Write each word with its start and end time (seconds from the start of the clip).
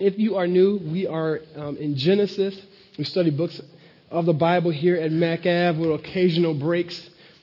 If 0.00 0.18
you 0.18 0.36
are 0.38 0.48
new, 0.48 0.78
we 0.78 1.06
are 1.06 1.40
um, 1.54 1.76
in 1.76 1.94
Genesis. 1.94 2.60
We 2.98 3.04
study 3.04 3.30
books 3.30 3.60
of 4.10 4.26
the 4.26 4.32
Bible 4.32 4.72
here 4.72 4.96
at 4.96 5.12
MacAv 5.12 5.78
with 5.78 6.00
occasional 6.00 6.52
breaks 6.52 7.00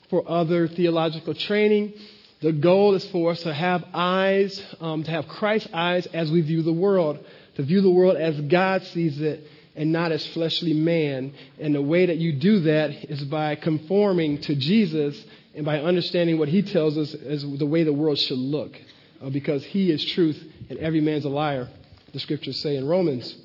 for 0.09 0.29
other 0.29 0.67
theological 0.67 1.33
training. 1.33 1.93
The 2.41 2.51
goal 2.51 2.93
is 2.95 3.05
for 3.05 3.31
us 3.31 3.41
to 3.43 3.53
have 3.53 3.85
eyes, 3.93 4.61
um, 4.81 5.01
to 5.03 5.11
have 5.11 5.29
Christ's 5.29 5.69
eyes 5.73 6.05
as 6.07 6.29
we 6.29 6.41
view 6.41 6.61
the 6.61 6.73
world, 6.73 7.23
to 7.55 7.63
view 7.63 7.79
the 7.79 7.89
world 7.89 8.17
as 8.17 8.41
God 8.41 8.83
sees 8.87 9.21
it 9.21 9.47
and 9.77 9.93
not 9.93 10.11
as 10.11 10.27
fleshly 10.27 10.73
man. 10.73 11.33
And 11.57 11.73
the 11.73 11.81
way 11.81 12.07
that 12.07 12.17
you 12.17 12.33
do 12.33 12.59
that 12.61 13.09
is 13.09 13.23
by 13.23 13.55
conforming 13.55 14.39
to 14.41 14.55
Jesus 14.55 15.23
and 15.55 15.65
by 15.65 15.79
understanding 15.79 16.37
what 16.37 16.49
he 16.49 16.63
tells 16.63 16.97
us 16.97 17.13
as 17.13 17.43
the 17.43 17.65
way 17.65 17.85
the 17.85 17.93
world 17.93 18.19
should 18.19 18.39
look, 18.39 18.77
uh, 19.21 19.29
because 19.29 19.63
he 19.63 19.89
is 19.89 20.03
truth 20.03 20.43
and 20.69 20.79
every 20.79 20.99
man's 20.99 21.23
a 21.23 21.29
liar, 21.29 21.69
the 22.13 22.19
scriptures 22.19 22.59
say 22.59 22.75
in 22.75 22.87
Romans. 22.87 23.35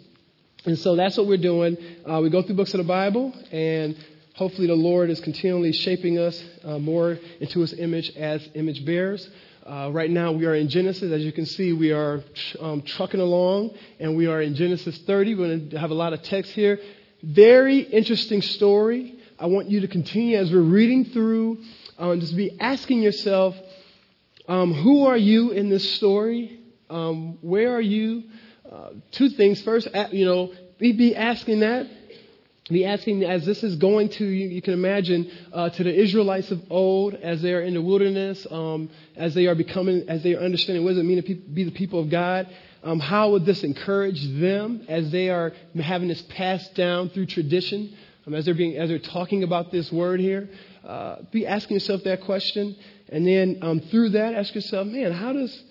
And 0.64 0.78
so 0.78 0.96
that's 0.96 1.16
what 1.16 1.26
we're 1.26 1.36
doing. 1.36 1.76
Uh, 2.04 2.20
we 2.20 2.30
go 2.30 2.42
through 2.42 2.56
books 2.56 2.74
of 2.74 2.78
the 2.78 2.84
Bible, 2.84 3.32
and 3.52 3.96
hopefully 4.34 4.66
the 4.66 4.74
Lord 4.74 5.10
is 5.10 5.20
continually 5.20 5.72
shaping 5.72 6.18
us 6.18 6.42
uh, 6.64 6.78
more 6.78 7.18
into 7.40 7.60
his 7.60 7.72
image 7.72 8.10
as 8.16 8.48
image 8.54 8.84
bearers. 8.84 9.28
Uh, 9.64 9.90
right 9.92 10.10
now, 10.10 10.32
we 10.32 10.44
are 10.46 10.54
in 10.54 10.68
Genesis. 10.68 11.12
As 11.12 11.24
you 11.24 11.32
can 11.32 11.46
see, 11.46 11.72
we 11.72 11.92
are 11.92 12.22
um, 12.60 12.82
trucking 12.82 13.20
along, 13.20 13.76
and 13.98 14.16
we 14.16 14.26
are 14.26 14.40
in 14.40 14.54
Genesis 14.54 14.98
30. 14.98 15.34
We're 15.34 15.46
going 15.46 15.70
to 15.70 15.78
have 15.78 15.90
a 15.90 15.94
lot 15.94 16.12
of 16.12 16.22
text 16.22 16.52
here. 16.52 16.78
Very 17.22 17.80
interesting 17.80 18.42
story. 18.42 19.14
I 19.38 19.46
want 19.46 19.68
you 19.68 19.80
to 19.80 19.88
continue 19.88 20.36
as 20.36 20.50
we're 20.50 20.60
reading 20.60 21.06
through, 21.06 21.58
um, 21.98 22.20
just 22.20 22.36
be 22.36 22.56
asking 22.58 23.02
yourself, 23.02 23.54
um, 24.48 24.72
who 24.72 25.06
are 25.06 25.16
you 25.16 25.50
in 25.50 25.68
this 25.68 25.94
story? 25.94 26.60
Um, 26.88 27.38
where 27.40 27.74
are 27.74 27.80
you? 27.80 28.24
Uh, 28.70 28.90
two 29.12 29.28
things. 29.30 29.62
First, 29.62 29.88
you 30.10 30.24
know, 30.24 30.52
be 30.78 31.14
asking 31.14 31.60
that 31.60 31.86
be 32.68 32.84
asking 32.84 33.22
as 33.22 33.46
this 33.46 33.62
is 33.62 33.76
going 33.76 34.08
to, 34.08 34.24
you, 34.24 34.48
you 34.48 34.62
can 34.62 34.74
imagine, 34.74 35.30
uh, 35.52 35.70
to 35.70 35.84
the 35.84 35.94
Israelites 35.94 36.50
of 36.50 36.60
old 36.70 37.14
as 37.14 37.40
they 37.40 37.52
are 37.52 37.60
in 37.60 37.74
the 37.74 37.82
wilderness, 37.82 38.44
um, 38.50 38.90
as 39.14 39.34
they 39.34 39.46
are 39.46 39.54
becoming, 39.54 40.08
as 40.08 40.22
they 40.22 40.34
are 40.34 40.40
understanding 40.40 40.82
what 40.82 40.90
does 40.90 40.98
it 40.98 41.04
mean 41.04 41.22
to 41.22 41.34
be 41.34 41.64
the 41.64 41.70
people 41.70 42.00
of 42.00 42.10
God. 42.10 42.48
Um, 42.82 42.98
how 42.98 43.30
would 43.30 43.44
this 43.44 43.62
encourage 43.62 44.22
them 44.40 44.84
as 44.88 45.10
they 45.10 45.30
are 45.30 45.52
having 45.80 46.08
this 46.08 46.22
passed 46.22 46.74
down 46.74 47.10
through 47.10 47.26
tradition, 47.26 47.96
um, 48.26 48.34
as 48.34 48.44
they're 48.44 48.54
being, 48.54 48.76
as 48.76 48.88
they're 48.88 48.98
talking 48.98 49.44
about 49.44 49.70
this 49.70 49.92
word 49.92 50.18
here? 50.18 50.48
Uh, 50.84 51.18
be 51.30 51.46
asking 51.46 51.76
yourself 51.76 52.02
that 52.04 52.22
question, 52.22 52.76
and 53.08 53.26
then 53.26 53.58
um, 53.62 53.80
through 53.80 54.10
that, 54.10 54.34
ask 54.34 54.54
yourself, 54.54 54.88
man, 54.88 55.12
how 55.12 55.32
does 55.32 55.62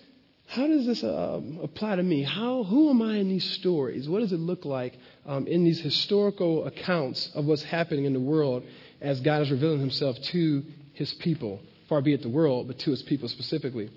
how 0.48 0.68
does 0.68 0.86
this 0.86 1.04
um, 1.04 1.60
apply 1.64 1.96
to 1.96 2.04
me? 2.04 2.24
How, 2.24 2.64
who 2.64 2.90
am 2.90 3.02
I 3.02 3.18
in 3.18 3.30
these 3.30 3.50
stories? 3.56 4.08
What 4.08 4.20
does 4.20 4.32
it 4.32 4.40
look 4.40 4.64
like 4.64 4.98
um, 5.26 5.48
in 5.48 5.64
these 5.64 5.80
historical 5.80 6.66
accounts 6.66 7.30
of 7.34 7.46
what's 7.46 7.64
happening 7.64 8.06
in 8.06 8.14
the 8.14 8.20
world 8.20 8.64
as 9.02 9.20
God 9.22 9.42
is 9.42 9.52
revealing 9.52 9.80
himself 9.80 10.22
to 10.22 10.64
his 10.94 11.14
people? 11.16 11.62
Far 11.90 12.02
be 12.02 12.14
it 12.14 12.22
the 12.22 12.30
world, 12.30 12.68
but 12.68 12.80
to 12.80 12.92
his 12.92 13.02
people 13.04 13.28
specifically. 13.28 13.90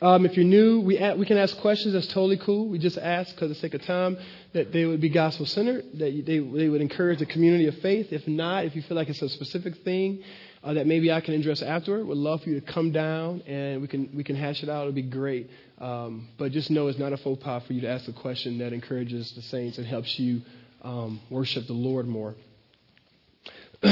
Um, 0.00 0.26
if 0.26 0.36
you're 0.36 0.44
new, 0.44 0.80
we, 0.80 0.98
we 1.16 1.26
can 1.26 1.38
ask 1.38 1.56
questions. 1.58 1.94
That's 1.94 2.06
totally 2.08 2.38
cool. 2.38 2.68
We 2.68 2.78
just 2.78 2.98
ask 2.98 3.34
because 3.34 3.48
the 3.48 3.56
sake 3.56 3.74
of 3.74 3.82
time 3.82 4.16
that 4.52 4.72
they 4.72 4.84
would 4.84 5.00
be 5.00 5.08
gospel 5.08 5.46
centered, 5.46 5.84
that 5.94 6.24
they, 6.26 6.38
they 6.38 6.68
would 6.68 6.80
encourage 6.80 7.18
the 7.18 7.26
community 7.26 7.66
of 7.66 7.78
faith. 7.78 8.12
If 8.12 8.26
not, 8.28 8.64
if 8.64 8.76
you 8.76 8.82
feel 8.82 8.96
like 8.96 9.08
it's 9.08 9.22
a 9.22 9.28
specific 9.28 9.76
thing 9.84 10.22
uh, 10.62 10.74
that 10.74 10.86
maybe 10.86 11.12
I 11.12 11.20
can 11.20 11.34
address 11.34 11.62
afterward, 11.62 12.06
would 12.06 12.18
love 12.18 12.42
for 12.42 12.50
you 12.50 12.60
to 12.60 12.66
come 12.66 12.92
down 12.92 13.42
and 13.42 13.80
we 13.80 13.88
can, 13.88 14.10
we 14.14 14.24
can 14.24 14.36
hash 14.36 14.62
it 14.62 14.68
out. 14.68 14.82
It 14.82 14.86
would 14.86 14.94
be 14.94 15.02
great. 15.02 15.50
Um, 15.78 16.28
but 16.38 16.52
just 16.52 16.70
know 16.70 16.88
it's 16.88 16.98
not 16.98 17.12
a 17.12 17.16
faux 17.16 17.42
pas 17.42 17.62
for 17.66 17.72
you 17.72 17.82
to 17.82 17.88
ask 17.88 18.08
a 18.08 18.12
question 18.12 18.58
that 18.58 18.72
encourages 18.72 19.32
the 19.32 19.42
saints 19.42 19.78
and 19.78 19.86
helps 19.86 20.18
you 20.18 20.42
um, 20.82 21.20
worship 21.30 21.66
the 21.66 21.72
Lord 21.72 22.06
more. 22.06 22.34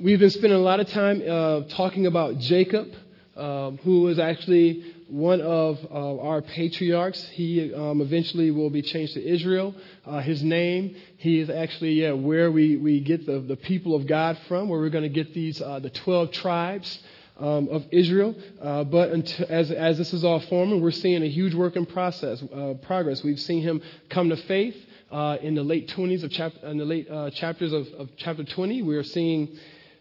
We've 0.00 0.18
been 0.18 0.30
spending 0.30 0.58
a 0.58 0.62
lot 0.62 0.80
of 0.80 0.88
time 0.88 1.22
uh, 1.26 1.62
talking 1.76 2.06
about 2.06 2.38
Jacob, 2.38 2.88
um, 3.36 3.78
who 3.78 4.02
was 4.02 4.18
actually 4.18 4.94
one 5.10 5.40
of 5.40 5.78
uh, 5.90 6.20
our 6.20 6.40
patriarchs. 6.40 7.22
He 7.30 7.74
um, 7.74 8.00
eventually 8.00 8.50
will 8.50 8.70
be 8.70 8.82
changed 8.82 9.14
to 9.14 9.24
Israel. 9.24 9.74
Uh, 10.06 10.20
his 10.20 10.42
name, 10.42 10.96
he 11.16 11.40
is 11.40 11.50
actually 11.50 12.02
yeah, 12.02 12.12
where 12.12 12.50
we, 12.50 12.76
we 12.76 13.00
get 13.00 13.26
the, 13.26 13.40
the 13.40 13.56
people 13.56 13.94
of 13.94 14.06
God 14.06 14.38
from, 14.46 14.68
where 14.68 14.78
we're 14.78 14.90
going 14.90 15.04
to 15.04 15.08
get 15.08 15.34
these 15.34 15.60
uh, 15.60 15.80
the 15.80 15.90
12 15.90 16.30
tribes 16.30 17.00
um, 17.38 17.68
of 17.68 17.84
Israel. 17.90 18.36
Uh, 18.60 18.84
but 18.84 19.10
until, 19.10 19.46
as, 19.48 19.70
as 19.72 19.98
this 19.98 20.12
is 20.12 20.24
all 20.24 20.40
forming, 20.40 20.80
we're 20.80 20.92
seeing 20.92 21.22
a 21.22 21.28
huge 21.28 21.54
work 21.54 21.74
in 21.74 21.86
process, 21.86 22.42
uh, 22.42 22.74
progress. 22.82 23.24
We've 23.24 23.40
seen 23.40 23.62
him 23.62 23.82
come 24.10 24.28
to 24.28 24.36
faith 24.36 24.76
uh, 25.10 25.38
in 25.42 25.56
the 25.56 25.64
late 25.64 25.88
20s 25.88 26.22
of 26.22 26.30
chap- 26.30 26.62
in 26.62 26.78
the 26.78 26.84
late 26.84 27.08
chapters 27.34 27.72
of, 27.72 27.88
of, 27.98 28.10
chapter 28.16 28.44
20. 28.44 28.82
We 28.82 28.96
are 28.96 29.02
seeing 29.02 29.58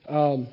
um, 0.07 0.47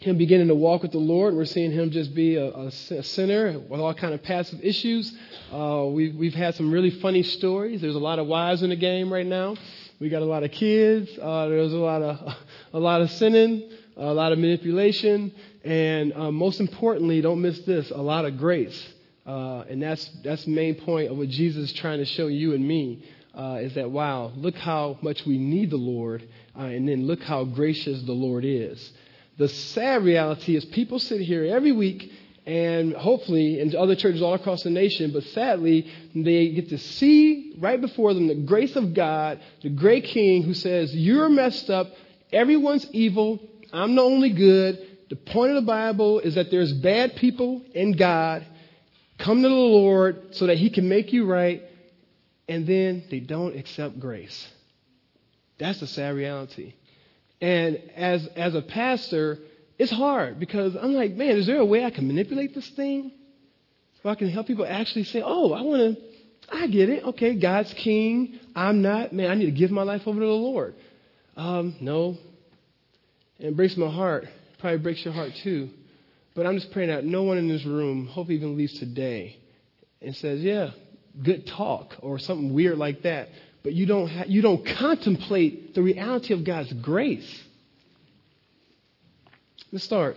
him 0.00 0.16
beginning 0.16 0.48
to 0.48 0.54
walk 0.54 0.82
with 0.82 0.92
the 0.92 0.98
Lord. 0.98 1.34
We're 1.34 1.44
seeing 1.44 1.70
him 1.72 1.90
just 1.90 2.14
be 2.14 2.36
a, 2.36 2.48
a, 2.48 2.70
sinner 2.70 3.58
with 3.58 3.80
all 3.80 3.92
kind 3.92 4.14
of 4.14 4.22
passive 4.22 4.60
issues. 4.62 5.12
Uh, 5.52 5.86
we, 5.90 6.10
we've 6.10 6.34
had 6.34 6.54
some 6.54 6.72
really 6.72 6.90
funny 6.90 7.22
stories. 7.22 7.82
There's 7.82 7.94
a 7.94 8.00
lot 8.00 8.18
of 8.18 8.26
wives 8.26 8.62
in 8.62 8.70
the 8.70 8.76
game 8.76 9.12
right 9.12 9.26
now. 9.26 9.56
We 9.98 10.08
got 10.08 10.22
a 10.22 10.26
lot 10.26 10.42
of 10.42 10.52
kids. 10.52 11.10
Uh, 11.20 11.48
there's 11.48 11.74
a 11.74 11.78
lot 11.78 12.00
of 12.00 12.34
a 12.72 12.78
lot 12.78 13.02
of 13.02 13.10
sinning, 13.10 13.70
a 13.96 14.14
lot 14.14 14.32
of 14.32 14.38
manipulation. 14.38 15.32
And 15.64 16.14
uh, 16.14 16.32
most 16.32 16.60
importantly, 16.60 17.20
don't 17.20 17.42
miss 17.42 17.58
this 17.60 17.90
a 17.90 18.00
lot 18.00 18.24
of 18.24 18.38
grace. 18.38 18.88
Uh, 19.26 19.64
and 19.68 19.82
that's, 19.82 20.10
that's 20.24 20.44
the 20.44 20.50
main 20.50 20.76
point 20.76 21.10
of 21.10 21.18
what 21.18 21.28
Jesus 21.28 21.70
is 21.70 21.72
trying 21.74 21.98
to 21.98 22.06
show 22.06 22.26
you 22.28 22.54
and 22.54 22.66
me 22.66 23.04
uh, 23.34 23.58
is 23.60 23.74
that, 23.74 23.90
wow, 23.90 24.32
look 24.34 24.56
how 24.56 24.98
much 25.02 25.24
we 25.26 25.38
need 25.38 25.70
the 25.70 25.76
Lord, 25.76 26.26
uh, 26.58 26.62
and 26.62 26.88
then 26.88 27.06
look 27.06 27.22
how 27.22 27.44
gracious 27.44 28.02
the 28.02 28.12
Lord 28.12 28.44
is. 28.44 28.92
The 29.40 29.48
sad 29.48 30.04
reality 30.04 30.54
is 30.54 30.66
people 30.66 30.98
sit 30.98 31.22
here 31.22 31.46
every 31.46 31.72
week 31.72 32.12
and 32.44 32.92
hopefully 32.92 33.58
in 33.58 33.74
other 33.74 33.94
churches 33.94 34.20
all 34.20 34.34
across 34.34 34.64
the 34.64 34.68
nation, 34.68 35.12
but 35.12 35.22
sadly, 35.22 35.90
they 36.14 36.50
get 36.50 36.68
to 36.68 36.76
see 36.76 37.54
right 37.58 37.80
before 37.80 38.12
them 38.12 38.26
the 38.26 38.34
grace 38.34 38.76
of 38.76 38.92
God, 38.92 39.40
the 39.62 39.70
great 39.70 40.04
King 40.04 40.42
who 40.42 40.52
says, 40.52 40.94
You're 40.94 41.30
messed 41.30 41.70
up, 41.70 41.90
everyone's 42.30 42.86
evil, 42.92 43.40
I'm 43.72 43.94
the 43.94 44.02
only 44.02 44.28
good, 44.28 44.86
the 45.08 45.16
point 45.16 45.52
of 45.52 45.56
the 45.56 45.66
Bible 45.66 46.20
is 46.20 46.34
that 46.34 46.50
there's 46.50 46.74
bad 46.74 47.16
people 47.16 47.62
in 47.74 47.92
God. 47.92 48.44
Come 49.16 49.42
to 49.42 49.48
the 49.48 49.54
Lord 49.54 50.34
so 50.34 50.48
that 50.48 50.58
He 50.58 50.68
can 50.68 50.86
make 50.86 51.14
you 51.14 51.24
right, 51.24 51.62
and 52.46 52.66
then 52.66 53.04
they 53.10 53.20
don't 53.20 53.56
accept 53.56 53.98
grace. 53.98 54.50
That's 55.56 55.80
the 55.80 55.86
sad 55.86 56.14
reality. 56.14 56.74
And 57.40 57.76
as, 57.96 58.26
as 58.36 58.54
a 58.54 58.62
pastor, 58.62 59.38
it's 59.78 59.90
hard 59.90 60.38
because 60.38 60.76
I'm 60.76 60.92
like, 60.92 61.14
man, 61.14 61.36
is 61.36 61.46
there 61.46 61.58
a 61.58 61.64
way 61.64 61.84
I 61.84 61.90
can 61.90 62.06
manipulate 62.06 62.54
this 62.54 62.68
thing? 62.70 63.12
So 64.02 64.08
I 64.08 64.14
can 64.14 64.28
help 64.28 64.46
people 64.46 64.66
actually 64.66 65.04
say, 65.04 65.22
oh, 65.24 65.52
I 65.52 65.62
want 65.62 65.96
to, 65.96 66.02
I 66.52 66.66
get 66.66 66.88
it. 66.88 67.04
Okay, 67.04 67.34
God's 67.34 67.72
king. 67.74 68.38
I'm 68.54 68.82
not. 68.82 69.12
Man, 69.12 69.30
I 69.30 69.34
need 69.34 69.46
to 69.46 69.52
give 69.52 69.70
my 69.70 69.82
life 69.82 70.06
over 70.06 70.18
to 70.18 70.26
the 70.26 70.32
Lord. 70.32 70.74
Um, 71.36 71.76
no. 71.80 72.16
it 73.38 73.56
breaks 73.56 73.76
my 73.76 73.90
heart 73.90 74.26
probably 74.60 74.78
breaks 74.78 75.04
your 75.04 75.14
heart 75.14 75.34
too. 75.36 75.70
But 76.34 76.46
I'm 76.46 76.56
just 76.56 76.70
praying 76.70 76.90
that 76.90 77.04
no 77.04 77.22
one 77.24 77.38
in 77.38 77.48
this 77.48 77.64
room, 77.64 78.06
hope 78.06 78.30
even 78.30 78.56
leaves 78.56 78.78
today, 78.78 79.38
and 80.00 80.14
says, 80.14 80.42
"Yeah, 80.42 80.70
good 81.20 81.46
talk," 81.46 81.96
or 82.00 82.18
something 82.18 82.54
weird 82.54 82.78
like 82.78 83.02
that. 83.02 83.30
But 83.62 83.74
you 83.74 83.86
don't 83.86 84.08
ha- 84.08 84.24
you 84.26 84.42
don't 84.42 84.64
contemplate 84.64 85.74
the 85.74 85.82
reality 85.82 86.32
of 86.32 86.44
God's 86.44 86.72
grace. 86.72 87.42
Let's 89.72 89.84
start. 89.84 90.16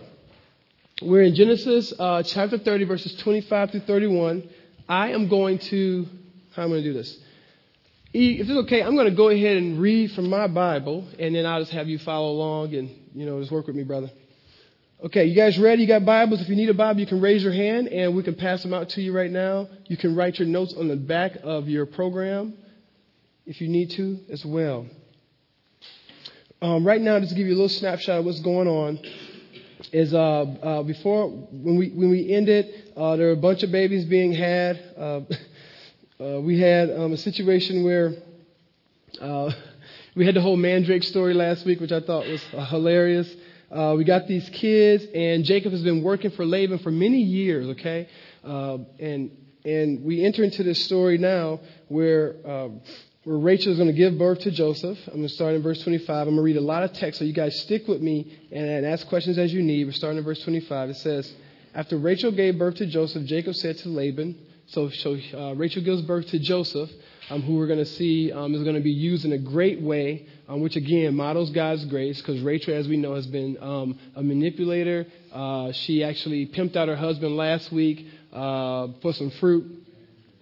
We're 1.02 1.22
in 1.22 1.34
Genesis 1.34 1.92
uh, 1.98 2.22
chapter 2.22 2.56
30, 2.56 2.84
verses 2.84 3.14
25 3.16 3.72
through 3.72 3.80
31. 3.80 4.48
I 4.88 5.10
am 5.10 5.28
going 5.28 5.58
to 5.58 6.06
how 6.54 6.62
am 6.62 6.68
I 6.68 6.72
going 6.74 6.82
to 6.84 6.88
do 6.90 6.94
this? 6.94 7.18
If 8.12 8.48
it's 8.48 8.58
okay, 8.66 8.80
I'm 8.80 8.94
going 8.94 9.10
to 9.10 9.14
go 9.14 9.28
ahead 9.28 9.56
and 9.56 9.80
read 9.80 10.12
from 10.12 10.30
my 10.30 10.46
Bible, 10.46 11.04
and 11.18 11.34
then 11.34 11.44
I'll 11.46 11.60
just 11.60 11.72
have 11.72 11.88
you 11.88 11.98
follow 11.98 12.30
along 12.30 12.74
and 12.74 12.88
you 13.12 13.26
know 13.26 13.40
just 13.40 13.50
work 13.50 13.66
with 13.66 13.74
me, 13.74 13.82
brother. 13.82 14.10
Okay, 15.04 15.26
you 15.26 15.34
guys 15.34 15.58
ready? 15.58 15.82
You 15.82 15.88
got 15.88 16.04
Bibles? 16.04 16.40
If 16.40 16.48
you 16.48 16.56
need 16.56 16.70
a 16.70 16.74
Bible, 16.74 17.00
you 17.00 17.06
can 17.06 17.20
raise 17.20 17.42
your 17.42 17.52
hand 17.52 17.88
and 17.88 18.16
we 18.16 18.22
can 18.22 18.36
pass 18.36 18.62
them 18.62 18.72
out 18.72 18.90
to 18.90 19.02
you 19.02 19.12
right 19.12 19.30
now. 19.30 19.68
You 19.86 19.96
can 19.96 20.14
write 20.14 20.38
your 20.38 20.48
notes 20.48 20.72
on 20.74 20.88
the 20.88 20.96
back 20.96 21.32
of 21.42 21.68
your 21.68 21.84
program 21.84 22.54
if 23.46 23.60
you 23.60 23.68
need 23.68 23.90
to 23.90 24.20
as 24.30 24.44
well. 24.44 24.86
Um, 26.62 26.86
right 26.86 27.00
now, 27.00 27.18
just 27.18 27.30
to 27.30 27.36
give 27.36 27.46
you 27.46 27.52
a 27.52 27.56
little 27.60 27.68
snapshot 27.68 28.20
of 28.20 28.24
what's 28.24 28.40
going 28.40 28.68
on, 28.68 28.98
is 29.92 30.14
uh, 30.14 30.18
uh, 30.18 30.82
before 30.82 31.28
when 31.28 31.76
we 31.76 31.90
when 31.90 32.10
we 32.10 32.32
ended, 32.32 32.92
uh, 32.96 33.16
there 33.16 33.26
were 33.26 33.32
a 33.32 33.36
bunch 33.36 33.62
of 33.62 33.70
babies 33.70 34.06
being 34.06 34.32
had. 34.32 34.82
Uh, 34.96 35.20
uh, 36.20 36.40
we 36.40 36.58
had 36.58 36.90
um, 36.90 37.12
a 37.12 37.16
situation 37.18 37.84
where 37.84 38.14
uh, 39.20 39.52
we 40.16 40.24
had 40.24 40.34
the 40.34 40.40
whole 40.40 40.56
Mandrake 40.56 41.02
story 41.02 41.34
last 41.34 41.66
week, 41.66 41.80
which 41.80 41.92
I 41.92 42.00
thought 42.00 42.26
was 42.26 42.42
hilarious. 42.70 43.28
We 43.70 44.04
got 44.04 44.28
these 44.28 44.48
kids, 44.50 45.04
and 45.14 45.44
Jacob 45.44 45.72
has 45.72 45.82
been 45.82 46.02
working 46.02 46.30
for 46.30 46.46
Laban 46.46 46.78
for 46.78 46.92
many 46.92 47.20
years, 47.20 47.66
okay? 47.70 48.08
And 48.44 49.30
and 49.64 50.04
we 50.04 50.22
enter 50.24 50.44
into 50.44 50.62
this 50.62 50.84
story 50.84 51.16
now 51.16 51.60
where, 51.88 52.36
um, 52.44 52.82
where 53.24 53.38
Rachel 53.38 53.72
is 53.72 53.78
going 53.78 53.88
to 53.88 53.94
give 53.94 54.18
birth 54.18 54.40
to 54.40 54.50
Joseph. 54.50 54.98
I'm 55.06 55.14
going 55.14 55.28
to 55.28 55.34
start 55.34 55.54
in 55.54 55.62
verse 55.62 55.82
25. 55.82 56.08
I'm 56.08 56.24
going 56.24 56.36
to 56.36 56.42
read 56.42 56.58
a 56.58 56.60
lot 56.60 56.82
of 56.82 56.92
text, 56.92 57.18
so 57.18 57.24
you 57.24 57.32
guys 57.32 57.58
stick 57.60 57.88
with 57.88 58.02
me 58.02 58.38
and, 58.52 58.84
ask 58.84 59.08
questions 59.08 59.38
as 59.38 59.52
you 59.52 59.62
need. 59.62 59.86
We're 59.86 59.92
starting 59.92 60.18
in 60.18 60.24
verse 60.24 60.42
25. 60.42 60.90
It 60.90 60.96
says, 60.98 61.32
After 61.74 61.96
Rachel 61.96 62.32
gave 62.32 62.58
birth 62.58 62.76
to 62.76 62.86
Joseph, 62.86 63.24
Jacob 63.24 63.54
said 63.54 63.78
to 63.78 63.88
Laban, 63.88 64.38
so, 64.66 64.90
so 64.90 65.16
uh, 65.34 65.54
Rachel 65.54 65.82
gives 65.82 66.02
birth 66.02 66.26
to 66.28 66.38
Joseph, 66.38 66.90
um, 67.30 67.42
who 67.42 67.56
we're 67.56 67.66
going 67.66 67.78
to 67.78 67.86
see 67.86 68.30
um, 68.30 68.54
is 68.54 68.62
going 68.62 68.76
to 68.76 68.82
be 68.82 68.90
used 68.90 69.24
in 69.24 69.32
a 69.32 69.38
great 69.38 69.80
way, 69.80 70.26
um, 70.48 70.60
which 70.60 70.76
again 70.76 71.14
models 71.14 71.50
God's 71.50 71.84
grace, 71.86 72.20
because 72.20 72.40
Rachel, 72.40 72.74
as 72.74 72.88
we 72.88 72.96
know, 72.96 73.14
has 73.14 73.26
been 73.26 73.56
um, 73.60 73.98
a 74.14 74.22
manipulator. 74.22 75.06
Uh, 75.32 75.72
she 75.72 76.02
actually 76.02 76.46
pimped 76.46 76.76
out 76.76 76.88
her 76.88 76.96
husband 76.96 77.36
last 77.36 77.72
week 77.72 78.06
uh, 78.32 78.88
for 79.00 79.12
some 79.12 79.30
fruit. 79.32 79.86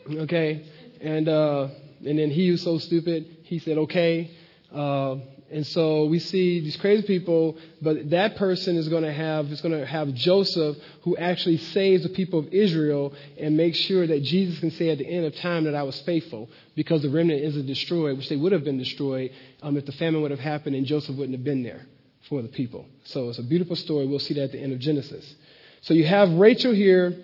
Okay, 0.08 0.66
and 1.00 1.28
uh, 1.28 1.68
and 2.04 2.18
then 2.18 2.30
he 2.30 2.50
was 2.50 2.62
so 2.62 2.78
stupid, 2.78 3.38
he 3.44 3.58
said 3.58 3.78
okay. 3.78 4.30
Uh, 4.72 5.16
and 5.50 5.66
so 5.66 6.06
we 6.06 6.18
see 6.18 6.60
these 6.60 6.76
crazy 6.76 7.06
people, 7.06 7.58
but 7.82 8.08
that 8.08 8.36
person 8.36 8.76
is 8.76 8.88
going 8.88 9.02
to 9.02 9.12
have 9.12 9.52
is 9.52 9.60
going 9.60 9.78
to 9.78 9.84
have 9.84 10.14
Joseph, 10.14 10.78
who 11.02 11.14
actually 11.18 11.58
saves 11.58 12.04
the 12.04 12.08
people 12.08 12.38
of 12.38 12.48
Israel 12.48 13.12
and 13.38 13.54
makes 13.54 13.76
sure 13.76 14.06
that 14.06 14.22
Jesus 14.22 14.58
can 14.60 14.70
say 14.70 14.88
at 14.88 14.96
the 14.96 15.06
end 15.06 15.26
of 15.26 15.36
time 15.36 15.64
that 15.64 15.74
I 15.74 15.82
was 15.82 16.00
faithful, 16.00 16.48
because 16.74 17.02
the 17.02 17.10
remnant 17.10 17.42
isn't 17.42 17.66
destroyed, 17.66 18.16
which 18.16 18.30
they 18.30 18.36
would 18.36 18.52
have 18.52 18.64
been 18.64 18.78
destroyed 18.78 19.30
um, 19.60 19.76
if 19.76 19.84
the 19.84 19.92
famine 19.92 20.22
would 20.22 20.30
have 20.30 20.40
happened 20.40 20.74
and 20.74 20.86
Joseph 20.86 21.16
wouldn't 21.16 21.36
have 21.36 21.44
been 21.44 21.62
there 21.62 21.82
for 22.30 22.40
the 22.40 22.48
people. 22.48 22.86
So 23.04 23.28
it's 23.28 23.38
a 23.38 23.42
beautiful 23.42 23.76
story. 23.76 24.06
We'll 24.06 24.20
see 24.20 24.34
that 24.34 24.44
at 24.44 24.52
the 24.52 24.60
end 24.60 24.72
of 24.72 24.78
Genesis. 24.78 25.34
So 25.82 25.92
you 25.92 26.06
have 26.06 26.30
Rachel 26.30 26.72
here. 26.72 27.14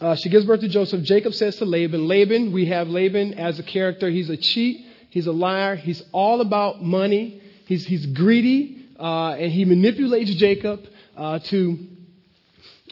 Uh, 0.00 0.16
she 0.16 0.28
gives 0.28 0.44
birth 0.44 0.60
to 0.60 0.68
Joseph. 0.68 1.02
Jacob 1.02 1.34
says 1.34 1.56
to 1.56 1.64
Laban, 1.64 2.08
Laban, 2.08 2.52
we 2.52 2.66
have 2.66 2.88
Laban 2.88 3.34
as 3.34 3.58
a 3.58 3.62
character. 3.62 4.10
He's 4.10 4.28
a 4.28 4.36
cheat. 4.36 4.86
He's 5.10 5.26
a 5.26 5.32
liar. 5.32 5.76
He's 5.76 6.02
all 6.10 6.40
about 6.40 6.82
money. 6.82 7.40
He's, 7.66 7.86
he's 7.86 8.04
greedy, 8.06 8.86
uh, 8.98 9.34
and 9.34 9.52
he 9.52 9.64
manipulates 9.64 10.34
Jacob 10.34 10.84
uh, 11.16 11.38
to, 11.38 11.78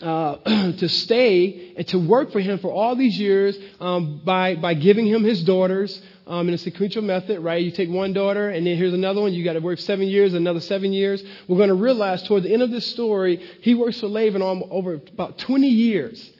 uh, 0.01 0.37
to 0.79 0.89
stay 0.89 1.75
and 1.77 1.87
to 1.89 1.99
work 1.99 2.31
for 2.31 2.41
him 2.41 2.61
for 2.61 2.71
all 2.71 2.95
these 2.95 3.19
years 3.19 3.59
um, 3.81 4.23
by, 4.25 4.55
by 4.55 4.75
giving 4.75 5.07
him 5.07 5.25
his 5.25 5.43
daughters 5.43 6.01
um, 6.29 6.47
in 6.47 6.55
a 6.55 6.59
sequential 6.59 7.03
method, 7.03 7.41
right? 7.41 7.63
You 7.63 7.73
take 7.73 7.91
one 7.91 8.13
daughter, 8.13 8.49
and 8.49 8.65
then 8.65 8.77
here's 8.77 8.95
another 8.95 9.21
one. 9.21 9.35
You 9.35 9.45
got 9.45 9.55
to 9.55 9.61
work 9.61 9.81
seven 9.81 10.07
years, 10.07 10.33
another 10.33 10.61
seven 10.61 10.93
years. 10.93 11.23
We're 11.49 11.59
going 11.59 11.71
to 11.71 11.75
realize 11.75 12.23
toward 12.23 12.45
the 12.45 12.53
end 12.53 12.63
of 12.63 12.71
this 12.71 12.87
story, 12.87 13.45
he 13.61 13.75
works 13.75 13.99
for 13.99 14.07
Laban 14.07 14.41
over 14.43 14.95
about 14.95 15.39
20 15.39 15.67
years 15.67 16.31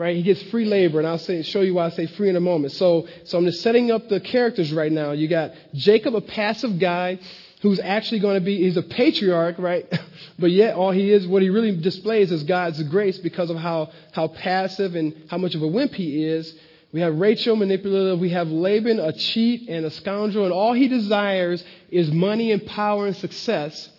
right? 0.00 0.16
He 0.16 0.22
gets 0.22 0.42
free 0.44 0.64
labor, 0.64 0.98
and 0.98 1.06
I'll 1.06 1.18
say, 1.18 1.42
show 1.42 1.60
you 1.60 1.74
why 1.74 1.84
I 1.84 1.90
say 1.90 2.06
free 2.06 2.30
in 2.30 2.36
a 2.36 2.40
moment. 2.40 2.72
So, 2.72 3.06
so 3.24 3.36
I'm 3.36 3.44
just 3.44 3.60
setting 3.60 3.90
up 3.90 4.08
the 4.08 4.18
characters 4.18 4.72
right 4.72 4.90
now. 4.90 5.12
You 5.12 5.28
got 5.28 5.52
Jacob, 5.74 6.16
a 6.16 6.22
passive 6.22 6.78
guy 6.78 7.18
who's 7.60 7.78
actually 7.78 8.20
going 8.20 8.36
to 8.36 8.40
be, 8.40 8.56
he's 8.56 8.78
a 8.78 8.82
patriarch, 8.82 9.56
right? 9.58 9.86
but 10.38 10.50
yet 10.52 10.74
all 10.74 10.90
he 10.90 11.12
is, 11.12 11.26
what 11.26 11.42
he 11.42 11.50
really 11.50 11.76
displays 11.76 12.32
is 12.32 12.44
God's 12.44 12.82
grace 12.84 13.18
because 13.18 13.50
of 13.50 13.58
how, 13.58 13.90
how 14.12 14.28
passive 14.28 14.94
and 14.94 15.14
how 15.28 15.36
much 15.36 15.54
of 15.54 15.60
a 15.60 15.68
wimp 15.68 15.92
he 15.92 16.24
is. 16.24 16.50
We 16.92 17.02
have 17.02 17.16
Rachel, 17.16 17.54
manipulative. 17.54 18.20
We 18.20 18.30
have 18.30 18.48
Laban, 18.48 19.00
a 19.00 19.12
cheat 19.12 19.68
and 19.68 19.84
a 19.84 19.90
scoundrel, 19.90 20.44
and 20.44 20.54
all 20.54 20.72
he 20.72 20.88
desires 20.88 21.62
is 21.90 22.10
money 22.10 22.52
and 22.52 22.64
power 22.64 23.06
and 23.06 23.14
success. 23.14 23.90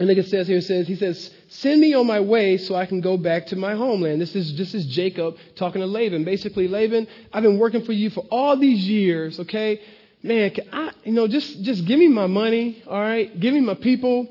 And 0.00 0.08
like 0.08 0.16
it 0.16 0.28
says 0.28 0.48
here, 0.48 0.56
it 0.56 0.64
says, 0.64 0.88
he 0.88 0.96
says, 0.96 1.30
send 1.48 1.78
me 1.78 1.92
on 1.92 2.06
my 2.06 2.20
way 2.20 2.56
so 2.56 2.74
I 2.74 2.86
can 2.86 3.02
go 3.02 3.18
back 3.18 3.44
to 3.48 3.56
my 3.56 3.74
homeland. 3.74 4.18
This 4.18 4.34
is, 4.34 4.56
this 4.56 4.72
is 4.72 4.86
Jacob 4.86 5.36
talking 5.56 5.82
to 5.82 5.86
Laban. 5.86 6.24
Basically, 6.24 6.68
Laban, 6.68 7.06
I've 7.34 7.42
been 7.42 7.58
working 7.58 7.84
for 7.84 7.92
you 7.92 8.08
for 8.08 8.24
all 8.30 8.56
these 8.56 8.88
years, 8.88 9.38
okay? 9.40 9.78
Man, 10.22 10.52
can 10.52 10.68
I, 10.72 10.92
you 11.04 11.12
know, 11.12 11.28
just, 11.28 11.62
just 11.62 11.84
give 11.84 11.98
me 11.98 12.08
my 12.08 12.26
money, 12.26 12.82
all 12.86 12.98
right? 12.98 13.38
Give 13.38 13.52
me 13.52 13.60
my 13.60 13.74
people, 13.74 14.26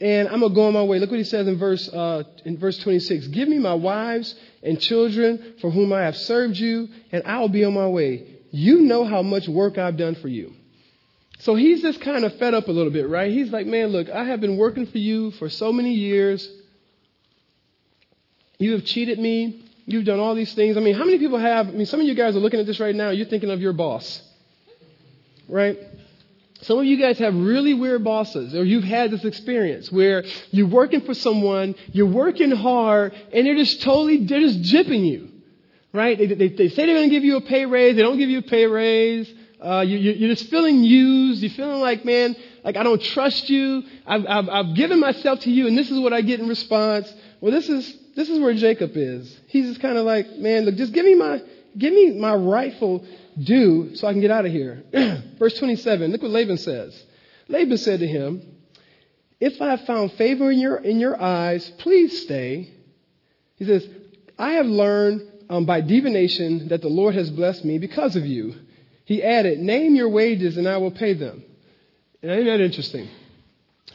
and 0.00 0.26
I'm 0.26 0.40
going 0.40 0.50
to 0.50 0.56
go 0.56 0.66
on 0.66 0.72
my 0.72 0.82
way. 0.82 0.98
Look 0.98 1.10
what 1.10 1.18
he 1.18 1.24
says 1.24 1.46
in 1.46 1.58
verse, 1.58 1.88
uh, 1.90 2.24
in 2.44 2.58
verse 2.58 2.78
26. 2.78 3.28
Give 3.28 3.48
me 3.48 3.60
my 3.60 3.74
wives 3.74 4.34
and 4.64 4.80
children 4.80 5.54
for 5.60 5.70
whom 5.70 5.92
I 5.92 6.00
have 6.00 6.16
served 6.16 6.56
you, 6.56 6.88
and 7.12 7.22
I 7.24 7.38
will 7.38 7.48
be 7.48 7.64
on 7.64 7.74
my 7.74 7.86
way. 7.86 8.40
You 8.50 8.80
know 8.80 9.04
how 9.04 9.22
much 9.22 9.46
work 9.46 9.78
I've 9.78 9.96
done 9.96 10.16
for 10.16 10.28
you. 10.28 10.54
So 11.44 11.54
he's 11.54 11.82
just 11.82 12.00
kind 12.00 12.24
of 12.24 12.34
fed 12.38 12.54
up 12.54 12.68
a 12.68 12.72
little 12.72 12.90
bit, 12.90 13.06
right? 13.06 13.30
He's 13.30 13.50
like, 13.50 13.66
man, 13.66 13.88
look, 13.88 14.08
I 14.08 14.24
have 14.24 14.40
been 14.40 14.56
working 14.56 14.86
for 14.86 14.96
you 14.96 15.30
for 15.32 15.50
so 15.50 15.74
many 15.74 15.92
years. 15.92 16.48
You 18.56 18.72
have 18.72 18.86
cheated 18.86 19.18
me. 19.18 19.62
You've 19.84 20.06
done 20.06 20.20
all 20.20 20.34
these 20.34 20.54
things. 20.54 20.78
I 20.78 20.80
mean, 20.80 20.94
how 20.94 21.04
many 21.04 21.18
people 21.18 21.36
have? 21.36 21.68
I 21.68 21.72
mean, 21.72 21.84
some 21.84 22.00
of 22.00 22.06
you 22.06 22.14
guys 22.14 22.34
are 22.34 22.38
looking 22.38 22.60
at 22.60 22.64
this 22.64 22.80
right 22.80 22.94
now. 22.94 23.10
You're 23.10 23.26
thinking 23.26 23.50
of 23.50 23.60
your 23.60 23.74
boss, 23.74 24.22
right? 25.46 25.78
Some 26.62 26.78
of 26.78 26.86
you 26.86 26.98
guys 26.98 27.18
have 27.18 27.34
really 27.34 27.74
weird 27.74 28.02
bosses, 28.02 28.54
or 28.54 28.64
you've 28.64 28.82
had 28.82 29.10
this 29.10 29.26
experience 29.26 29.92
where 29.92 30.24
you're 30.50 30.66
working 30.66 31.02
for 31.02 31.12
someone, 31.12 31.74
you're 31.92 32.06
working 32.06 32.52
hard, 32.52 33.12
and 33.34 33.46
they're 33.46 33.56
just 33.56 33.82
totally, 33.82 34.24
they're 34.24 34.40
just 34.40 34.62
jipping 34.62 35.04
you, 35.04 35.28
right? 35.92 36.16
They, 36.16 36.24
they, 36.24 36.48
they 36.48 36.68
say 36.70 36.86
they're 36.86 36.94
going 36.94 37.10
to 37.10 37.14
give 37.14 37.22
you 37.22 37.36
a 37.36 37.42
pay 37.42 37.66
raise, 37.66 37.96
they 37.96 38.02
don't 38.02 38.16
give 38.16 38.30
you 38.30 38.38
a 38.38 38.42
pay 38.42 38.64
raise. 38.64 39.30
Uh, 39.60 39.80
you, 39.80 39.98
you're 39.98 40.34
just 40.34 40.50
feeling 40.50 40.82
used. 40.82 41.42
You're 41.42 41.50
feeling 41.50 41.80
like, 41.80 42.04
man, 42.04 42.36
like 42.64 42.76
I 42.76 42.82
don't 42.82 43.00
trust 43.00 43.48
you. 43.48 43.82
I've, 44.06 44.26
I've, 44.26 44.48
I've 44.48 44.74
given 44.74 45.00
myself 45.00 45.40
to 45.40 45.50
you, 45.50 45.66
and 45.66 45.76
this 45.76 45.90
is 45.90 45.98
what 45.98 46.12
I 46.12 46.22
get 46.22 46.40
in 46.40 46.48
response. 46.48 47.12
Well, 47.40 47.52
this 47.52 47.68
is 47.68 47.96
this 48.16 48.28
is 48.28 48.40
where 48.40 48.54
Jacob 48.54 48.92
is. 48.94 49.38
He's 49.46 49.66
just 49.66 49.80
kind 49.80 49.98
of 49.98 50.04
like, 50.04 50.30
man, 50.36 50.64
look, 50.64 50.76
just 50.76 50.92
give 50.92 51.04
me 51.04 51.14
my 51.14 51.42
give 51.76 51.92
me 51.92 52.12
my 52.12 52.34
rightful 52.34 53.04
due 53.38 53.96
so 53.96 54.06
I 54.06 54.12
can 54.12 54.20
get 54.20 54.30
out 54.30 54.46
of 54.46 54.52
here. 54.52 54.82
Verse 55.38 55.58
27. 55.58 56.12
Look 56.12 56.22
what 56.22 56.30
Laban 56.30 56.58
says. 56.58 57.00
Laban 57.48 57.78
said 57.78 58.00
to 58.00 58.06
him, 58.06 58.42
"If 59.40 59.60
I 59.60 59.70
have 59.70 59.82
found 59.82 60.12
favor 60.12 60.50
in 60.50 60.58
your 60.58 60.76
in 60.76 60.98
your 61.00 61.20
eyes, 61.20 61.70
please 61.78 62.22
stay." 62.22 62.70
He 63.56 63.64
says, 63.64 63.86
"I 64.38 64.52
have 64.52 64.66
learned 64.66 65.22
um, 65.48 65.64
by 65.64 65.80
divination 65.80 66.68
that 66.68 66.82
the 66.82 66.88
Lord 66.88 67.14
has 67.14 67.30
blessed 67.30 67.64
me 67.64 67.78
because 67.78 68.16
of 68.16 68.26
you." 68.26 68.54
He 69.04 69.22
added, 69.22 69.58
Name 69.58 69.94
your 69.94 70.08
wages 70.08 70.56
and 70.56 70.68
I 70.68 70.78
will 70.78 70.90
pay 70.90 71.14
them. 71.14 71.42
And 72.22 72.30
isn't 72.32 72.46
that 72.46 72.60
interesting? 72.60 73.08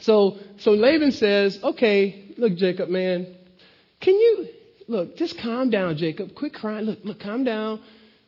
So, 0.00 0.38
so 0.58 0.72
Laban 0.72 1.12
says, 1.12 1.58
Okay, 1.62 2.34
look, 2.36 2.54
Jacob, 2.56 2.88
man, 2.88 3.26
can 4.00 4.14
you, 4.14 4.48
look, 4.88 5.16
just 5.16 5.38
calm 5.38 5.70
down, 5.70 5.96
Jacob. 5.96 6.34
Quit 6.34 6.54
crying. 6.54 6.86
Look, 6.86 7.00
look, 7.04 7.20
calm 7.20 7.44
down. 7.44 7.80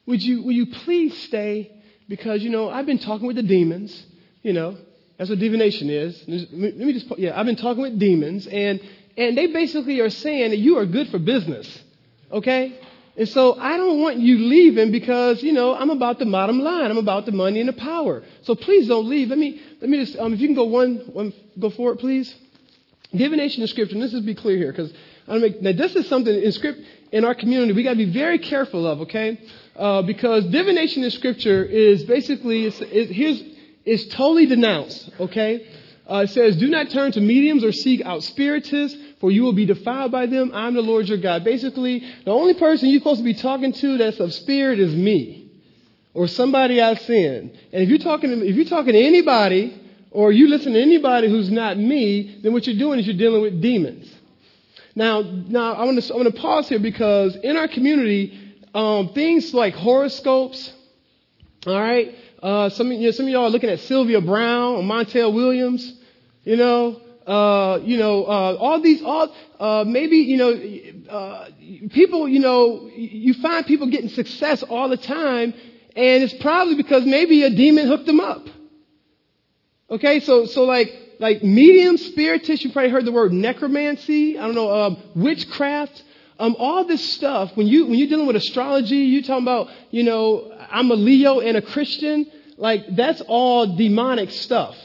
Would 0.06 0.22
you, 0.22 0.42
will 0.42 0.52
you 0.52 0.66
please 0.66 1.16
stay? 1.22 1.70
Because, 2.08 2.42
you 2.42 2.50
know, 2.50 2.68
I've 2.68 2.86
been 2.86 2.98
talking 2.98 3.26
with 3.26 3.36
the 3.36 3.42
demons, 3.42 4.04
you 4.42 4.52
know, 4.52 4.76
that's 5.16 5.30
what 5.30 5.38
divination 5.38 5.88
is. 5.88 6.22
Let 6.26 6.76
me 6.76 6.92
just, 6.92 7.06
yeah, 7.18 7.38
I've 7.38 7.46
been 7.46 7.56
talking 7.56 7.82
with 7.82 7.98
demons, 7.98 8.46
and, 8.46 8.80
and 9.16 9.38
they 9.38 9.46
basically 9.46 10.00
are 10.00 10.10
saying 10.10 10.50
that 10.50 10.58
you 10.58 10.78
are 10.78 10.86
good 10.86 11.08
for 11.08 11.18
business, 11.18 11.82
okay? 12.30 12.78
And 13.16 13.28
so 13.28 13.58
I 13.58 13.76
don't 13.76 14.00
want 14.00 14.18
you 14.18 14.38
leaving 14.38 14.90
because, 14.90 15.42
you 15.42 15.52
know, 15.52 15.74
I'm 15.74 15.90
about 15.90 16.18
the 16.18 16.24
bottom 16.24 16.60
line. 16.60 16.90
I'm 16.90 16.96
about 16.96 17.26
the 17.26 17.32
money 17.32 17.60
and 17.60 17.68
the 17.68 17.74
power. 17.74 18.22
So 18.42 18.54
please 18.54 18.88
don't 18.88 19.06
leave. 19.06 19.28
Let 19.28 19.38
me, 19.38 19.60
let 19.80 19.90
me 19.90 19.98
just, 19.98 20.18
um, 20.18 20.32
if 20.32 20.40
you 20.40 20.48
can 20.48 20.54
go 20.54 20.64
one, 20.64 20.96
one, 21.12 21.32
go 21.58 21.68
forward, 21.68 21.98
please. 21.98 22.34
Divination 23.14 23.60
in 23.60 23.68
scripture, 23.68 23.94
and 23.94 24.02
this 24.02 24.14
is 24.14 24.22
be 24.22 24.34
clear 24.34 24.56
here, 24.56 24.72
because 24.72 24.90
I 25.28 25.36
make, 25.36 25.60
now 25.60 25.72
this 25.72 25.94
is 25.94 26.08
something 26.08 26.34
in 26.34 26.52
script, 26.52 26.80
in 27.12 27.26
our 27.26 27.34
community, 27.34 27.74
we 27.74 27.82
gotta 27.82 27.96
be 27.96 28.10
very 28.10 28.38
careful 28.38 28.86
of, 28.86 29.02
okay? 29.02 29.38
Uh, 29.76 30.00
because 30.00 30.46
divination 30.46 31.04
in 31.04 31.10
scripture 31.10 31.62
is 31.62 32.04
basically, 32.04 32.64
it's, 32.64 32.80
it, 32.80 33.10
here's, 33.10 33.42
is 33.84 34.08
totally 34.08 34.46
denounced, 34.46 35.10
okay? 35.20 35.66
Uh, 36.10 36.24
it 36.24 36.30
says, 36.30 36.56
do 36.56 36.68
not 36.68 36.90
turn 36.90 37.12
to 37.12 37.20
mediums 37.20 37.64
or 37.64 37.72
seek 37.72 38.02
out 38.02 38.22
spiritists 38.22 38.98
for 39.22 39.30
you 39.30 39.44
will 39.44 39.52
be 39.52 39.66
defiled 39.66 40.10
by 40.10 40.26
them. 40.26 40.50
I'm 40.52 40.74
the 40.74 40.82
Lord 40.82 41.08
your 41.08 41.18
God. 41.18 41.44
Basically, 41.44 42.00
the 42.24 42.32
only 42.32 42.54
person 42.54 42.88
you're 42.88 42.98
supposed 42.98 43.20
to 43.20 43.24
be 43.24 43.34
talking 43.34 43.72
to 43.72 43.96
that's 43.96 44.18
of 44.18 44.34
spirit 44.34 44.80
is 44.80 44.92
me 44.92 45.48
or 46.12 46.26
somebody 46.26 46.80
I've 46.80 47.00
sinned. 47.02 47.56
And 47.72 47.82
if 47.84 47.88
you're 47.88 47.98
talking 47.98 48.30
to, 48.30 48.44
if 48.44 48.56
you're 48.56 48.64
talking 48.64 48.94
to 48.94 49.00
anybody 49.00 49.80
or 50.10 50.32
you 50.32 50.48
listen 50.48 50.72
to 50.72 50.82
anybody 50.82 51.30
who's 51.30 51.52
not 51.52 51.78
me, 51.78 52.40
then 52.42 52.52
what 52.52 52.66
you're 52.66 52.78
doing 52.78 52.98
is 52.98 53.06
you're 53.06 53.16
dealing 53.16 53.42
with 53.42 53.62
demons. 53.62 54.12
Now, 54.96 55.20
now 55.22 55.74
I 55.74 55.84
want 55.84 56.02
to, 56.02 56.12
I 56.12 56.16
want 56.16 56.34
to 56.34 56.40
pause 56.40 56.68
here 56.68 56.80
because 56.80 57.36
in 57.36 57.56
our 57.56 57.68
community, 57.68 58.56
um, 58.74 59.10
things 59.10 59.54
like 59.54 59.74
horoscopes, 59.74 60.72
all 61.64 61.80
right, 61.80 62.12
uh, 62.42 62.68
some, 62.70 62.90
you 62.90 63.06
know, 63.06 63.10
some 63.12 63.26
of 63.26 63.32
y'all 63.32 63.44
are 63.44 63.50
looking 63.50 63.70
at 63.70 63.80
Sylvia 63.80 64.20
Browne 64.20 64.74
or 64.74 64.82
Montel 64.82 65.32
Williams, 65.32 65.94
you 66.42 66.56
know, 66.56 67.00
uh, 67.26 67.78
you 67.82 67.96
know, 67.96 68.24
uh, 68.24 68.56
all 68.58 68.80
these, 68.80 69.02
all, 69.02 69.32
uh, 69.60 69.84
maybe, 69.86 70.16
you 70.16 70.36
know, 70.36 71.08
uh, 71.08 71.48
people, 71.90 72.28
you 72.28 72.40
know, 72.40 72.90
you 72.94 73.34
find 73.34 73.64
people 73.64 73.86
getting 73.88 74.08
success 74.08 74.62
all 74.64 74.88
the 74.88 74.96
time, 74.96 75.54
and 75.94 76.22
it's 76.24 76.34
probably 76.34 76.74
because 76.74 77.06
maybe 77.06 77.44
a 77.44 77.50
demon 77.50 77.86
hooked 77.86 78.06
them 78.06 78.18
up. 78.18 78.44
Okay, 79.88 80.20
so, 80.20 80.46
so 80.46 80.64
like, 80.64 80.92
like 81.20 81.44
medium, 81.44 81.96
spiritist, 81.96 82.64
you 82.64 82.72
probably 82.72 82.90
heard 82.90 83.04
the 83.04 83.12
word 83.12 83.32
necromancy, 83.32 84.36
I 84.36 84.46
don't 84.46 84.56
know, 84.56 84.72
um, 84.74 85.02
witchcraft, 85.14 86.02
um, 86.40 86.56
all 86.58 86.84
this 86.84 87.12
stuff, 87.12 87.56
when, 87.56 87.68
you, 87.68 87.86
when 87.86 87.98
you're 87.98 88.08
dealing 88.08 88.26
with 88.26 88.34
astrology, 88.34 88.96
you're 88.96 89.22
talking 89.22 89.44
about, 89.44 89.68
you 89.90 90.02
know, 90.02 90.51
I'm 90.72 90.90
a 90.90 90.94
Leo 90.94 91.40
and 91.40 91.56
a 91.56 91.62
Christian, 91.62 92.26
like, 92.56 92.96
that's 92.96 93.20
all 93.22 93.76
demonic 93.76 94.30
stuff. 94.30 94.76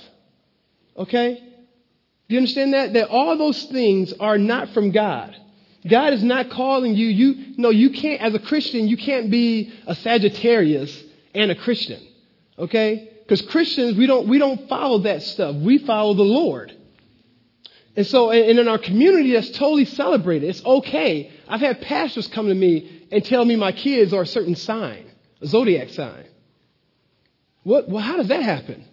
Okay? 0.98 1.36
Do 2.27 2.36
you 2.36 2.39
understand 2.39 2.74
that? 2.74 2.94
That 2.94 3.10
all 3.10 3.38
those 3.38 3.63
things 3.65 4.13
are 4.20 4.38
not 4.38 4.70
from 4.70 4.91
God. 4.91 5.36
God 5.88 6.13
is 6.13 6.24
not 6.24 6.50
calling 6.50 6.96
you. 6.96 7.08
You 7.08 7.53
no, 7.58 7.70
you 7.70 7.91
can't. 7.91 8.22
As 8.22 8.34
a 8.34 8.39
Christian, 8.39 8.88
you 8.88 8.98
can't 8.98 9.32
be 9.32 9.74
a 9.86 9.96
Sagittarius 9.96 11.03
and 11.34 11.51
a 11.51 11.56
Christian. 11.56 12.06
Okay? 12.60 13.10
Because 13.24 13.41
Christians, 13.44 13.98
we 13.98 14.08
don't 14.08 14.27
we 14.27 14.38
don't 14.38 14.67
follow 14.67 15.00
that 15.00 15.24
stuff. 15.24 15.56
We 15.56 15.77
follow 15.77 16.13
the 16.15 16.24
Lord. 16.24 16.74
And 17.96 18.06
so, 18.06 18.29
and 18.29 18.60
in 18.60 18.67
our 18.67 18.77
community, 18.77 19.34
that's 19.34 19.50
totally 19.51 19.86
celebrated. 19.86 20.50
It's 20.50 20.63
okay. 20.63 21.32
I've 21.48 21.62
had 21.62 21.82
pastors 21.82 22.27
come 22.27 22.48
to 22.48 22.53
me 22.53 23.08
and 23.12 23.25
tell 23.25 23.44
me 23.44 23.56
my 23.56 23.72
kids 23.72 24.13
are 24.13 24.22
a 24.22 24.27
certain 24.27 24.56
sign, 24.56 25.06
a 25.41 25.48
zodiac 25.48 25.89
sign. 25.89 26.25
What? 27.63 27.89
Well, 27.89 28.01
how 28.01 28.17
does 28.17 28.29
that 28.29 28.44
happen? 28.44 28.86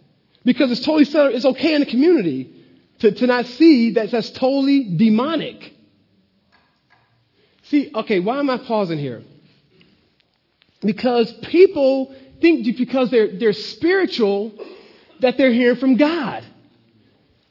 Because 0.44 0.70
it's 0.70 0.80
totally 0.80 1.34
it's 1.34 1.44
okay 1.44 1.74
in 1.74 1.80
the 1.80 1.86
community 1.86 2.54
to, 3.00 3.12
to 3.12 3.26
not 3.26 3.46
see 3.46 3.92
that 3.92 4.10
that's 4.10 4.30
totally 4.30 4.96
demonic. 4.96 5.72
See, 7.64 7.90
okay, 7.94 8.20
why 8.20 8.38
am 8.38 8.50
I 8.50 8.58
pausing 8.58 8.98
here? 8.98 9.22
Because 10.80 11.32
people 11.32 12.14
think 12.40 12.76
because 12.76 13.10
they're, 13.10 13.38
they're 13.38 13.54
spiritual 13.54 14.52
that 15.20 15.38
they're 15.38 15.52
hearing 15.52 15.78
from 15.78 15.96
God. 15.96 16.44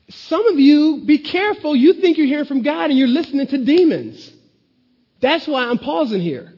Some 0.10 0.48
of 0.48 0.60
you, 0.60 1.04
be 1.06 1.18
careful, 1.18 1.76
you 1.76 1.94
think 1.94 2.18
you're 2.18 2.28
hearing 2.28 2.46
from 2.46 2.62
God 2.62 2.92
and 2.92 3.00
you're 3.00 3.08
listening 3.08 3.48
to 3.48 3.66
demons. 3.66 4.32
That's 5.20 5.48
why 5.48 5.64
I'm 5.64 5.80
pausing 5.80 6.22
here. 6.22 6.53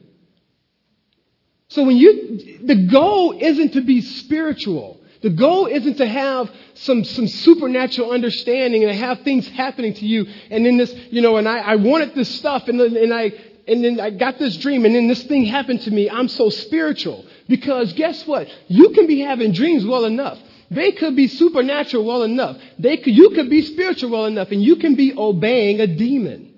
So 1.68 1.84
when 1.84 1.96
you, 1.96 2.58
the 2.64 2.86
goal 2.86 3.36
isn't 3.38 3.72
to 3.72 3.80
be 3.80 4.00
spiritual. 4.00 5.00
The 5.22 5.30
goal 5.30 5.66
isn't 5.66 5.96
to 5.96 6.06
have 6.06 6.50
some, 6.74 7.04
some 7.04 7.26
supernatural 7.26 8.12
understanding 8.12 8.84
and 8.84 8.96
have 8.96 9.22
things 9.22 9.48
happening 9.48 9.94
to 9.94 10.06
you. 10.06 10.26
And 10.50 10.64
then 10.64 10.76
this, 10.76 10.94
you 11.10 11.22
know, 11.22 11.36
and 11.36 11.48
I, 11.48 11.58
I 11.58 11.76
wanted 11.76 12.14
this 12.14 12.32
stuff 12.36 12.68
and, 12.68 12.80
and 12.80 13.12
I, 13.12 13.32
and 13.66 13.82
then 13.82 13.98
I 13.98 14.10
got 14.10 14.38
this 14.38 14.56
dream 14.58 14.84
and 14.84 14.94
then 14.94 15.08
this 15.08 15.24
thing 15.24 15.44
happened 15.44 15.80
to 15.82 15.90
me. 15.90 16.08
I'm 16.08 16.28
so 16.28 16.50
spiritual. 16.50 17.24
Because 17.48 17.92
guess 17.94 18.26
what? 18.26 18.48
You 18.68 18.90
can 18.90 19.06
be 19.06 19.20
having 19.20 19.52
dreams 19.52 19.84
well 19.84 20.04
enough. 20.04 20.38
They 20.70 20.92
could 20.92 21.16
be 21.16 21.28
supernatural 21.28 22.04
well 22.04 22.22
enough. 22.22 22.58
They 22.78 22.96
could, 22.96 23.16
you 23.16 23.30
could 23.30 23.50
be 23.50 23.62
spiritual 23.62 24.10
well 24.10 24.26
enough 24.26 24.50
and 24.50 24.62
you 24.62 24.76
can 24.76 24.94
be 24.94 25.14
obeying 25.16 25.80
a 25.80 25.86
demon. 25.86 26.52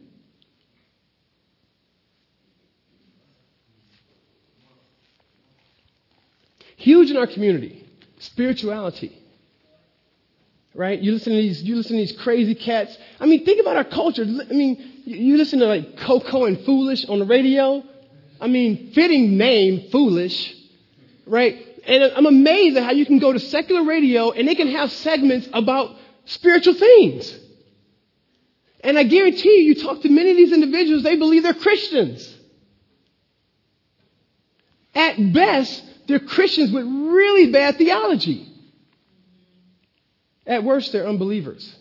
Huge 6.78 7.10
in 7.10 7.16
our 7.16 7.26
community. 7.26 7.84
Spirituality. 8.20 9.12
Right? 10.74 11.00
You 11.00 11.10
listen 11.12 11.32
to 11.32 11.38
these, 11.38 11.60
you 11.60 11.74
listen 11.74 11.96
to 11.96 12.02
these 12.06 12.16
crazy 12.16 12.54
cats. 12.54 12.96
I 13.18 13.26
mean, 13.26 13.44
think 13.44 13.60
about 13.60 13.76
our 13.76 13.84
culture. 13.84 14.22
I 14.22 14.52
mean, 14.52 15.02
you 15.04 15.36
listen 15.36 15.58
to 15.58 15.66
like 15.66 15.96
Coco 15.98 16.44
and 16.44 16.60
Foolish 16.60 17.04
on 17.06 17.18
the 17.18 17.24
radio. 17.24 17.82
I 18.40 18.46
mean, 18.46 18.92
fitting 18.92 19.36
name, 19.36 19.90
Foolish. 19.90 20.54
Right? 21.26 21.66
And 21.84 22.04
I'm 22.04 22.26
amazed 22.26 22.76
at 22.76 22.84
how 22.84 22.92
you 22.92 23.06
can 23.06 23.18
go 23.18 23.32
to 23.32 23.40
secular 23.40 23.82
radio 23.82 24.30
and 24.30 24.46
they 24.46 24.54
can 24.54 24.68
have 24.68 24.92
segments 24.92 25.48
about 25.52 25.96
spiritual 26.26 26.74
things. 26.74 27.36
And 28.84 28.96
I 28.96 29.02
guarantee 29.02 29.62
you, 29.62 29.64
you 29.64 29.74
talk 29.74 30.02
to 30.02 30.08
many 30.08 30.30
of 30.30 30.36
these 30.36 30.52
individuals, 30.52 31.02
they 31.02 31.16
believe 31.16 31.42
they're 31.42 31.54
Christians. 31.54 32.36
At 34.94 35.32
best, 35.32 35.82
they're 36.08 36.18
Christians 36.18 36.72
with 36.72 36.84
really 36.86 37.52
bad 37.52 37.76
theology. 37.76 38.50
At 40.46 40.64
worst, 40.64 40.92
they're 40.92 41.06
unbelievers. 41.06 41.76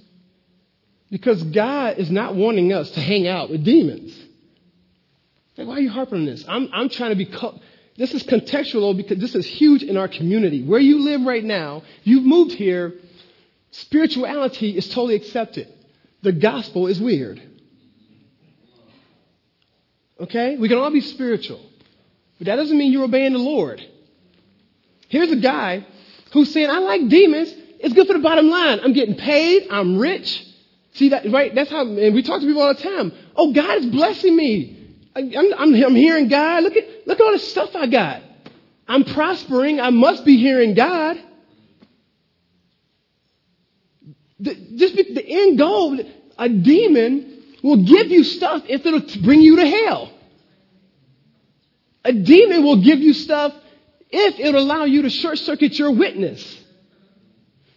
Because 1.10 1.42
God 1.42 1.98
is 1.98 2.12
not 2.12 2.36
wanting 2.36 2.74
us 2.74 2.92
to 2.92 3.00
hang 3.00 3.26
out 3.26 3.50
with 3.50 3.64
demons. 3.64 4.14
Like, 5.58 5.68
why 5.68 5.76
are 5.76 5.80
you 5.80 5.90
harping 5.90 6.20
on 6.20 6.26
this? 6.26 6.44
I'm, 6.48 6.70
I'm 6.74 6.90
trying 6.90 7.12
to 7.12 7.16
be. 7.16 7.26
Co- 7.26 7.58
this 7.96 8.14
is 8.14 8.22
contextual 8.24 8.96
because 8.96 9.18
this 9.18 9.34
is 9.34 9.46
huge 9.46 9.82
in 9.82 9.96
our 9.96 10.10
community. 10.10 10.62
Where 10.62 10.80
you 10.80 11.00
live 11.00 11.22
right 11.22 11.44
now, 11.44 11.84
you've 12.04 12.26
moved 12.26 12.52
here, 12.52 12.94
spirituality 13.72 14.78
is 14.78 14.88
totally 14.90 15.16
accepted. 15.16 15.74
The 16.22 16.34
gospel 16.34 16.88
is 16.88 17.00
weird. 17.00 17.42
Okay? 20.20 20.58
We 20.58 20.68
can 20.68 20.78
all 20.78 20.92
be 20.92 21.02
spiritual. 21.02 21.62
But 22.38 22.48
that 22.48 22.58
doesn't 22.58 22.78
mean 22.78 22.92
you're 22.92 23.06
obeying 23.06 23.34
the 23.34 23.40
Lord. 23.40 23.82
Here's 25.08 25.32
a 25.32 25.38
guy 25.38 25.86
who's 26.34 26.52
saying, 26.52 26.70
I 26.70 26.80
like 26.80 27.08
demons. 27.08 27.54
It's 27.80 27.94
good 27.94 28.08
for 28.08 28.14
the 28.14 28.20
bottom 28.20 28.50
line. 28.50 28.80
I'm 28.82 28.94
getting 28.94 29.16
paid. 29.16 29.68
I'm 29.70 29.98
rich. 29.98 30.46
See 30.94 31.10
that, 31.10 31.30
right? 31.32 31.54
That's 31.54 31.70
how, 31.70 31.82
and 31.82 32.16
we 32.16 32.24
talk 32.24 32.42
to 32.42 32.48
people 32.48 32.62
all 32.62 32.74
the 32.74 32.82
time. 32.82 33.14
Oh, 33.36 33.54
God 33.54 33.78
is 33.78 33.86
blessing 33.88 34.36
me. 34.36 34.74
I, 35.16 35.20
am 35.20 35.54
I'm, 35.58 35.74
I'm 35.76 35.96
hearing 35.96 36.28
God. 36.28 36.64
Look 36.64 36.76
at, 36.76 37.08
look 37.08 37.20
at 37.20 37.24
all 37.24 37.32
the 37.32 37.40
stuff 37.40 37.76
I 37.76 37.88
got. 37.88 38.22
I'm 38.88 39.04
prospering. 39.04 39.80
I 39.80 39.90
must 39.92 40.26
be 40.26 40.38
hearing 40.38 40.74
God. 40.74 41.18
The, 44.40 44.56
just 44.76 44.96
the 44.96 45.26
end 45.26 45.58
goal, 45.58 46.00
a 46.38 46.50
demon 46.50 47.44
will 47.64 47.84
give 47.84 48.08
you 48.08 48.24
stuff 48.24 48.64
if 48.68 48.86
it'll 48.86 49.24
bring 49.24 49.42
you 49.42 49.58
to 49.58 49.68
hell. 49.68 50.12
A 52.06 52.14
demon 52.14 52.64
will 52.64 52.82
give 52.82 53.00
you 53.00 53.14
stuff 53.14 53.54
if 54.10 54.40
it'll 54.40 54.62
allow 54.62 54.86
you 54.86 55.04
to 55.04 55.10
short 55.10 55.38
circuit 55.40 55.78
your 55.78 55.92
witness. 55.92 56.64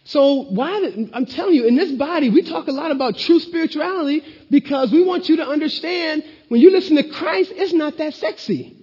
So 0.03 0.43
why, 0.43 0.93
I'm 1.13 1.25
telling 1.25 1.55
you, 1.55 1.67
in 1.67 1.75
this 1.75 1.91
body, 1.91 2.29
we 2.29 2.41
talk 2.41 2.67
a 2.67 2.71
lot 2.71 2.91
about 2.91 3.17
true 3.17 3.39
spirituality 3.39 4.23
because 4.49 4.91
we 4.91 5.03
want 5.03 5.29
you 5.29 5.37
to 5.37 5.47
understand 5.47 6.23
when 6.49 6.59
you 6.59 6.71
listen 6.71 6.97
to 6.97 7.09
Christ, 7.09 7.51
it's 7.55 7.73
not 7.73 7.97
that 7.97 8.15
sexy. 8.15 8.75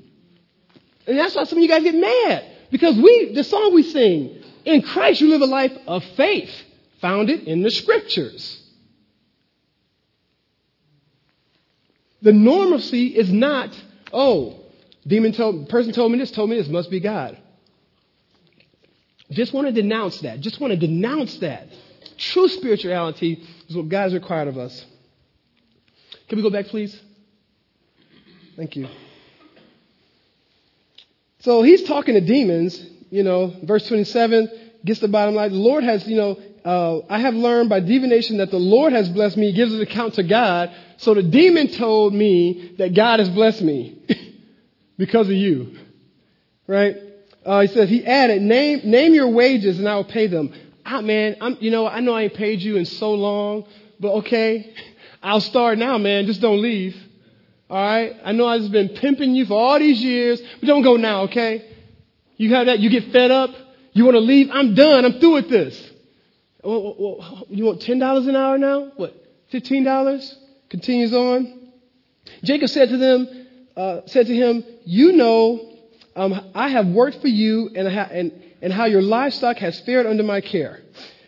And 1.07 1.19
that's 1.19 1.35
why 1.35 1.45
some 1.45 1.59
of 1.59 1.63
you 1.63 1.69
guys 1.69 1.83
get 1.83 1.95
mad 1.95 2.45
because 2.71 2.97
we, 2.97 3.33
the 3.35 3.45
song 3.45 3.75
we 3.75 3.83
sing, 3.83 4.43
in 4.65 4.83
Christ 4.83 5.21
you 5.21 5.29
live 5.29 5.43
a 5.43 5.47
life 5.47 5.73
of 5.87 6.05
faith 6.17 6.51
founded 7.01 7.45
in 7.45 7.63
the 7.63 7.71
scriptures. 7.71 8.63
The 12.23 12.33
normalcy 12.33 13.07
is 13.07 13.33
not, 13.33 13.71
oh, 14.13 14.58
demon 15.09 15.33
told, 15.33 15.69
person 15.69 15.93
told 15.93 16.13
me 16.13 16.19
this, 16.19 16.31
told 16.31 16.51
me 16.51 16.57
this, 16.57 16.69
must 16.69 16.91
be 16.91 17.01
God. 17.01 17.37
Just 19.31 19.53
want 19.53 19.67
to 19.67 19.73
denounce 19.73 20.21
that. 20.21 20.41
Just 20.41 20.61
want 20.61 20.73
to 20.73 20.79
denounce 20.79 21.37
that. 21.39 21.69
True 22.17 22.49
spirituality 22.49 23.45
is 23.69 23.77
what 23.77 23.89
God 23.89 24.05
has 24.05 24.15
required 24.15 24.49
of 24.49 24.57
us. 24.57 24.85
Can 26.29 26.37
we 26.37 26.43
go 26.43 26.51
back, 26.51 26.67
please? 26.67 26.99
Thank 28.57 28.77
you. 28.77 28.89
So 31.41 31.63
he's 31.63 31.85
talking 31.85 32.15
to 32.15 32.21
demons, 32.21 32.85
you 33.11 33.23
know, 33.23 33.55
verse 33.63 33.87
27 33.89 34.51
gets 34.85 35.01
the 35.01 35.09
bottom 35.09 35.35
line. 35.35 35.51
The 35.51 35.57
Lord 35.57 35.85
has, 35.85 36.07
you 36.07 36.17
know, 36.17 36.41
uh, 36.65 37.01
I 37.09 37.21
have 37.21 37.35
learned 37.35 37.69
by 37.69 37.81
divination 37.81 38.39
that 38.39 38.51
the 38.51 38.59
Lord 38.59 38.93
has 38.93 39.09
blessed 39.09 39.37
me, 39.37 39.53
gives 39.53 39.73
an 39.73 39.81
account 39.81 40.15
to 40.15 40.23
God. 40.23 40.75
So 40.99 41.15
the 41.15 41.23
demon 41.23 41.69
told 41.69 42.15
me 42.15 42.75
that 42.79 42.95
God 42.95 43.21
has 43.21 43.29
blessed 43.29 43.63
me 43.63 44.03
because 44.99 45.29
of 45.29 45.35
you. 45.35 45.79
Right? 46.67 46.97
Uh, 47.47 47.61
he 47.63 47.69
says, 47.69 47.89
he 47.89 48.05
added, 48.05 48.43
name, 48.43 48.81
name 48.85 49.15
your 49.15 49.29
wages 49.29 49.79
and 49.79 49.89
I 49.89 49.97
will 49.97 50.05
pay 50.05 50.27
them. 50.27 50.53
Ah, 50.85 51.01
man, 51.01 51.37
I'm, 51.41 51.57
you 51.61 51.71
know, 51.71 51.87
I 51.87 52.01
know 52.01 52.13
I 52.13 52.25
ain't 52.25 52.35
paid 52.35 52.61
you 52.61 52.77
in 52.77 52.85
so 52.85 53.15
long, 53.15 53.65
but 54.01 54.13
okay, 54.19 54.75
I'll 55.23 55.41
start 55.41 55.79
now, 55.79 55.97
man. 55.97 56.27
Just 56.27 56.41
don't 56.41 56.61
leave. 56.61 56.97
All 57.71 57.77
right? 57.77 58.17
I 58.25 58.33
know 58.33 58.47
I've 58.47 58.71
been 58.71 58.91
pimping 58.91 59.35
you 59.35 59.47
for 59.47 59.55
all 59.55 59.79
these 59.79 60.03
years, 60.03 60.41
but 60.61 60.67
don't 60.67 60.83
go 60.83 60.97
now, 60.97 61.23
okay? 61.23 61.71
You 62.37 62.55
have 62.55 62.67
that, 62.67 62.81
you 62.81 62.91
get 62.91 63.13
fed 63.13 63.31
up, 63.31 63.51
you 63.93 64.05
want 64.05 64.17
to 64.17 64.21
leave, 64.21 64.51
I'm 64.53 64.75
done, 64.75 65.05
I'm 65.05 65.19
through 65.21 65.35
with 65.35 65.51
this. 65.51 65.91
Well, 66.63 66.97
well, 66.99 67.47
you 67.49 67.65
want 67.65 67.81
$10 67.81 68.29
an 68.29 68.37
hour 68.37 68.59
now? 68.59 68.93
What, 68.97 69.15
$15? 69.53 70.35
Continues 70.71 71.15
on. 71.15 71.71
Jacob 72.43 72.69
said 72.69 72.91
to 72.91 72.97
them, 72.97 73.38
uh, 73.79 74.01
said 74.07 74.27
to 74.27 74.35
him, 74.35 74.65
You 74.85 75.13
know 75.13 75.73
um, 76.17 76.51
I 76.55 76.69
have 76.69 76.89
worked 76.89 77.21
for 77.21 77.29
you 77.29 77.71
and, 77.75 77.87
and, 77.87 78.33
and 78.61 78.73
how 78.73 78.87
your 78.87 79.03
livestock 79.03 79.59
has 79.59 79.79
fared 79.81 80.05
under 80.05 80.25
my 80.25 80.41
care. 80.41 80.81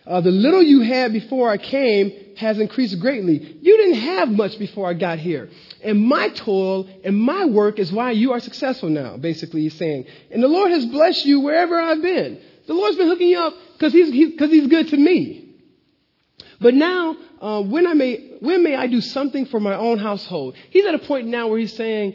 Uh, 0.04 0.20
the 0.20 0.32
little 0.32 0.62
you 0.62 0.80
had 0.80 1.12
before 1.12 1.48
I 1.48 1.56
came 1.56 2.34
has 2.36 2.58
increased 2.58 2.98
greatly. 2.98 3.58
You 3.60 3.76
didn't 3.76 4.00
have 4.00 4.30
much 4.30 4.58
before 4.58 4.88
I 4.88 4.94
got 4.94 5.20
here. 5.20 5.48
And 5.84 6.00
my 6.00 6.30
toil 6.30 6.88
and 7.04 7.16
my 7.16 7.44
work 7.44 7.78
is 7.78 7.92
why 7.92 8.10
you 8.10 8.32
are 8.32 8.40
successful 8.40 8.88
now, 8.88 9.16
basically, 9.16 9.60
he's 9.62 9.76
saying. 9.76 10.06
And 10.32 10.42
the 10.42 10.48
Lord 10.48 10.72
has 10.72 10.84
blessed 10.86 11.24
you 11.26 11.40
wherever 11.40 11.80
I've 11.80 12.02
been. 12.02 12.40
The 12.66 12.74
Lord's 12.74 12.96
been 12.96 13.06
hooking 13.06 13.28
you 13.28 13.38
up 13.38 13.54
because 13.74 13.92
he's, 13.92 14.08
he, 14.08 14.36
cause 14.36 14.50
he's 14.50 14.66
good 14.66 14.88
to 14.88 14.96
me. 14.96 15.54
But 16.60 16.74
now, 16.74 17.16
uh, 17.40 17.62
when 17.62 17.86
I 17.86 17.94
may, 17.94 18.36
when 18.40 18.62
may 18.64 18.74
I 18.74 18.86
do 18.86 19.00
something 19.00 19.46
for 19.46 19.60
my 19.60 19.76
own 19.76 19.98
household? 19.98 20.56
He's 20.70 20.84
at 20.84 20.94
a 20.94 20.98
point 20.98 21.28
now 21.28 21.48
where 21.48 21.58
he's 21.58 21.74
saying, 21.74 22.14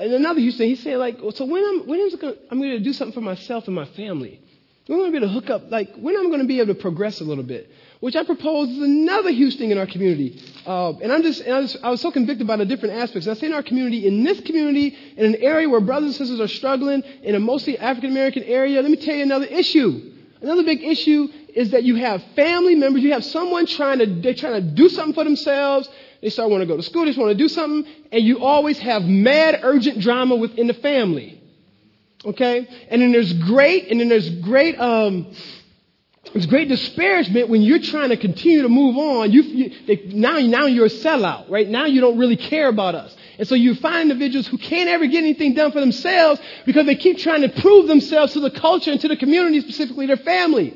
in 0.00 0.12
another 0.12 0.40
Houston, 0.40 0.66
he's 0.66 0.82
saying 0.82 0.98
like, 0.98 1.18
so 1.34 1.44
when 1.44 1.64
I'm, 1.64 1.86
when 1.86 2.00
I'm 2.00 2.34
I'm 2.50 2.60
to 2.60 2.80
do 2.80 2.92
something 2.92 3.14
for 3.14 3.20
myself 3.20 3.66
and 3.66 3.74
my 3.74 3.84
family? 3.84 4.40
When 4.86 4.98
am 4.98 5.06
I 5.06 5.08
going 5.08 5.12
to 5.12 5.20
be 5.20 5.24
able 5.24 5.34
to 5.34 5.40
hook 5.40 5.50
up? 5.50 5.70
Like, 5.70 5.94
when 5.96 6.14
I'm 6.14 6.28
going 6.28 6.42
to 6.42 6.46
be 6.46 6.60
able 6.60 6.74
to 6.74 6.80
progress 6.80 7.20
a 7.22 7.24
little 7.24 7.44
bit? 7.44 7.70
Which 8.00 8.16
I 8.16 8.22
propose 8.22 8.68
is 8.68 8.82
another 8.82 9.30
huge 9.30 9.56
thing 9.56 9.70
in 9.70 9.78
our 9.78 9.86
community. 9.86 10.42
Uh, 10.66 10.92
and 10.98 11.10
I'm 11.10 11.22
just, 11.22 11.40
and 11.40 11.54
I, 11.54 11.60
was, 11.60 11.76
I 11.82 11.88
was 11.88 12.02
so 12.02 12.10
convicted 12.10 12.46
by 12.46 12.56
the 12.56 12.66
different 12.66 12.96
aspects. 12.96 13.26
And 13.26 13.34
I 13.34 13.40
say 13.40 13.46
in 13.46 13.54
our 13.54 13.62
community, 13.62 14.06
in 14.06 14.24
this 14.24 14.40
community, 14.40 14.94
in 15.16 15.24
an 15.24 15.36
area 15.36 15.70
where 15.70 15.80
brothers 15.80 16.08
and 16.08 16.14
sisters 16.16 16.38
are 16.38 16.48
struggling, 16.54 17.02
in 17.22 17.34
a 17.34 17.40
mostly 17.40 17.78
African 17.78 18.10
American 18.10 18.42
area, 18.42 18.82
let 18.82 18.90
me 18.90 18.98
tell 18.98 19.14
you 19.14 19.22
another 19.22 19.46
issue. 19.46 20.12
Another 20.42 20.64
big 20.64 20.82
issue 20.82 21.28
is 21.54 21.70
that 21.70 21.84
you 21.84 21.94
have 21.94 22.22
family 22.36 22.74
members, 22.74 23.02
you 23.02 23.12
have 23.12 23.24
someone 23.24 23.64
trying 23.64 24.00
to, 24.00 24.06
they're 24.06 24.34
trying 24.34 24.60
to 24.60 24.60
do 24.60 24.90
something 24.90 25.14
for 25.14 25.24
themselves. 25.24 25.88
They 26.24 26.30
start 26.30 26.48
wanting 26.48 26.66
to 26.66 26.72
go 26.72 26.78
to 26.78 26.82
school, 26.82 27.02
they 27.02 27.10
just 27.10 27.18
want 27.18 27.32
to 27.32 27.36
do 27.36 27.48
something, 27.48 27.92
and 28.10 28.24
you 28.24 28.42
always 28.42 28.78
have 28.78 29.02
mad, 29.04 29.60
urgent 29.62 30.00
drama 30.00 30.36
within 30.36 30.68
the 30.68 30.72
family. 30.72 31.38
Okay? 32.24 32.66
And 32.88 33.02
then 33.02 33.12
there's 33.12 33.30
great, 33.34 33.90
and 33.90 34.00
then 34.00 34.08
there's 34.08 34.30
great, 34.36 34.80
um, 34.80 35.26
there's 36.32 36.46
great 36.46 36.68
disparagement 36.68 37.50
when 37.50 37.60
you're 37.60 37.78
trying 37.78 38.08
to 38.08 38.16
continue 38.16 38.62
to 38.62 38.70
move 38.70 38.96
on. 38.96 39.32
You, 39.32 39.42
you 39.42 39.72
they, 39.86 39.96
now, 40.14 40.38
now 40.38 40.64
you're 40.64 40.86
a 40.86 40.88
sellout, 40.88 41.50
right? 41.50 41.68
Now 41.68 41.84
you 41.84 42.00
don't 42.00 42.16
really 42.16 42.38
care 42.38 42.68
about 42.68 42.94
us. 42.94 43.14
And 43.38 43.46
so 43.46 43.54
you 43.54 43.74
find 43.74 44.10
individuals 44.10 44.46
who 44.46 44.56
can't 44.56 44.88
ever 44.88 45.06
get 45.06 45.18
anything 45.18 45.52
done 45.52 45.72
for 45.72 45.80
themselves 45.80 46.40
because 46.64 46.86
they 46.86 46.96
keep 46.96 47.18
trying 47.18 47.42
to 47.42 47.50
prove 47.50 47.86
themselves 47.86 48.32
to 48.32 48.40
the 48.40 48.50
culture 48.50 48.90
and 48.90 49.00
to 49.02 49.08
the 49.08 49.16
community, 49.18 49.60
specifically 49.60 50.06
their 50.06 50.16
family. 50.16 50.74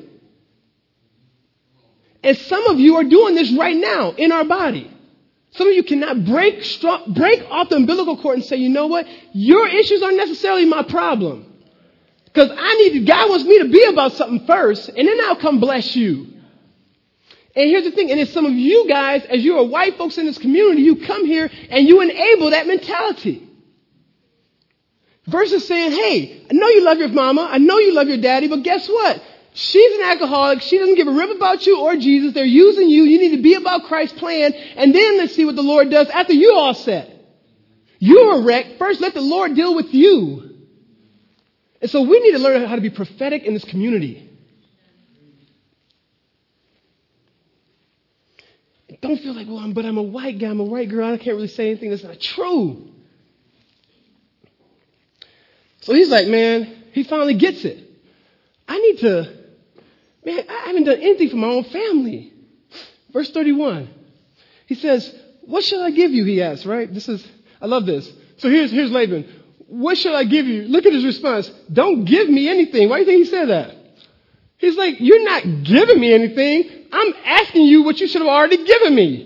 And 2.23 2.37
some 2.37 2.67
of 2.67 2.79
you 2.79 2.97
are 2.97 3.05
doing 3.05 3.35
this 3.35 3.51
right 3.55 3.79
now 3.79 4.11
in 4.11 4.31
our 4.31 4.45
body. 4.45 4.97
Some 5.53 5.69
of 5.69 5.75
you 5.75 5.83
cannot 5.83 6.25
break, 6.25 6.65
break 7.09 7.43
off 7.51 7.71
the 7.71 7.77
umbilical 7.77 8.17
cord 8.19 8.37
and 8.37 8.45
say, 8.45 8.57
you 8.57 8.69
know 8.69 8.87
what? 8.87 9.07
Your 9.33 9.67
issues 9.67 10.03
aren't 10.03 10.17
necessarily 10.17 10.67
my 10.67 10.83
problem. 10.83 11.47
Because 12.25 12.51
I 12.57 12.75
need, 12.75 13.07
God 13.07 13.31
wants 13.31 13.45
me 13.45 13.59
to 13.61 13.69
be 13.69 13.85
about 13.85 14.13
something 14.13 14.47
first, 14.47 14.89
and 14.89 15.09
then 15.09 15.19
I'll 15.23 15.37
come 15.37 15.59
bless 15.61 15.97
you. 15.97 16.27
And 17.57 17.71
here's 17.71 17.85
the 17.85 17.91
thing, 17.91 18.11
and 18.11 18.21
it's 18.21 18.33
some 18.33 18.45
of 18.45 18.53
you 18.53 18.87
guys, 18.89 19.25
as 19.25 19.43
you 19.43 19.59
are 19.59 19.65
white 19.65 19.97
folks 19.97 20.19
in 20.19 20.27
this 20.27 20.39
community, 20.39 20.83
you 20.83 20.97
come 20.97 21.25
here 21.25 21.51
and 21.71 21.89
you 21.89 22.01
enable 22.03 22.51
that 22.51 22.67
mentality. 22.67 23.49
Versus 25.27 25.67
saying, 25.67 25.93
hey, 25.93 26.47
I 26.49 26.55
know 26.55 26.69
you 26.69 26.85
love 26.85 26.99
your 26.99 27.09
mama, 27.09 27.49
I 27.51 27.59
know 27.59 27.79
you 27.79 27.95
love 27.95 28.09
your 28.09 28.19
daddy, 28.19 28.49
but 28.49 28.63
guess 28.63 28.89
what? 28.89 29.23
She's 29.59 29.99
an 29.99 30.03
alcoholic. 30.03 30.63
She 30.63 30.79
doesn't 30.79 30.95
give 30.95 31.09
a 31.09 31.13
rip 31.13 31.35
about 31.35 31.67
you 31.67 31.81
or 31.81 31.97
Jesus. 31.97 32.33
They're 32.33 32.45
using 32.45 32.89
you. 32.89 33.03
You 33.03 33.19
need 33.19 33.37
to 33.37 33.43
be 33.43 33.55
about 33.55 33.87
Christ's 33.87 34.17
plan. 34.17 34.55
And 34.55 34.95
then 34.95 35.19
let's 35.19 35.35
see 35.35 35.45
what 35.45 35.57
the 35.57 35.65
Lord 35.65 35.91
does 35.91 36.09
after 36.11 36.33
you 36.33 36.55
all 36.55 36.75
set. 36.75 37.11
You're 37.99 38.37
a 38.37 38.43
wreck. 38.43 38.79
First, 38.79 39.01
let 39.01 39.15
the 39.15 39.21
Lord 39.21 39.57
deal 39.57 39.75
with 39.75 39.93
you. 39.93 40.59
And 41.83 41.91
so 41.91 42.03
we 42.03 42.21
need 42.21 42.33
to 42.33 42.39
learn 42.39 42.67
how 42.67 42.77
to 42.77 42.81
be 42.81 42.91
prophetic 42.91 43.43
in 43.43 43.53
this 43.53 43.65
community. 43.65 44.31
Don't 49.01 49.19
feel 49.19 49.35
like, 49.35 49.49
well, 49.49 49.59
I'm, 49.59 49.73
but 49.73 49.85
I'm 49.85 49.99
a 49.99 50.03
white 50.03 50.39
guy, 50.39 50.51
I'm 50.51 50.61
a 50.61 50.65
white 50.65 50.89
girl, 50.89 51.13
I 51.13 51.17
can't 51.17 51.35
really 51.35 51.49
say 51.49 51.71
anything 51.71 51.91
that's 51.91 52.05
not 52.05 52.21
true. 52.21 52.93
So 55.81 55.95
he's 55.95 56.11
like, 56.11 56.29
man, 56.29 56.85
he 56.93 57.03
finally 57.03 57.35
gets 57.35 57.65
it. 57.65 57.85
I 58.69 58.79
need 58.79 58.99
to, 58.99 59.38
man, 60.29 60.45
I 60.49 60.67
haven't 60.67 60.85
done 60.85 60.99
anything 60.99 61.31
for 61.31 61.37
my 61.37 61.49
own 61.49 61.65
family. 61.65 62.33
Verse 63.13 63.31
31. 63.31 63.89
He 64.67 64.75
says, 64.75 65.15
What 65.43 65.65
shall 65.65 65.83
I 65.83 65.91
give 65.91 66.13
you? 66.13 66.25
He 66.25 66.43
asks, 66.43 66.67
right? 66.67 66.93
This 66.93 67.09
is, 67.09 67.27
I 67.61 67.67
love 67.67 67.87
this. 67.87 68.11
So 68.39 68.49
here's, 68.51 68.71
here's 68.71 68.91
Laban. 68.91 69.27
What 69.67 69.99
shall 69.99 70.17
I 70.17 70.25
give 70.25 70.47
you? 70.47 70.63
Look 70.63 70.87
at 70.87 70.93
his 70.93 71.05
response. 71.05 71.51
Don't 71.73 72.05
give 72.05 72.29
me 72.29 72.49
anything. 72.49 72.89
Why 72.89 72.97
do 72.97 73.01
you 73.01 73.07
think 73.07 73.25
he 73.25 73.31
said 73.31 73.49
that? 73.49 73.75
He's 74.59 74.77
like, 74.77 74.97
You're 75.01 75.25
not 75.25 75.65
giving 75.65 76.01
me 76.01 76.13
anything. 76.13 76.87
I'm 76.93 77.15
asking 77.25 77.65
you 77.65 77.83
what 77.83 78.01
you 78.01 78.07
should 78.07 78.23
have 78.23 78.29
already 78.31 78.65
given 78.65 78.95
me. 78.95 79.25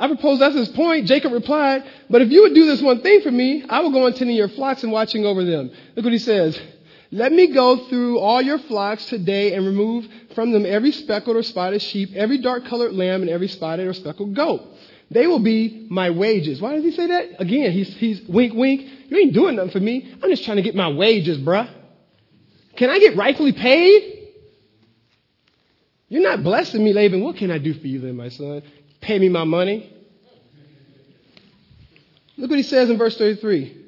I 0.00 0.06
propose 0.06 0.38
that's 0.38 0.54
his 0.54 0.68
point. 0.68 1.06
Jacob 1.06 1.32
replied, 1.32 1.84
But 2.08 2.22
if 2.22 2.30
you 2.30 2.42
would 2.42 2.54
do 2.54 2.66
this 2.66 2.80
one 2.80 3.00
thing 3.00 3.20
for 3.20 3.30
me, 3.30 3.64
I 3.68 3.80
will 3.80 3.90
go 3.90 4.06
on 4.06 4.14
tending 4.14 4.36
your 4.36 4.48
flocks 4.48 4.82
and 4.84 4.92
watching 4.92 5.26
over 5.26 5.44
them. 5.44 5.70
Look 5.96 6.04
what 6.04 6.12
he 6.12 6.18
says. 6.18 6.60
Let 7.10 7.32
me 7.32 7.54
go 7.54 7.88
through 7.88 8.18
all 8.18 8.42
your 8.42 8.58
flocks 8.58 9.06
today 9.06 9.54
and 9.54 9.64
remove 9.64 10.06
from 10.34 10.52
them 10.52 10.66
every 10.66 10.92
speckled 10.92 11.36
or 11.36 11.42
spotted 11.42 11.80
sheep, 11.80 12.10
every 12.14 12.38
dark 12.38 12.66
colored 12.66 12.92
lamb, 12.92 13.22
and 13.22 13.30
every 13.30 13.48
spotted 13.48 13.86
or 13.86 13.94
speckled 13.94 14.34
goat. 14.34 14.62
They 15.10 15.26
will 15.26 15.38
be 15.38 15.86
my 15.88 16.10
wages. 16.10 16.60
Why 16.60 16.74
does 16.74 16.84
he 16.84 16.90
say 16.90 17.06
that? 17.06 17.40
Again, 17.40 17.72
he's, 17.72 17.94
he's 17.96 18.20
wink, 18.28 18.52
wink. 18.52 18.82
You 19.08 19.16
ain't 19.16 19.32
doing 19.32 19.56
nothing 19.56 19.70
for 19.70 19.80
me. 19.80 20.14
I'm 20.22 20.28
just 20.28 20.44
trying 20.44 20.58
to 20.58 20.62
get 20.62 20.74
my 20.74 20.88
wages, 20.88 21.38
bruh. 21.38 21.70
Can 22.76 22.90
I 22.90 22.98
get 22.98 23.16
rightfully 23.16 23.52
paid? 23.52 24.18
You're 26.10 26.22
not 26.22 26.42
blessing 26.42 26.84
me, 26.84 26.92
Laban. 26.92 27.22
What 27.24 27.36
can 27.36 27.50
I 27.50 27.58
do 27.58 27.72
for 27.72 27.86
you 27.86 28.00
then, 28.00 28.16
my 28.16 28.28
son? 28.28 28.62
Pay 29.00 29.18
me 29.18 29.30
my 29.30 29.44
money. 29.44 29.94
Look 32.36 32.50
what 32.50 32.58
he 32.58 32.62
says 32.62 32.90
in 32.90 32.98
verse 32.98 33.16
33. 33.16 33.86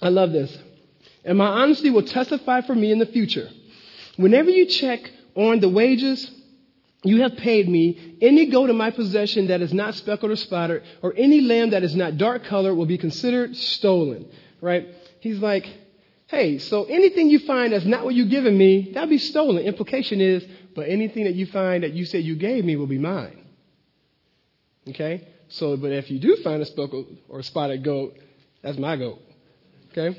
I 0.00 0.08
love 0.08 0.32
this. 0.32 0.56
And 1.24 1.38
my 1.38 1.46
honesty 1.46 1.90
will 1.90 2.02
testify 2.02 2.62
for 2.62 2.74
me 2.74 2.90
in 2.90 2.98
the 2.98 3.06
future. 3.06 3.48
Whenever 4.16 4.50
you 4.50 4.66
check 4.66 5.00
on 5.34 5.60
the 5.60 5.68
wages 5.68 6.30
you 7.04 7.22
have 7.22 7.36
paid 7.36 7.68
me, 7.68 8.16
any 8.20 8.46
goat 8.46 8.70
in 8.70 8.76
my 8.76 8.90
possession 8.90 9.48
that 9.48 9.60
is 9.60 9.72
not 9.72 9.94
speckled 9.94 10.30
or 10.30 10.36
spotted, 10.36 10.84
or 11.02 11.12
any 11.16 11.40
lamb 11.40 11.70
that 11.70 11.82
is 11.82 11.96
not 11.96 12.16
dark 12.16 12.44
colored 12.44 12.74
will 12.74 12.86
be 12.86 12.98
considered 12.98 13.56
stolen. 13.56 14.30
Right? 14.60 14.86
He's 15.18 15.38
like, 15.38 15.66
hey, 16.28 16.58
so 16.58 16.84
anything 16.84 17.28
you 17.28 17.40
find 17.40 17.72
that's 17.72 17.84
not 17.84 18.04
what 18.04 18.14
you've 18.14 18.30
given 18.30 18.56
me, 18.56 18.92
that'll 18.94 19.08
be 19.08 19.18
stolen. 19.18 19.64
Implication 19.64 20.20
is, 20.20 20.44
but 20.76 20.88
anything 20.88 21.24
that 21.24 21.34
you 21.34 21.46
find 21.46 21.82
that 21.82 21.92
you 21.92 22.04
said 22.04 22.22
you 22.22 22.36
gave 22.36 22.64
me 22.64 22.76
will 22.76 22.86
be 22.86 22.98
mine. 22.98 23.46
Okay? 24.88 25.26
So, 25.48 25.76
but 25.76 25.90
if 25.90 26.10
you 26.10 26.20
do 26.20 26.36
find 26.36 26.62
a 26.62 26.66
speckled 26.66 27.06
or 27.28 27.42
spotted 27.42 27.82
goat, 27.82 28.16
that's 28.62 28.78
my 28.78 28.96
goat. 28.96 29.20
Okay? 29.90 30.18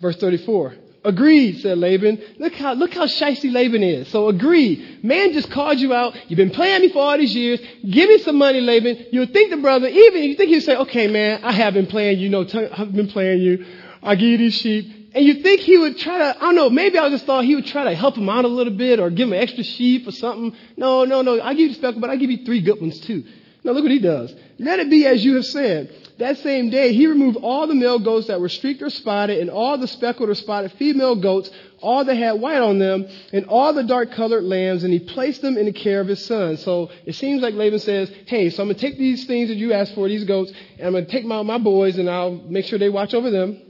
Verse 0.00 0.16
34. 0.16 0.74
Agreed, 1.04 1.60
said 1.60 1.78
Laban. 1.78 2.20
Look 2.38 2.54
how, 2.54 2.74
look 2.74 2.92
how 2.92 3.06
shicey 3.06 3.52
Laban 3.52 3.82
is. 3.82 4.08
So 4.08 4.28
agreed. 4.28 5.02
Man 5.04 5.32
just 5.32 5.50
called 5.50 5.78
you 5.78 5.94
out. 5.94 6.16
You've 6.28 6.36
been 6.36 6.50
playing 6.50 6.82
me 6.82 6.88
for 6.88 6.98
all 6.98 7.16
these 7.16 7.34
years. 7.34 7.60
Give 7.88 8.08
me 8.08 8.18
some 8.18 8.36
money, 8.36 8.60
Laban. 8.60 9.06
You 9.12 9.20
would 9.20 9.32
think 9.32 9.50
the 9.50 9.58
brother, 9.58 9.86
even 9.86 10.24
you 10.24 10.34
think 10.34 10.50
he'd 10.50 10.60
say, 10.60 10.76
okay, 10.76 11.06
man, 11.06 11.44
I 11.44 11.52
have 11.52 11.74
been 11.74 11.86
playing 11.86 12.18
you. 12.18 12.28
know, 12.28 12.46
I've 12.72 12.92
been 12.92 13.08
playing 13.08 13.40
you. 13.40 13.64
I'll 14.02 14.16
give 14.16 14.28
you 14.28 14.38
these 14.38 14.54
sheep. 14.54 15.12
And 15.14 15.24
you 15.24 15.34
think 15.42 15.60
he 15.62 15.78
would 15.78 15.98
try 15.98 16.18
to, 16.18 16.36
I 16.36 16.40
don't 16.40 16.54
know, 16.54 16.68
maybe 16.68 16.98
I 16.98 17.08
just 17.08 17.24
thought 17.24 17.44
he 17.44 17.54
would 17.54 17.66
try 17.66 17.84
to 17.84 17.94
help 17.94 18.16
him 18.16 18.28
out 18.28 18.44
a 18.44 18.48
little 18.48 18.74
bit 18.74 19.00
or 19.00 19.08
give 19.08 19.28
him 19.28 19.32
an 19.32 19.40
extra 19.40 19.64
sheep 19.64 20.06
or 20.06 20.12
something. 20.12 20.54
No, 20.76 21.04
no, 21.04 21.22
no. 21.22 21.38
I'll 21.40 21.54
give 21.54 21.60
you 21.60 21.68
the 21.68 21.74
speckle, 21.74 22.00
but 22.00 22.10
I'll 22.10 22.18
give 22.18 22.30
you 22.30 22.44
three 22.44 22.60
good 22.60 22.80
ones 22.80 23.00
too. 23.00 23.24
Now 23.64 23.72
look 23.72 23.82
what 23.82 23.90
he 23.90 23.98
does. 23.98 24.34
Let 24.58 24.78
it 24.78 24.90
be 24.90 25.06
as 25.06 25.24
you 25.24 25.34
have 25.36 25.46
said. 25.46 25.92
That 26.18 26.38
same 26.38 26.70
day, 26.70 26.92
he 26.92 27.06
removed 27.06 27.38
all 27.42 27.66
the 27.66 27.74
male 27.74 27.98
goats 27.98 28.26
that 28.26 28.40
were 28.40 28.48
streaked 28.48 28.82
or 28.82 28.90
spotted, 28.90 29.38
and 29.38 29.50
all 29.50 29.78
the 29.78 29.86
speckled 29.86 30.28
or 30.28 30.34
spotted 30.34 30.72
female 30.72 31.14
goats, 31.14 31.50
all 31.80 32.04
that 32.04 32.16
had 32.16 32.32
white 32.40 32.60
on 32.60 32.78
them, 32.78 33.06
and 33.32 33.46
all 33.46 33.72
the 33.72 33.84
dark 33.84 34.12
colored 34.12 34.42
lambs, 34.42 34.82
and 34.82 34.92
he 34.92 34.98
placed 34.98 35.42
them 35.42 35.56
in 35.56 35.66
the 35.66 35.72
care 35.72 36.00
of 36.00 36.08
his 36.08 36.24
son. 36.24 36.56
So 36.56 36.90
it 37.04 37.14
seems 37.14 37.40
like 37.40 37.54
Laban 37.54 37.78
says, 37.78 38.10
Hey, 38.26 38.50
so 38.50 38.62
I'm 38.62 38.68
going 38.68 38.76
to 38.76 38.80
take 38.80 38.98
these 38.98 39.26
things 39.26 39.48
that 39.48 39.56
you 39.56 39.72
asked 39.72 39.94
for, 39.94 40.08
these 40.08 40.24
goats, 40.24 40.52
and 40.78 40.86
I'm 40.86 40.92
going 40.92 41.06
to 41.06 41.10
take 41.10 41.24
my, 41.24 41.42
my 41.42 41.58
boys, 41.58 41.98
and 41.98 42.10
I'll 42.10 42.32
make 42.32 42.64
sure 42.64 42.78
they 42.80 42.88
watch 42.88 43.14
over 43.14 43.30
them, 43.30 43.60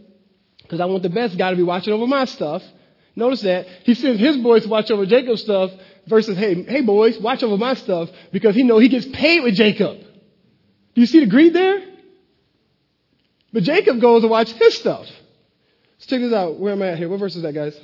because 0.63 0.81
I 0.81 0.87
want 0.87 1.03
the 1.03 1.11
best 1.11 1.37
guy 1.37 1.51
to 1.51 1.57
be 1.57 1.63
watching 1.63 1.93
over 1.93 2.07
my 2.07 2.25
stuff. 2.25 2.63
Notice 3.15 3.43
that. 3.43 3.67
He 3.83 3.95
sends 3.95 4.21
his 4.21 4.37
boys 4.39 4.63
to 4.63 4.69
watch 4.69 4.91
over 4.91 5.05
Jacob's 5.05 5.43
stuff 5.43 5.73
versus, 6.09 6.37
hey, 6.37 6.63
hey 6.63 6.81
boys, 6.83 7.19
watch 7.19 7.43
over 7.43 7.57
my 7.57 7.75
stuff 7.75 8.11
because 8.33 8.55
he 8.55 8.63
know 8.63 8.79
he 8.79 8.89
gets 8.89 9.07
paid 9.07 9.43
with 9.43 9.55
Jacob. 9.55 9.99
Do 9.99 11.01
you 11.01 11.07
see 11.07 11.21
the 11.21 11.27
greed 11.27 11.53
there? 11.53 11.81
But 13.53 13.63
Jacob 13.63 14.01
goes 14.01 14.23
to 14.23 14.29
watch 14.29 14.51
his 14.53 14.77
stuff. 14.77 15.07
Let's 15.07 16.07
check 16.07 16.21
this 16.21 16.33
out. 16.33 16.59
Where 16.59 16.73
am 16.73 16.83
I 16.83 16.89
at 16.89 16.99
here? 16.99 17.09
What 17.09 17.21
verse 17.21 17.37
is 17.37 17.43
that, 17.43 17.55
guys? 17.55 17.79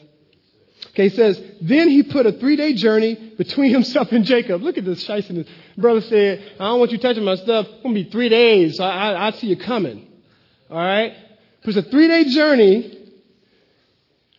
Okay, 0.91 1.05
he 1.05 1.09
says, 1.09 1.41
Then 1.61 1.89
he 1.89 2.03
put 2.03 2.27
a 2.27 2.33
three 2.33 2.57
day 2.57 2.75
journey 2.75 3.15
between 3.37 3.73
himself 3.73 4.13
and 4.13 4.25
Jacob. 4.25 4.63
Look 4.63 4.79
at 4.79 4.85
this 4.85 5.07
shiestiness. 5.07 5.49
Brother 5.77 6.01
said, 6.03 6.53
I 6.61 6.65
don't 6.65 6.79
want 6.79 6.93
you 6.93 6.99
touching 6.99 7.25
my 7.25 7.37
stuff. 7.37 7.67
It's 7.67 7.83
going 7.83 7.95
to 7.95 8.05
be 8.05 8.11
three 8.11 8.29
days, 8.29 8.77
so 8.77 8.85
I, 8.85 9.13
I, 9.13 9.27
I 9.29 9.31
see 9.33 9.47
you 9.49 9.57
coming. 9.57 10.07
All 10.71 10.77
right? 10.77 11.15
Puts 11.63 11.77
a 11.77 11.83
three 11.83 12.09
day 12.09 12.25
journey 12.25 13.05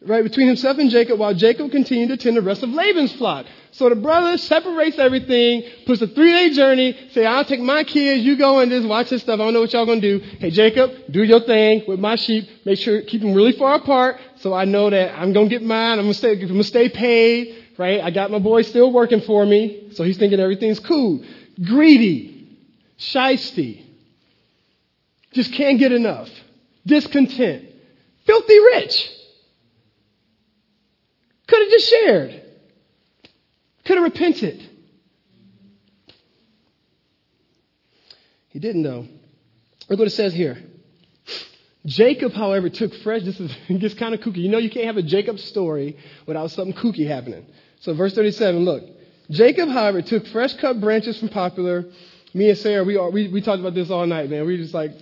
right, 0.06 0.24
between 0.24 0.48
himself 0.48 0.78
and 0.78 0.90
Jacob, 0.90 1.20
while 1.20 1.34
Jacob 1.34 1.72
continued 1.72 2.10
to 2.10 2.18
tend 2.18 2.38
the 2.38 2.42
rest 2.42 2.64
of 2.64 2.70
Laban's 2.70 3.14
flock. 3.14 3.46
So 3.76 3.90
the 3.90 3.96
brother 3.96 4.38
separates 4.38 4.98
everything, 4.98 5.64
puts 5.86 6.02
a 6.02 6.08
three 6.08 6.32
day 6.32 6.52
journey, 6.52 6.98
say, 7.12 7.26
I'll 7.26 7.44
take 7.44 7.60
my 7.60 7.84
kids, 7.84 8.24
you 8.24 8.38
go 8.38 8.60
and 8.60 8.72
just 8.72 8.88
watch 8.88 9.10
this 9.10 9.22
stuff. 9.22 9.34
I 9.34 9.44
don't 9.44 9.54
know 9.54 9.60
what 9.60 9.74
y'all 9.74 9.86
gonna 9.86 10.00
do. 10.00 10.20
Hey 10.40 10.50
Jacob, 10.50 10.92
do 11.12 11.22
your 11.22 11.42
thing 11.42 11.84
with 11.86 12.00
my 12.00 12.16
sheep. 12.16 12.48
Make 12.64 12.80
sure, 12.80 13.02
keep 13.02 13.20
them 13.22 13.34
really 13.34 13.52
far 13.52 13.76
apart 13.76 14.22
so 14.38 14.54
I 14.54 14.64
know 14.64 14.90
that 14.90 15.20
I'm 15.20 15.34
gonna 15.34 15.50
get 15.50 15.62
mine. 15.62 16.00
I'm 16.00 16.06
gonna 16.06 16.14
stay, 16.14 16.40
I'm 16.40 16.48
gonna 16.48 16.64
stay 16.64 16.88
paid, 16.88 17.66
right? 17.78 18.00
I 18.00 18.12
got 18.12 18.32
my 18.32 18.40
boy 18.40 18.62
still 18.62 18.94
working 18.94 19.20
for 19.20 19.46
me. 19.46 19.90
So 19.92 20.06
he's 20.06 20.18
thinking 20.18 20.40
everything's 20.40 20.80
cool. 20.80 21.26
Greedy. 21.62 22.48
Shisty. 22.98 23.84
Just 25.34 25.52
can't 25.52 25.80
get 25.80 25.92
enough. 25.92 26.30
Discontent. 26.86 27.66
Filthy 28.26 28.58
rich. 28.58 29.12
Could 31.50 31.60
have 31.62 31.72
just 31.72 31.90
shared. 31.90 32.45
Could 33.86 33.98
have 33.98 34.04
repented. 34.04 34.70
He 38.50 38.60
didn't 38.60 38.84
though. 38.84 39.08
Look 39.90 40.00
what 40.00 40.08
it 40.08 40.12
says 40.12 40.34
here. 40.34 40.58
Jacob, 41.86 42.34
however, 42.34 42.70
took 42.70 42.94
fresh, 42.96 43.22
this 43.24 43.40
is, 43.40 43.56
gets 43.80 43.94
kind 43.94 44.16
of 44.16 44.22
kooky. 44.22 44.38
You 44.38 44.50
know 44.50 44.58
you 44.58 44.72
can't 44.72 44.88
have 44.88 44.98
a 44.98 45.04
Jacob 45.04 45.40
story 45.40 45.98
without 46.26 46.50
something 46.52 46.76
kooky 46.76 47.08
happening. 47.08 47.46
So 47.82 47.94
verse 47.94 48.16
37, 48.16 48.66
look. 48.66 48.84
Jacob, 49.30 49.70
however, 49.70 50.02
took 50.02 50.26
fresh 50.28 50.54
cut 50.56 50.82
branches 50.82 51.20
from 51.20 51.30
Poplar. 51.30 51.86
Me 52.34 52.50
and 52.50 52.58
Sarah, 52.58 52.84
we, 52.84 52.98
are, 52.98 53.10
we, 53.12 53.28
we 53.28 53.42
talked 53.42 53.60
about 53.60 53.76
this 53.76 53.92
all 53.92 54.06
night, 54.08 54.30
man. 54.30 54.46
We 54.46 54.58
just 54.58 54.74
like, 54.74 54.94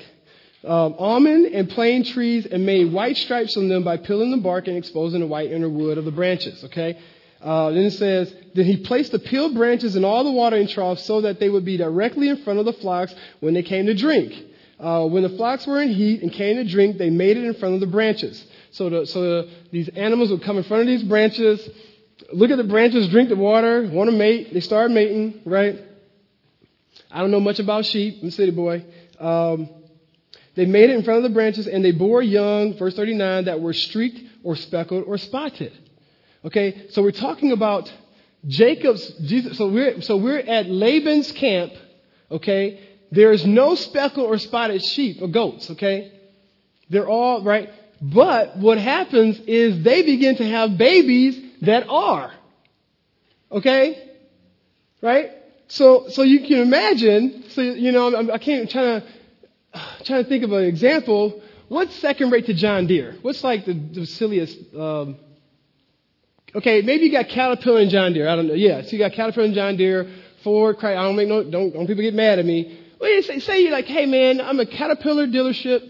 um, 0.65 0.95
almond 0.97 1.47
and 1.47 1.69
plane 1.69 2.03
trees 2.03 2.45
and 2.45 2.65
made 2.65 2.91
white 2.91 3.17
stripes 3.17 3.57
on 3.57 3.67
them 3.69 3.83
by 3.83 3.97
peeling 3.97 4.31
the 4.31 4.37
bark 4.37 4.67
and 4.67 4.77
exposing 4.77 5.19
the 5.19 5.27
white 5.27 5.51
inner 5.51 5.69
wood 5.69 5.97
of 5.97 6.05
the 6.05 6.11
branches. 6.11 6.63
Okay? 6.65 6.99
Uh, 7.43 7.71
then 7.71 7.83
it 7.83 7.91
says, 7.91 8.33
Then 8.55 8.65
he 8.65 8.77
placed 8.77 9.11
the 9.11 9.19
peeled 9.19 9.53
branches 9.53 9.95
in 9.97 10.05
all 10.05 10.23
the 10.23 10.31
watering 10.31 10.67
troughs 10.67 11.03
so 11.03 11.21
that 11.21 11.39
they 11.39 11.49
would 11.49 11.65
be 11.65 11.75
directly 11.75 12.29
in 12.29 12.37
front 12.37 12.59
of 12.59 12.65
the 12.65 12.73
flocks 12.73 13.13
when 13.41 13.53
they 13.53 13.63
came 13.63 13.85
to 13.87 13.93
drink. 13.93 14.33
Uh, 14.79 15.05
when 15.05 15.23
the 15.23 15.29
flocks 15.29 15.67
were 15.67 15.81
in 15.81 15.89
heat 15.89 16.21
and 16.21 16.31
came 16.31 16.55
to 16.55 16.63
drink, 16.63 16.97
they 16.97 17.09
made 17.09 17.37
it 17.37 17.43
in 17.43 17.53
front 17.55 17.75
of 17.75 17.81
the 17.81 17.87
branches. 17.87 18.43
So, 18.71 18.89
the, 18.89 19.05
so 19.05 19.21
the, 19.21 19.49
these 19.71 19.89
animals 19.89 20.31
would 20.31 20.41
come 20.41 20.57
in 20.57 20.63
front 20.63 20.81
of 20.81 20.87
these 20.87 21.03
branches, 21.03 21.69
look 22.31 22.49
at 22.49 22.57
the 22.57 22.63
branches, 22.63 23.09
drink 23.09 23.29
the 23.29 23.35
water, 23.35 23.87
want 23.91 24.09
to 24.09 24.15
mate. 24.15 24.53
They 24.53 24.61
start 24.61 24.89
mating, 24.91 25.41
right? 25.45 25.79
I 27.11 27.19
don't 27.19 27.31
know 27.31 27.39
much 27.39 27.59
about 27.59 27.85
sheep. 27.85 28.19
I'm 28.21 28.29
a 28.29 28.31
city 28.31 28.51
boy. 28.51 28.85
Um, 29.19 29.69
they 30.55 30.65
made 30.65 30.89
it 30.89 30.95
in 30.95 31.03
front 31.03 31.17
of 31.17 31.23
the 31.23 31.33
branches, 31.33 31.67
and 31.67 31.83
they 31.83 31.91
bore 31.91 32.21
young, 32.21 32.77
verse 32.77 32.95
39, 32.95 33.45
that 33.45 33.59
were 33.59 33.73
streaked 33.73 34.19
or 34.43 34.55
speckled 34.55 35.05
or 35.07 35.17
spotted. 35.17 35.71
Okay, 36.45 36.87
so 36.89 37.01
we're 37.01 37.11
talking 37.11 37.53
about 37.53 37.91
Jacob's, 38.47 39.07
Jesus, 39.25 39.57
so 39.57 39.69
we're, 39.69 40.01
so 40.01 40.17
we're 40.17 40.39
at 40.39 40.69
Laban's 40.69 41.31
camp, 41.31 41.71
okay? 42.29 42.81
There 43.11 43.31
is 43.31 43.45
no 43.45 43.75
speckled 43.75 44.29
or 44.29 44.37
spotted 44.37 44.83
sheep 44.83 45.21
or 45.21 45.29
goats, 45.29 45.71
okay? 45.71 46.11
They're 46.89 47.07
all, 47.07 47.43
right? 47.43 47.69
But 48.01 48.57
what 48.57 48.77
happens 48.77 49.39
is 49.39 49.83
they 49.83 50.01
begin 50.03 50.35
to 50.37 50.49
have 50.49 50.77
babies 50.77 51.39
that 51.61 51.87
are. 51.87 52.33
Okay? 53.49 54.09
Right? 55.01 55.31
So, 55.69 56.09
so 56.09 56.23
you 56.23 56.45
can 56.45 56.59
imagine, 56.59 57.45
so, 57.51 57.61
you 57.61 57.93
know, 57.93 58.13
I'm, 58.13 58.29
I 58.29 58.37
can't, 58.37 58.69
try 58.69 58.81
to, 58.81 59.03
trying 60.03 60.23
to 60.23 60.29
think 60.29 60.43
of 60.43 60.51
an 60.51 60.65
example. 60.65 61.41
What's 61.69 61.95
second 61.95 62.31
rate 62.31 62.47
to 62.47 62.53
John 62.53 62.87
Deere? 62.87 63.15
What's 63.21 63.45
like 63.45 63.65
the, 63.65 63.73
the 63.73 64.05
silliest? 64.05 64.57
Um, 64.75 65.15
okay, 66.55 66.81
maybe 66.81 67.05
you 67.05 67.11
got 67.11 67.29
Caterpillar 67.29 67.79
and 67.79 67.89
John 67.89 68.13
Deere. 68.13 68.27
I 68.27 68.35
don't 68.35 68.47
know. 68.47 68.53
Yeah, 68.53 68.81
so 68.81 68.89
you 68.91 68.99
got 68.99 69.13
Caterpillar 69.13 69.45
and 69.45 69.55
John 69.55 69.77
Deere. 69.77 70.07
Ford. 70.43 70.75
I 70.83 70.93
don't 70.93 71.15
make 71.15 71.27
no. 71.27 71.43
Don't, 71.43 71.73
don't 71.73 71.87
people 71.87 72.03
get 72.03 72.13
mad 72.13 72.39
at 72.39 72.45
me? 72.45 72.79
Well, 72.99 73.21
say, 73.23 73.39
say 73.39 73.61
you're 73.61 73.71
like, 73.71 73.85
hey 73.85 74.05
man, 74.05 74.39
I'm 74.39 74.59
a 74.59 74.65
Caterpillar 74.65 75.27
dealership, 75.27 75.89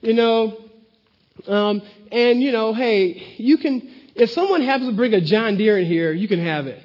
you 0.00 0.14
know, 0.14 0.58
um, 1.46 1.82
and 2.12 2.42
you 2.42 2.52
know, 2.52 2.74
hey, 2.74 3.34
you 3.38 3.58
can. 3.58 3.94
If 4.14 4.30
someone 4.30 4.62
happens 4.62 4.90
to 4.90 4.96
bring 4.96 5.12
a 5.12 5.20
John 5.20 5.58
Deere 5.58 5.78
in 5.78 5.86
here, 5.86 6.12
you 6.12 6.26
can 6.26 6.40
have 6.40 6.66
it. 6.66 6.82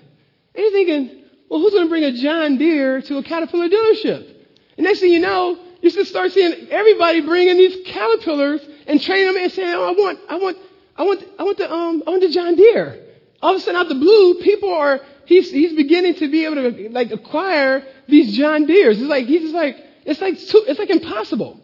And 0.54 0.64
you're 0.64 0.72
thinking, 0.72 1.24
well, 1.50 1.62
who's 1.62 1.72
going 1.72 1.86
to 1.86 1.90
bring 1.90 2.04
a 2.04 2.12
John 2.12 2.58
Deere 2.58 3.02
to 3.02 3.18
a 3.18 3.24
Caterpillar 3.24 3.70
dealership? 3.70 4.36
And 4.78 4.86
next 4.86 5.00
thing 5.00 5.14
you 5.14 5.20
know, 5.20 5.58
you 5.82 5.90
should 5.90 6.08
start 6.08 6.34
seeing 6.34 6.68
everybody 6.70 7.22
bringing 7.22 7.56
these 7.56 7.88
caterpillars 7.88 8.60
and 8.86 9.02
training 9.02 9.28
them 9.28 9.38
and 9.38 9.52
saying, 9.52 9.70
oh, 9.70 9.84
I 9.84 9.92
want, 9.92 10.20
I 10.28 10.36
want, 10.36 10.58
I 10.98 11.04
want, 11.04 11.24
I 11.40 11.44
want 11.44 11.58
the, 11.58 11.72
um, 11.72 12.04
I 12.06 12.10
want 12.10 12.22
the 12.22 12.30
John 12.30 12.56
Deere. 12.56 13.00
All 13.42 13.56
of 13.56 13.58
a 13.58 13.60
sudden, 13.60 13.76
out 13.76 13.84
of 13.84 13.90
the 13.90 13.96
blue, 13.96 14.36
people 14.36 14.74
are, 14.74 15.02
he's, 15.26 15.52
he's 15.52 15.76
beginning 15.76 16.16
to 16.16 16.30
be 16.30 16.46
able 16.46 16.56
to, 16.56 16.90
like, 16.92 17.12
acquire 17.12 17.84
these 18.08 18.38
John 18.38 18.66
Deeres. 18.66 19.00
It's 19.00 19.10
like, 19.10 19.26
he's 19.26 19.42
just 19.42 19.54
like, 19.54 19.78
it's 20.06 20.22
like, 20.22 20.36
it's 20.38 20.80
like 20.80 20.90
impossible. 20.90 21.60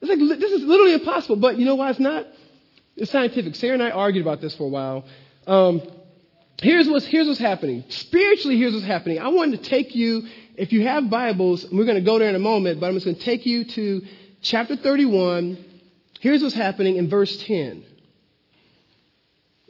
It's 0.00 0.08
like, 0.08 0.18
this 0.18 0.52
is 0.52 0.62
literally 0.62 0.94
impossible. 0.94 1.36
But 1.36 1.58
you 1.58 1.64
know 1.64 1.74
why 1.74 1.90
it's 1.90 2.00
not? 2.00 2.26
It's 2.96 3.10
scientific. 3.10 3.54
Sarah 3.56 3.74
and 3.74 3.82
I 3.82 3.90
argued 3.90 4.24
about 4.24 4.40
this 4.40 4.54
for 4.54 4.64
a 4.64 4.68
while. 4.68 5.04
Um, 5.46 5.82
here's 6.60 6.88
what's, 6.88 7.06
here's 7.06 7.26
what's 7.26 7.40
happening. 7.40 7.84
Spiritually, 7.88 8.56
here's 8.58 8.72
what's 8.72 8.86
happening. 8.86 9.18
I 9.18 9.28
wanted 9.28 9.62
to 9.62 9.68
take 9.68 9.94
you 9.94 10.26
if 10.60 10.72
you 10.72 10.86
have 10.86 11.08
Bibles, 11.08 11.64
we're 11.72 11.86
going 11.86 11.96
to 11.96 12.02
go 12.02 12.18
there 12.18 12.28
in 12.28 12.34
a 12.34 12.38
moment, 12.38 12.80
but 12.80 12.88
I'm 12.88 12.92
just 12.92 13.06
going 13.06 13.16
to 13.16 13.22
take 13.22 13.46
you 13.46 13.64
to 13.64 14.02
chapter 14.42 14.76
31. 14.76 15.64
Here's 16.20 16.42
what's 16.42 16.54
happening 16.54 16.96
in 16.96 17.08
verse 17.08 17.34
10. 17.44 17.82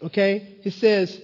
Okay? 0.03 0.59
It 0.65 0.73
says, 0.73 1.17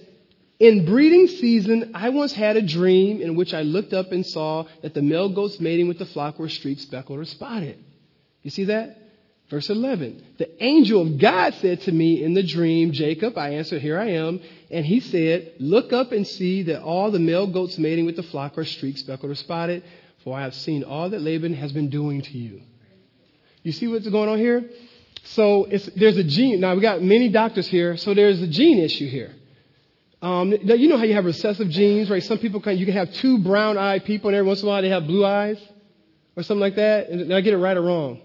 In 0.59 0.85
breeding 0.85 1.27
season, 1.27 1.91
I 1.93 2.09
once 2.09 2.33
had 2.33 2.57
a 2.57 2.61
dream 2.61 3.21
in 3.21 3.35
which 3.35 3.53
I 3.53 3.61
looked 3.61 3.93
up 3.93 4.11
and 4.11 4.25
saw 4.25 4.65
that 4.81 4.93
the 4.95 5.03
male 5.03 5.29
goats 5.29 5.59
mating 5.59 5.87
with 5.87 5.99
the 5.99 6.05
flock 6.05 6.39
were 6.39 6.49
streaked, 6.49 6.81
speckled, 6.81 7.19
or 7.19 7.25
spotted. 7.25 7.77
You 8.41 8.49
see 8.49 8.65
that? 8.65 8.97
Verse 9.49 9.69
11. 9.69 10.23
The 10.39 10.63
angel 10.63 11.03
of 11.03 11.19
God 11.19 11.53
said 11.55 11.81
to 11.81 11.91
me 11.91 12.23
in 12.23 12.33
the 12.33 12.43
dream, 12.43 12.91
Jacob, 12.91 13.37
I 13.37 13.51
answered, 13.51 13.81
Here 13.81 13.99
I 13.99 14.09
am. 14.11 14.41
And 14.71 14.85
he 14.85 14.99
said, 14.99 15.53
Look 15.59 15.93
up 15.93 16.11
and 16.11 16.27
see 16.27 16.63
that 16.63 16.81
all 16.81 17.11
the 17.11 17.19
male 17.19 17.47
goats 17.47 17.77
mating 17.77 18.05
with 18.05 18.15
the 18.15 18.23
flock 18.23 18.57
are 18.57 18.65
streaked, 18.65 18.99
speckled, 18.99 19.31
or 19.31 19.35
spotted, 19.35 19.83
for 20.23 20.37
I 20.37 20.41
have 20.41 20.55
seen 20.55 20.83
all 20.83 21.11
that 21.11 21.21
Laban 21.21 21.53
has 21.53 21.71
been 21.71 21.89
doing 21.89 22.23
to 22.23 22.37
you. 22.37 22.61
You 23.61 23.71
see 23.71 23.87
what's 23.87 24.07
going 24.09 24.27
on 24.27 24.37
here? 24.37 24.69
So 25.23 25.67
there's 25.95 26.17
a 26.17 26.23
gene. 26.23 26.59
Now 26.59 26.73
we 26.73 26.81
got 26.81 27.01
many 27.01 27.29
doctors 27.29 27.67
here, 27.67 27.95
so 27.95 28.13
there's 28.13 28.41
a 28.41 28.47
gene 28.47 28.79
issue 28.79 29.07
here. 29.07 29.33
Um, 30.21 30.51
you 30.51 30.89
know 30.89 30.97
how 30.97 31.03
you 31.03 31.13
have 31.13 31.25
recessive 31.25 31.69
genes, 31.69 32.09
right? 32.09 32.23
Some 32.23 32.39
people 32.39 32.59
can, 32.59 32.77
you 32.77 32.85
can 32.85 32.95
have 32.95 33.13
two 33.13 33.37
brown-eyed 33.39 34.05
people, 34.05 34.29
and 34.29 34.35
every 34.35 34.47
once 34.47 34.61
in 34.61 34.67
a 34.67 34.69
while 34.69 34.81
they 34.81 34.89
have 34.89 35.05
blue 35.05 35.25
eyes, 35.25 35.59
or 36.35 36.43
something 36.43 36.61
like 36.61 36.75
that. 36.75 37.09
And 37.09 37.33
I 37.33 37.41
get 37.41 37.53
it 37.53 37.57
right 37.57 37.75
or 37.75 37.81
wrong? 37.81 38.21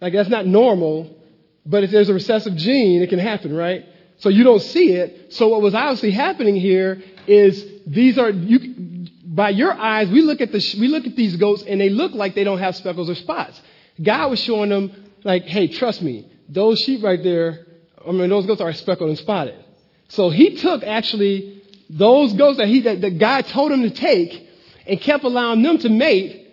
Like 0.00 0.12
that's 0.12 0.28
not 0.28 0.46
normal, 0.46 1.16
but 1.64 1.84
if 1.84 1.90
there's 1.90 2.08
a 2.08 2.14
recessive 2.14 2.56
gene, 2.56 3.02
it 3.02 3.08
can 3.08 3.18
happen, 3.18 3.54
right? 3.54 3.86
So 4.18 4.28
you 4.28 4.44
don't 4.44 4.60
see 4.60 4.92
it. 4.92 5.32
So 5.32 5.48
what 5.48 5.62
was 5.62 5.74
obviously 5.74 6.10
happening 6.10 6.56
here 6.56 7.02
is 7.26 7.64
these 7.86 8.18
are 8.18 8.30
you 8.30 9.06
by 9.24 9.50
your 9.50 9.72
eyes. 9.72 10.08
We 10.08 10.22
look 10.22 10.40
at 10.40 10.52
the 10.52 10.76
we 10.80 10.88
look 10.88 11.06
at 11.06 11.16
these 11.16 11.36
goats 11.36 11.62
and 11.62 11.80
they 11.80 11.90
look 11.90 12.12
like 12.12 12.34
they 12.34 12.44
don't 12.44 12.58
have 12.58 12.76
speckles 12.76 13.10
or 13.10 13.14
spots. 13.14 13.60
God 14.02 14.30
was 14.30 14.40
showing 14.40 14.70
them 14.70 14.92
like, 15.24 15.44
hey, 15.44 15.68
trust 15.68 16.02
me, 16.02 16.30
those 16.48 16.78
sheep 16.80 17.02
right 17.02 17.22
there. 17.22 17.66
I 18.06 18.12
mean, 18.12 18.30
those 18.30 18.46
goats 18.46 18.60
are 18.60 18.72
speckled 18.72 19.10
and 19.10 19.18
spotted. 19.18 19.62
So 20.08 20.30
he 20.30 20.56
took 20.56 20.82
actually 20.84 21.62
those 21.88 22.32
goats 22.32 22.58
that 22.58 22.68
he 22.68 22.80
that, 22.82 23.00
that 23.00 23.18
God 23.18 23.46
told 23.46 23.72
him 23.72 23.82
to 23.82 23.90
take 23.90 24.48
and 24.86 25.00
kept 25.00 25.24
allowing 25.24 25.62
them 25.62 25.78
to 25.78 25.88
mate 25.88 26.46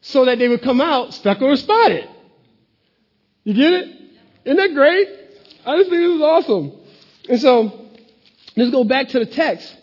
so 0.00 0.24
that 0.24 0.38
they 0.38 0.48
would 0.48 0.62
come 0.62 0.80
out 0.80 1.14
speckled 1.14 1.50
or 1.50 1.56
spotted. 1.56 2.08
You 3.44 3.54
get 3.54 3.72
it? 3.72 3.98
Isn't 4.44 4.56
that 4.56 4.74
great? 4.74 5.08
I 5.64 5.76
just 5.76 5.90
think 5.90 6.02
this 6.02 6.16
is 6.16 6.22
awesome. 6.22 6.72
And 7.28 7.40
so, 7.40 7.88
let's 8.56 8.70
go 8.70 8.84
back 8.84 9.08
to 9.08 9.18
the 9.20 9.26
text, 9.26 9.76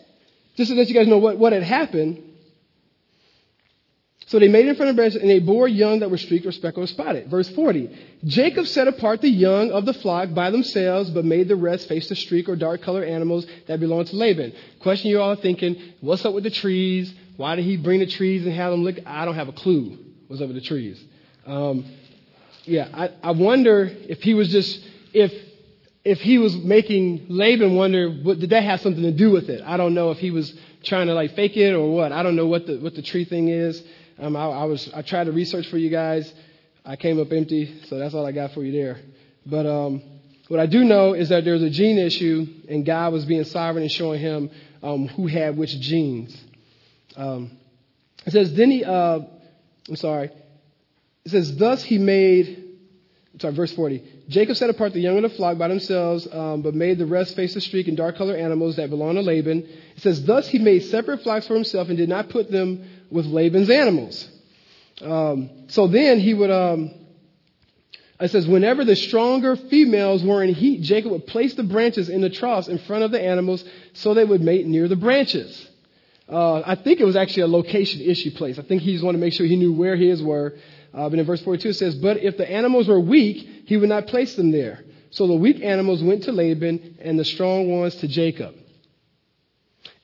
just 0.56 0.70
to 0.70 0.76
let 0.76 0.88
you 0.88 0.94
guys 0.94 1.06
know 1.06 1.18
what, 1.18 1.38
what 1.38 1.52
had 1.52 1.62
happened. 1.62 2.22
So 4.30 4.38
they 4.38 4.46
made 4.46 4.66
it 4.66 4.68
in 4.68 4.76
front 4.76 4.90
of 4.90 4.94
branches, 4.94 5.20
and 5.20 5.28
they 5.28 5.40
bore 5.40 5.66
young 5.66 5.98
that 6.00 6.10
were 6.10 6.16
streaked 6.16 6.46
or 6.46 6.52
speckled 6.52 6.84
or 6.84 6.86
spotted. 6.86 7.28
Verse 7.28 7.48
40. 7.48 7.90
Jacob 8.26 8.64
set 8.68 8.86
apart 8.86 9.22
the 9.22 9.28
young 9.28 9.72
of 9.72 9.86
the 9.86 9.92
flock 9.92 10.32
by 10.32 10.52
themselves, 10.52 11.10
but 11.10 11.24
made 11.24 11.48
the 11.48 11.56
rest 11.56 11.88
face 11.88 12.08
the 12.08 12.14
streak 12.14 12.48
or 12.48 12.54
dark 12.54 12.80
colored 12.80 13.08
animals 13.08 13.44
that 13.66 13.80
belonged 13.80 14.06
to 14.06 14.14
Laban. 14.14 14.52
Question 14.78 15.10
you're 15.10 15.20
all 15.20 15.34
thinking, 15.34 15.74
what's 16.00 16.24
up 16.24 16.32
with 16.32 16.44
the 16.44 16.50
trees? 16.50 17.12
Why 17.38 17.56
did 17.56 17.64
he 17.64 17.76
bring 17.76 17.98
the 17.98 18.06
trees 18.06 18.46
and 18.46 18.54
have 18.54 18.70
them 18.70 18.84
look? 18.84 18.98
I 19.04 19.24
don't 19.24 19.34
have 19.34 19.48
a 19.48 19.52
clue 19.52 19.98
what's 20.28 20.40
up 20.40 20.46
with 20.46 20.56
the 20.56 20.62
trees. 20.62 21.02
Um, 21.44 21.84
yeah, 22.66 22.88
I, 22.94 23.10
I 23.24 23.30
wonder 23.32 23.90
if 24.08 24.22
he 24.22 24.34
was 24.34 24.48
just, 24.50 24.80
if, 25.12 25.32
if 26.04 26.20
he 26.20 26.38
was 26.38 26.54
making 26.54 27.26
Laban 27.30 27.74
wonder, 27.74 28.08
what, 28.08 28.38
did 28.38 28.50
that 28.50 28.62
have 28.62 28.80
something 28.80 29.02
to 29.02 29.10
do 29.10 29.32
with 29.32 29.48
it? 29.48 29.60
I 29.66 29.76
don't 29.76 29.94
know 29.94 30.12
if 30.12 30.18
he 30.18 30.30
was 30.30 30.54
trying 30.84 31.08
to 31.08 31.14
like 31.14 31.34
fake 31.34 31.56
it 31.56 31.74
or 31.74 31.92
what. 31.92 32.12
I 32.12 32.22
don't 32.22 32.36
know 32.36 32.46
what 32.46 32.68
the, 32.68 32.78
what 32.78 32.94
the 32.94 33.02
tree 33.02 33.24
thing 33.24 33.48
is. 33.48 33.82
Um, 34.20 34.36
I, 34.36 34.44
I 34.44 34.64
was, 34.64 34.90
I 34.94 35.02
tried 35.02 35.24
to 35.24 35.32
research 35.32 35.68
for 35.68 35.78
you 35.78 35.90
guys. 35.90 36.32
I 36.84 36.96
came 36.96 37.20
up 37.20 37.32
empty, 37.32 37.82
so 37.86 37.98
that's 37.98 38.14
all 38.14 38.26
I 38.26 38.32
got 38.32 38.52
for 38.52 38.62
you 38.62 38.72
there. 38.72 38.98
But, 39.46 39.66
um, 39.66 40.02
What 40.50 40.58
I 40.58 40.66
do 40.66 40.82
know 40.82 41.14
is 41.14 41.28
that 41.28 41.44
there's 41.44 41.62
a 41.62 41.70
gene 41.70 41.96
issue, 41.96 42.44
and 42.68 42.84
God 42.84 43.12
was 43.12 43.24
being 43.24 43.44
sovereign 43.44 43.84
and 43.84 43.92
showing 43.92 44.20
him 44.20 44.50
um, 44.82 45.06
who 45.06 45.28
had 45.28 45.56
which 45.56 45.78
genes. 45.78 46.36
Um, 47.16 47.52
it 48.26 48.32
says, 48.32 48.52
then 48.54 48.72
he, 48.72 48.84
uh, 48.84 49.20
I'm 49.88 49.96
sorry. 49.96 50.30
It 51.24 51.30
says, 51.30 51.56
thus 51.56 51.84
he 51.84 51.98
made, 51.98 52.64
sorry, 53.40 53.54
verse 53.54 53.72
40. 53.72 54.02
Jacob 54.28 54.56
set 54.56 54.70
apart 54.70 54.92
the 54.92 54.98
young 54.98 55.16
of 55.18 55.22
the 55.22 55.36
flock 55.36 55.56
by 55.56 55.68
themselves, 55.68 56.26
um, 56.32 56.62
but 56.62 56.74
made 56.74 56.98
the 56.98 57.06
rest 57.06 57.36
face 57.36 57.54
the 57.54 57.60
streak 57.60 57.86
and 57.86 57.96
dark 57.96 58.16
colored 58.18 58.40
animals 58.40 58.74
that 58.74 58.90
belong 58.90 59.14
to 59.14 59.22
Laban. 59.22 59.60
It 59.96 60.02
says, 60.02 60.24
thus 60.24 60.48
he 60.48 60.58
made 60.58 60.80
separate 60.80 61.22
flocks 61.22 61.46
for 61.46 61.54
himself 61.54 61.88
and 61.88 61.96
did 61.96 62.08
not 62.08 62.28
put 62.28 62.50
them 62.50 62.84
with 63.10 63.26
Laban's 63.26 63.70
animals. 63.70 64.28
Um, 65.02 65.50
so 65.68 65.86
then 65.86 66.20
he 66.20 66.34
would, 66.34 66.50
um, 66.50 66.92
it 68.20 68.30
says, 68.30 68.46
whenever 68.46 68.84
the 68.84 68.96
stronger 68.96 69.56
females 69.56 70.22
were 70.22 70.42
in 70.42 70.54
heat, 70.54 70.82
Jacob 70.82 71.12
would 71.12 71.26
place 71.26 71.54
the 71.54 71.62
branches 71.62 72.08
in 72.08 72.20
the 72.20 72.30
troughs 72.30 72.68
in 72.68 72.78
front 72.78 73.04
of 73.04 73.10
the 73.10 73.20
animals 73.20 73.64
so 73.94 74.14
they 74.14 74.24
would 74.24 74.42
mate 74.42 74.66
near 74.66 74.88
the 74.88 74.96
branches. 74.96 75.68
Uh, 76.28 76.62
I 76.64 76.76
think 76.76 77.00
it 77.00 77.04
was 77.04 77.16
actually 77.16 77.42
a 77.42 77.48
location 77.48 78.02
issue 78.02 78.30
place. 78.30 78.58
I 78.58 78.62
think 78.62 78.82
he 78.82 78.92
just 78.92 79.04
wanted 79.04 79.18
to 79.18 79.24
make 79.24 79.32
sure 79.32 79.46
he 79.46 79.56
knew 79.56 79.72
where 79.72 79.96
his 79.96 80.22
were. 80.22 80.54
Uh, 80.92 81.08
but 81.08 81.18
in 81.18 81.24
verse 81.24 81.42
42 81.42 81.68
it 81.70 81.74
says, 81.74 81.94
But 81.96 82.18
if 82.18 82.36
the 82.36 82.48
animals 82.48 82.88
were 82.88 83.00
weak, 83.00 83.64
he 83.66 83.76
would 83.76 83.88
not 83.88 84.06
place 84.06 84.34
them 84.34 84.50
there. 84.50 84.84
So 85.10 85.26
the 85.26 85.34
weak 85.34 85.60
animals 85.62 86.02
went 86.02 86.24
to 86.24 86.32
Laban 86.32 86.98
and 87.00 87.18
the 87.18 87.24
strong 87.24 87.68
ones 87.68 87.96
to 87.96 88.08
Jacob. 88.08 88.54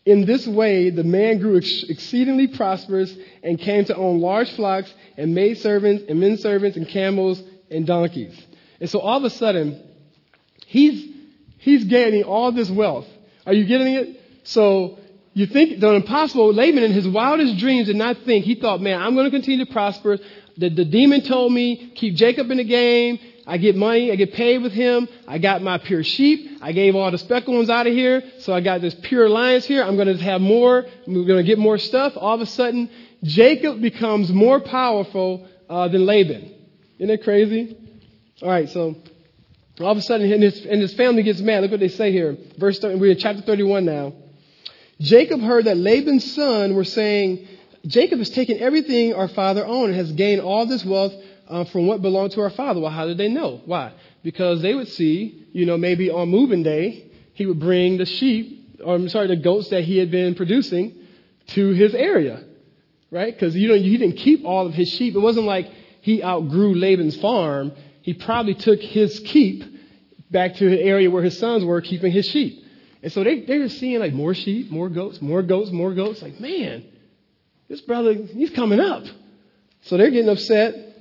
In 0.07 0.25
this 0.25 0.47
way, 0.47 0.91
the 0.91 1.03
man 1.03 1.39
grew 1.41 1.57
ex- 1.59 1.85
exceedingly 1.89 2.47
prosperous 2.47 3.13
and 3.43 3.59
came 3.59 3.85
to 3.87 3.97
own 3.97 4.21
large 4.21 4.51
flocks 4.53 4.93
and 5.17 5.35
maid 5.35 5.59
servants 5.59 6.05
and 6.09 6.21
men 6.21 6.39
servants 6.39 6.77
and 6.77 6.89
camels 6.89 7.43
and 7.71 7.85
donkeys. 7.85 8.41
And 8.81 8.89
so 8.89 9.01
all 9.01 9.19
of 9.19 9.25
a 9.25 9.31
sudden, 9.31 9.83
he's, 10.67 11.13
he's 11.59 11.85
gaining 11.85 12.23
all 12.23 12.53
this 12.53 12.71
wealth. 12.71 13.07
Are 13.47 13.53
you 13.53 13.67
getting 13.67 13.95
it? 13.95 14.21
So 14.45 15.01
you 15.35 15.47
think 15.47 15.81
the 15.81 15.91
impossible, 15.91 16.55
Laban 16.55 16.85
in 16.85 16.93
his 16.93 17.09
wildest 17.09 17.59
dreams 17.59 17.89
did 17.89 17.97
not 17.97 18.19
think, 18.25 18.45
he 18.45 18.55
thought, 18.55 18.81
man, 18.81 19.03
I'm 19.03 19.15
going 19.15 19.27
to 19.27 19.31
continue 19.31 19.65
to 19.65 19.73
prosper. 19.73 20.19
The, 20.57 20.71
the 20.71 20.85
demon 20.85 21.23
told 21.23 21.53
me, 21.53 21.93
keep 21.97 22.15
Jacob 22.15 22.49
in 22.53 22.59
the 22.59 22.65
game. 22.65 23.19
I 23.47 23.59
get 23.59 23.77
money. 23.77 24.11
I 24.11 24.17
get 24.17 24.33
paid 24.33 24.63
with 24.63 24.73
him. 24.73 25.09
I 25.29 25.39
got 25.39 25.63
my 25.63 25.79
pure 25.79 26.03
sheep. 26.03 26.59
I 26.61 26.73
gave 26.73 26.97
all 26.97 27.11
the 27.11 27.19
speckled 27.19 27.57
ones 27.57 27.71
out 27.71 27.87
of 27.87 27.93
here. 27.93 28.23
So 28.41 28.53
I 28.53 28.61
got 28.61 28.81
this 28.81 28.95
pure 28.95 29.27
alliance 29.27 29.65
here. 29.65 29.85
I'm 29.85 29.97
going 29.97 30.09
to 30.09 30.23
have 30.23 30.41
more. 30.41 30.85
I'm 31.07 31.27
going 31.27 31.39
to 31.39 31.45
get 31.45 31.59
more 31.59 31.79
stuff. 31.79 32.15
All 32.17 32.35
of 32.35 32.41
a 32.41 32.47
sudden, 32.47 32.91
Jacob 33.23 33.81
becomes 33.81 34.33
more 34.33 34.61
powerful 34.61 35.49
uh, 35.69 35.89
than 35.89 36.05
Laban. 36.07 36.55
Isn't 36.99 37.09
that 37.09 37.23
crazy? 37.23 37.77
All 38.43 38.49
right, 38.49 38.69
so 38.69 38.97
all 39.81 39.93
of 39.93 39.99
a 39.99 40.03
sudden, 40.03 40.31
and 40.33 40.43
his, 40.43 40.65
and 40.65 40.81
his 40.81 40.95
family 40.95 41.23
gets 41.23 41.41
mad. 41.41 41.63
Look 41.63 41.71
what 41.71 41.81
they 41.81 41.89
say 41.89 42.11
here. 42.11 42.37
Verse 42.59 42.79
30, 42.79 42.97
we're 42.97 43.13
in 43.13 43.19
chapter 43.19 43.43
31 43.43 43.85
now. 43.85 44.13
Jacob 45.01 45.41
heard 45.41 45.67
that 45.67 45.77
Laban's 45.77 46.35
son 46.35 46.75
were 46.75 46.85
saying, 46.85 47.47
Jacob 47.87 48.19
has 48.19 48.31
taken 48.31 48.59
everything 48.59 49.15
our 49.15 49.29
father 49.29 49.65
owned 49.65 49.91
and 49.91 49.97
has 49.97 50.11
gained 50.13 50.41
all 50.41 50.67
this 50.67 50.85
wealth 50.85 51.13
uh, 51.49 51.65
from 51.65 51.87
what 51.87 52.03
belonged 52.03 52.33
to 52.33 52.41
our 52.41 52.51
father. 52.51 52.81
Well, 52.81 52.91
how 52.91 53.07
did 53.07 53.19
they 53.19 53.29
know? 53.29 53.61
Why? 53.65 53.93
Because 54.23 54.63
they 54.63 54.75
would 54.75 54.89
see, 54.89 55.47
you 55.53 55.67
know, 55.67 55.77
maybe 55.77 56.11
on 56.11 56.29
moving 56.29 56.63
day, 56.63 57.11
he 57.35 57.47
would 57.47 57.61
bring 57.61 57.99
the 57.99 58.07
sheep, 58.07 58.81
or 58.85 58.95
I'm 58.95 59.09
sorry, 59.09 59.29
the 59.29 59.37
goats 59.37 59.69
that 59.71 59.85
he 59.85 59.99
had 59.99 60.11
been 60.11 60.35
producing 60.35 60.95
to 61.49 61.71
his 61.71 61.95
area, 61.95 62.45
right? 63.11 63.33
Because, 63.33 63.55
you 63.55 63.69
know, 63.69 63.75
he 63.75 63.97
didn't 63.97 64.17
keep 64.17 64.45
all 64.45 64.67
of 64.67 64.75
his 64.75 64.89
sheep. 64.89 65.15
It 65.15 65.21
wasn't 65.21 65.47
like 65.47 65.71
he 66.01 66.23
outgrew 66.23 66.75
Laban's 66.75 67.17
farm. 67.17 67.73
He 68.03 68.15
probably 68.15 68.55
took 68.55 68.81
his 68.81 69.21
keep 69.21 69.65
back 70.31 70.55
to 70.55 70.69
the 70.69 70.81
area 70.81 71.11
where 71.11 71.23
his 71.23 71.39
sons 71.39 71.65
were 71.65 71.81
keeping 71.81 72.11
his 72.11 72.27
sheep. 72.27 72.65
And 73.03 73.13
so 73.13 73.23
they, 73.23 73.41
they 73.43 73.59
were 73.59 73.69
seeing 73.69 74.01
like 74.01 74.13
more 74.13 74.35
sheep, 74.35 74.71
more 74.71 74.89
goats, 74.89 75.21
more 75.21 75.43
goats, 75.43 75.71
more 75.71 75.95
goats. 75.95 76.23
Like, 76.23 76.41
man, 76.41 76.85
this 77.69 77.81
brother, 77.81 78.15
he's 78.15 78.51
coming 78.51 78.81
up. 78.81 79.05
So 79.83 79.97
they're 79.97 80.11
getting 80.11 80.29
upset. 80.29 80.96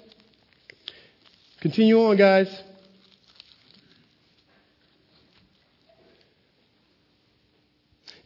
Continue 1.66 2.00
on, 2.00 2.16
guys. 2.16 2.62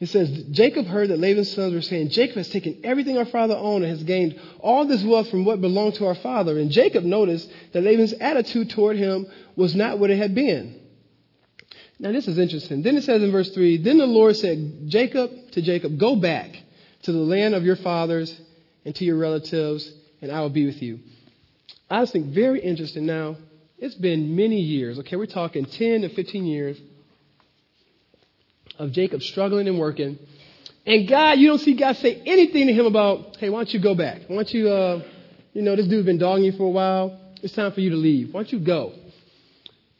It 0.02 0.10
says, 0.10 0.43
Jacob 0.52 0.88
heard 0.88 1.08
that 1.08 1.19
Laban's 1.19 1.49
sons 1.49 1.73
were 1.73 1.82
saying, 1.82 2.10
Jacob 2.10 2.36
has 2.36 2.49
taken 2.49 2.82
everything 2.84 3.17
our 3.17 3.23
father 3.23 3.56
owned 3.56 3.86
and 3.86 3.93
has 3.93 4.04
gained 4.04 4.38
all 4.60 4.86
this 4.86 5.02
wealth 5.04 5.30
from 5.30 5.45
what 5.45 5.62
belonged 5.62 5.93
to 5.95 6.08
our 6.08 6.15
father. 6.15 6.60
And 6.60 6.69
Jacob 6.69 7.06
noticed 7.06 7.49
that 7.71 7.82
Laban's 7.82 8.12
attitude 8.12 8.71
toward 8.71 8.97
him 8.97 9.25
was 9.56 9.73
not 9.73 9.99
what 9.99 10.10
it 10.10 10.17
had 10.17 10.36
been. 10.36 10.78
Now, 11.97 12.12
this 12.12 12.28
is 12.28 12.38
interesting. 12.38 12.82
Then 12.82 12.97
it 12.97 13.06
says 13.06 13.23
in 13.23 13.32
verse 13.32 13.52
3 13.52 13.78
Then 13.78 13.99
the 13.99 14.06
Lord 14.06 14.36
said, 14.36 14.89
Jacob 14.89 15.32
to 15.52 15.62
Jacob, 15.62 15.97
Go 15.97 16.17
back 16.17 16.62
to 17.04 17.13
the 17.13 17.19
land 17.19 17.56
of 17.56 17.63
your 17.63 17.78
fathers 17.78 18.38
and 18.84 18.93
to 18.95 19.06
your 19.06 19.15
relatives, 19.15 19.89
and 20.21 20.30
I 20.30 20.41
will 20.41 20.49
be 20.49 20.65
with 20.65 20.82
you. 20.82 20.99
I 21.89 22.02
just 22.02 22.13
think 22.13 22.28
very 22.28 22.62
interesting. 22.62 23.06
Now, 23.06 23.38
it's 23.78 23.95
been 23.95 24.36
many 24.36 24.60
years, 24.60 24.99
okay? 24.99 25.15
We're 25.15 25.25
talking 25.25 25.65
10 25.65 26.02
to 26.02 26.10
15 26.10 26.45
years 26.45 26.78
of 28.78 28.91
Jacob 28.91 29.23
struggling 29.23 29.67
and 29.67 29.80
working. 29.80 30.19
And 30.86 31.08
God, 31.08 31.39
you 31.39 31.47
don't 31.47 31.60
see 31.60 31.73
God 31.73 31.97
say 31.97 32.21
anything 32.25 32.67
to 32.67 32.73
him 32.73 32.86
about, 32.86 33.38
hey, 33.38 33.49
why 33.49 33.60
don't 33.60 33.73
you 33.73 33.80
go 33.80 33.95
back? 33.95 34.21
Why 34.28 34.36
don't 34.36 34.54
you, 34.54 34.69
uh, 34.69 35.02
you 35.54 35.62
know, 35.62 35.75
this 35.75 35.88
dude's 35.88 36.06
been 36.06 36.17
dogging 36.17 36.45
you 36.45 36.52
for 36.54 36.63
a 36.63 36.69
while. 36.69 37.19
It's 37.41 37.54
time 37.54 37.71
for 37.71 37.82
you 37.82 37.91
to 37.91 37.95
leave. 37.95 38.34
Why 38.34 38.41
don't 38.41 38.52
you 38.52 38.60
go? 38.60 38.93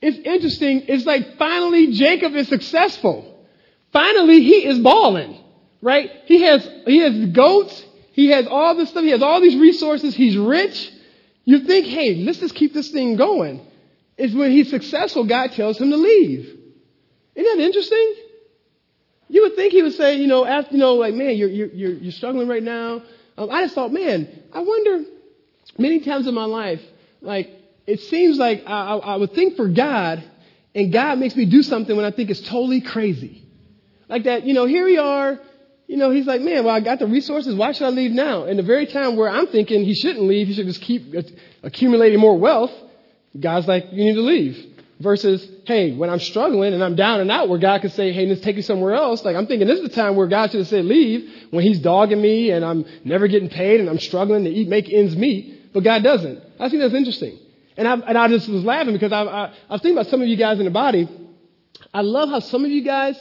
It's 0.02 0.18
interesting. 0.18 0.84
It's 0.88 1.06
like 1.06 1.38
finally 1.38 1.92
Jacob 1.94 2.34
is 2.36 2.48
successful. 2.48 3.46
Finally, 3.92 4.42
he 4.44 4.66
is 4.66 4.80
balling, 4.80 5.42
right? 5.82 6.10
He 6.26 6.42
has, 6.44 6.68
he 6.86 7.00
has 7.00 7.32
goats. 7.32 7.86
He 8.12 8.28
has 8.28 8.48
all 8.48 8.76
this 8.76 8.90
stuff. 8.90 9.04
He 9.04 9.10
has 9.10 9.22
all 9.22 9.42
these 9.42 9.60
resources. 9.60 10.16
He's 10.16 10.38
rich. 10.38 10.92
You 11.50 11.62
think, 11.62 11.88
hey, 11.88 12.14
let's 12.14 12.38
just 12.38 12.54
keep 12.54 12.76
this 12.76 12.92
thing 12.92 13.16
going. 13.16 13.66
It's 14.20 14.36
when 14.36 14.52
he's 14.52 14.70
successful, 14.70 15.26
God 15.26 15.52
tells 15.54 15.82
him 15.82 15.90
to 15.90 15.98
leave. 15.98 16.46
Isn't 17.34 17.58
that 17.58 17.66
interesting? 17.66 18.14
You 19.30 19.42
would 19.42 19.56
think 19.56 19.74
he 19.74 19.82
would 19.82 19.94
say, 19.94 20.18
you 20.18 20.28
know, 20.28 20.46
after, 20.46 20.74
you 20.74 20.78
know, 20.78 20.94
like, 20.94 21.16
man, 21.16 21.36
you're, 21.36 21.50
you're, 21.50 21.94
you're 21.94 22.12
struggling 22.12 22.48
right 22.48 22.62
now. 22.62 23.02
Um, 23.36 23.50
I 23.50 23.64
just 23.64 23.74
thought, 23.74 23.92
man, 23.92 24.30
I 24.54 24.60
wonder 24.60 25.06
many 25.80 26.02
times 26.02 26.28
in 26.28 26.36
my 26.36 26.46
life, 26.46 26.82
like, 27.20 27.50
it 27.88 28.02
seems 28.02 28.38
like 28.38 28.66
I, 28.68 28.98
I, 28.98 29.16
would 29.16 29.34
think 29.34 29.56
for 29.56 29.68
God, 29.68 30.24
and 30.76 30.94
God 30.94 31.18
makes 31.18 31.36
me 31.36 31.46
do 31.46 31.64
something 31.64 31.96
when 31.96 32.06
I 32.06 32.12
think 32.12 32.30
it's 32.30 32.42
totally 32.42 32.82
crazy. 32.82 33.44
Like 34.08 34.26
that, 34.26 34.44
you 34.44 34.54
know, 34.54 34.68
here 34.68 34.86
we 34.86 35.00
are, 35.00 35.40
you 35.90 35.98
know, 35.98 36.12
he's 36.12 36.28
like, 36.28 36.42
man, 36.42 36.66
well, 36.66 36.76
I 36.76 36.82
got 36.82 37.00
the 37.00 37.08
resources. 37.08 37.56
Why 37.56 37.72
should 37.72 37.88
I 37.88 37.90
leave 37.90 38.12
now? 38.12 38.44
And 38.44 38.60
the 38.60 38.64
very 38.64 38.86
time 38.86 39.16
where 39.16 39.28
I'm 39.28 39.48
thinking 39.48 39.84
he 39.84 39.96
shouldn't 39.96 40.24
leave, 40.24 40.46
he 40.46 40.54
should 40.54 40.68
just 40.68 40.82
keep 40.82 41.16
accumulating 41.64 42.20
more 42.20 42.38
wealth, 42.38 42.72
God's 43.38 43.68
like, 43.68 43.86
you 43.92 44.06
need 44.06 44.14
to 44.14 44.22
leave. 44.22 44.68
Versus, 45.00 45.50
hey, 45.66 45.96
when 45.96 46.12
I'm 46.12 46.20
struggling 46.20 46.76
and 46.76 46.84
I'm 46.84 46.96
down 46.96 47.22
and 47.22 47.32
out, 47.32 47.50
where 47.50 47.58
God 47.58 47.82
could 47.82 47.94
say, 47.94 48.12
hey, 48.12 48.28
let's 48.28 48.42
take 48.42 48.56
you 48.56 48.62
somewhere 48.62 48.94
else. 48.94 49.26
Like, 49.26 49.36
I'm 49.36 49.48
thinking 49.48 49.68
this 49.68 49.80
is 49.80 49.90
the 49.90 49.96
time 49.96 50.16
where 50.16 50.28
God 50.28 50.52
should 50.52 50.60
have 50.60 50.68
said 50.68 50.86
leave 50.86 51.48
when 51.50 51.64
He's 51.64 51.80
dogging 51.80 52.22
me 52.22 52.52
and 52.52 52.64
I'm 52.64 52.86
never 53.04 53.28
getting 53.28 53.50
paid 53.50 53.80
and 53.80 53.90
I'm 53.90 53.98
struggling 53.98 54.44
to 54.44 54.52
eat, 54.52 54.68
make 54.68 54.94
ends 54.94 55.16
meet. 55.16 55.74
But 55.74 55.84
God 55.84 56.04
doesn't. 56.04 56.40
I 56.60 56.70
think 56.70 56.84
that's 56.84 56.94
interesting. 56.94 57.40
And 57.78 57.88
I, 57.88 57.94
and 57.94 58.16
I 58.16 58.28
just 58.28 58.48
was 58.48 58.64
laughing 58.64 58.94
because 58.94 59.12
I, 59.12 59.24
I, 59.24 59.46
I 59.70 59.74
was 59.74 59.82
thinking 59.82 59.98
about 59.98 60.12
some 60.12 60.22
of 60.22 60.28
you 60.28 60.38
guys 60.38 60.60
in 60.60 60.66
the 60.66 60.72
body. 60.72 61.10
I 61.92 62.02
love 62.02 62.30
how 62.30 62.42
some 62.42 62.64
of 62.64 62.70
you 62.70 62.84
guys, 62.84 63.20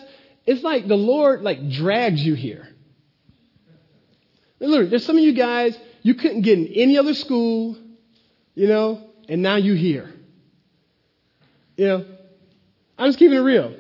it's 0.49 0.63
like 0.63 0.89
the 0.89 0.97
Lord 0.97 1.43
like 1.43 1.69
drags 1.69 2.25
you 2.25 2.33
here. 2.33 2.67
Look, 4.61 4.89
there's 4.89 5.05
some 5.05 5.19
of 5.19 5.23
you 5.23 5.35
guys, 5.35 5.79
you 6.03 6.15
couldn't 6.15 6.41
get 6.41 6.59
in 6.59 6.69
any 6.69 6.97
other 6.97 7.13
school, 7.13 7.77
you 8.55 8.67
know, 8.67 9.11
and 9.29 9.43
now 9.43 9.57
you're 9.57 9.77
here. 9.77 10.11
You 11.77 11.87
know, 11.87 12.05
I'm 12.97 13.09
just 13.09 13.19
keeping 13.19 13.37
it 13.37 13.43
real. 13.43 13.75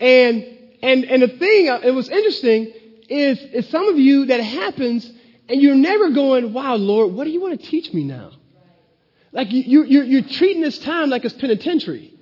And 0.00 0.58
and 0.82 1.04
and 1.04 1.22
the 1.22 1.28
thing, 1.28 1.68
uh, 1.68 1.80
it 1.84 1.90
was 1.90 2.08
interesting, 2.08 2.72
is 3.10 3.38
is 3.38 3.68
some 3.68 3.86
of 3.86 3.98
you 3.98 4.24
that 4.26 4.40
happens, 4.40 5.04
and 5.50 5.60
you're 5.60 5.74
never 5.74 6.08
going, 6.08 6.54
"Wow, 6.54 6.76
Lord, 6.76 7.12
what 7.12 7.24
do 7.24 7.30
you 7.30 7.40
want 7.42 7.60
to 7.60 7.66
teach 7.66 7.92
me 7.92 8.04
now?" 8.04 8.30
Like 9.30 9.52
you, 9.52 9.84
you, 9.84 10.02
you're 10.02 10.22
treating 10.22 10.62
this 10.62 10.78
time 10.78 11.10
like 11.10 11.26
it's 11.26 11.34
penitentiary, 11.34 12.14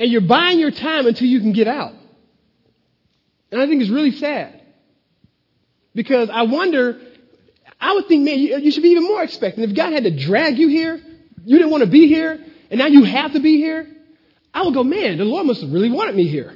and 0.00 0.10
you're 0.10 0.20
buying 0.20 0.58
your 0.58 0.72
time 0.72 1.06
until 1.06 1.28
you 1.28 1.38
can 1.38 1.52
get 1.52 1.68
out. 1.68 1.92
And 3.54 3.62
I 3.62 3.68
think 3.68 3.82
it's 3.82 3.90
really 3.90 4.10
sad 4.10 4.60
because 5.94 6.28
I 6.28 6.42
wonder. 6.42 7.00
I 7.80 7.92
would 7.92 8.08
think, 8.08 8.24
man, 8.24 8.38
you, 8.38 8.70
should 8.72 8.82
be 8.82 8.90
even 8.90 9.04
more 9.04 9.22
expectant. 9.22 9.70
If 9.70 9.76
God 9.76 9.92
had 9.92 10.04
to 10.04 10.10
drag 10.10 10.58
you 10.58 10.68
here, 10.68 11.00
you 11.44 11.58
didn't 11.58 11.70
want 11.70 11.84
to 11.84 11.88
be 11.90 12.08
here, 12.08 12.42
and 12.70 12.78
now 12.78 12.86
you 12.86 13.04
have 13.04 13.34
to 13.34 13.40
be 13.40 13.58
here. 13.58 13.86
I 14.52 14.64
would 14.64 14.74
go, 14.74 14.82
man, 14.82 15.18
the 15.18 15.24
Lord 15.24 15.46
must 15.46 15.60
have 15.60 15.70
really 15.70 15.90
wanted 15.90 16.16
me 16.16 16.26
here. 16.26 16.52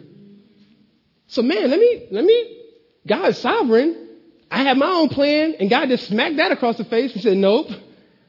So 1.29 1.43
man, 1.43 1.71
let 1.71 1.79
me, 1.79 2.09
let 2.11 2.25
me, 2.25 2.63
God 3.07 3.29
is 3.29 3.39
sovereign. 3.39 4.09
I 4.51 4.65
have 4.65 4.77
my 4.77 4.91
own 4.91 5.09
plan, 5.09 5.55
and 5.61 5.71
God 5.71 5.89
just 5.91 6.09
smacked 6.09 6.39
that 6.39 6.51
across 6.51 6.79
the 6.79 6.85
face 6.85 7.13
and 7.13 7.23
said, 7.23 7.37
nope. 7.37 7.69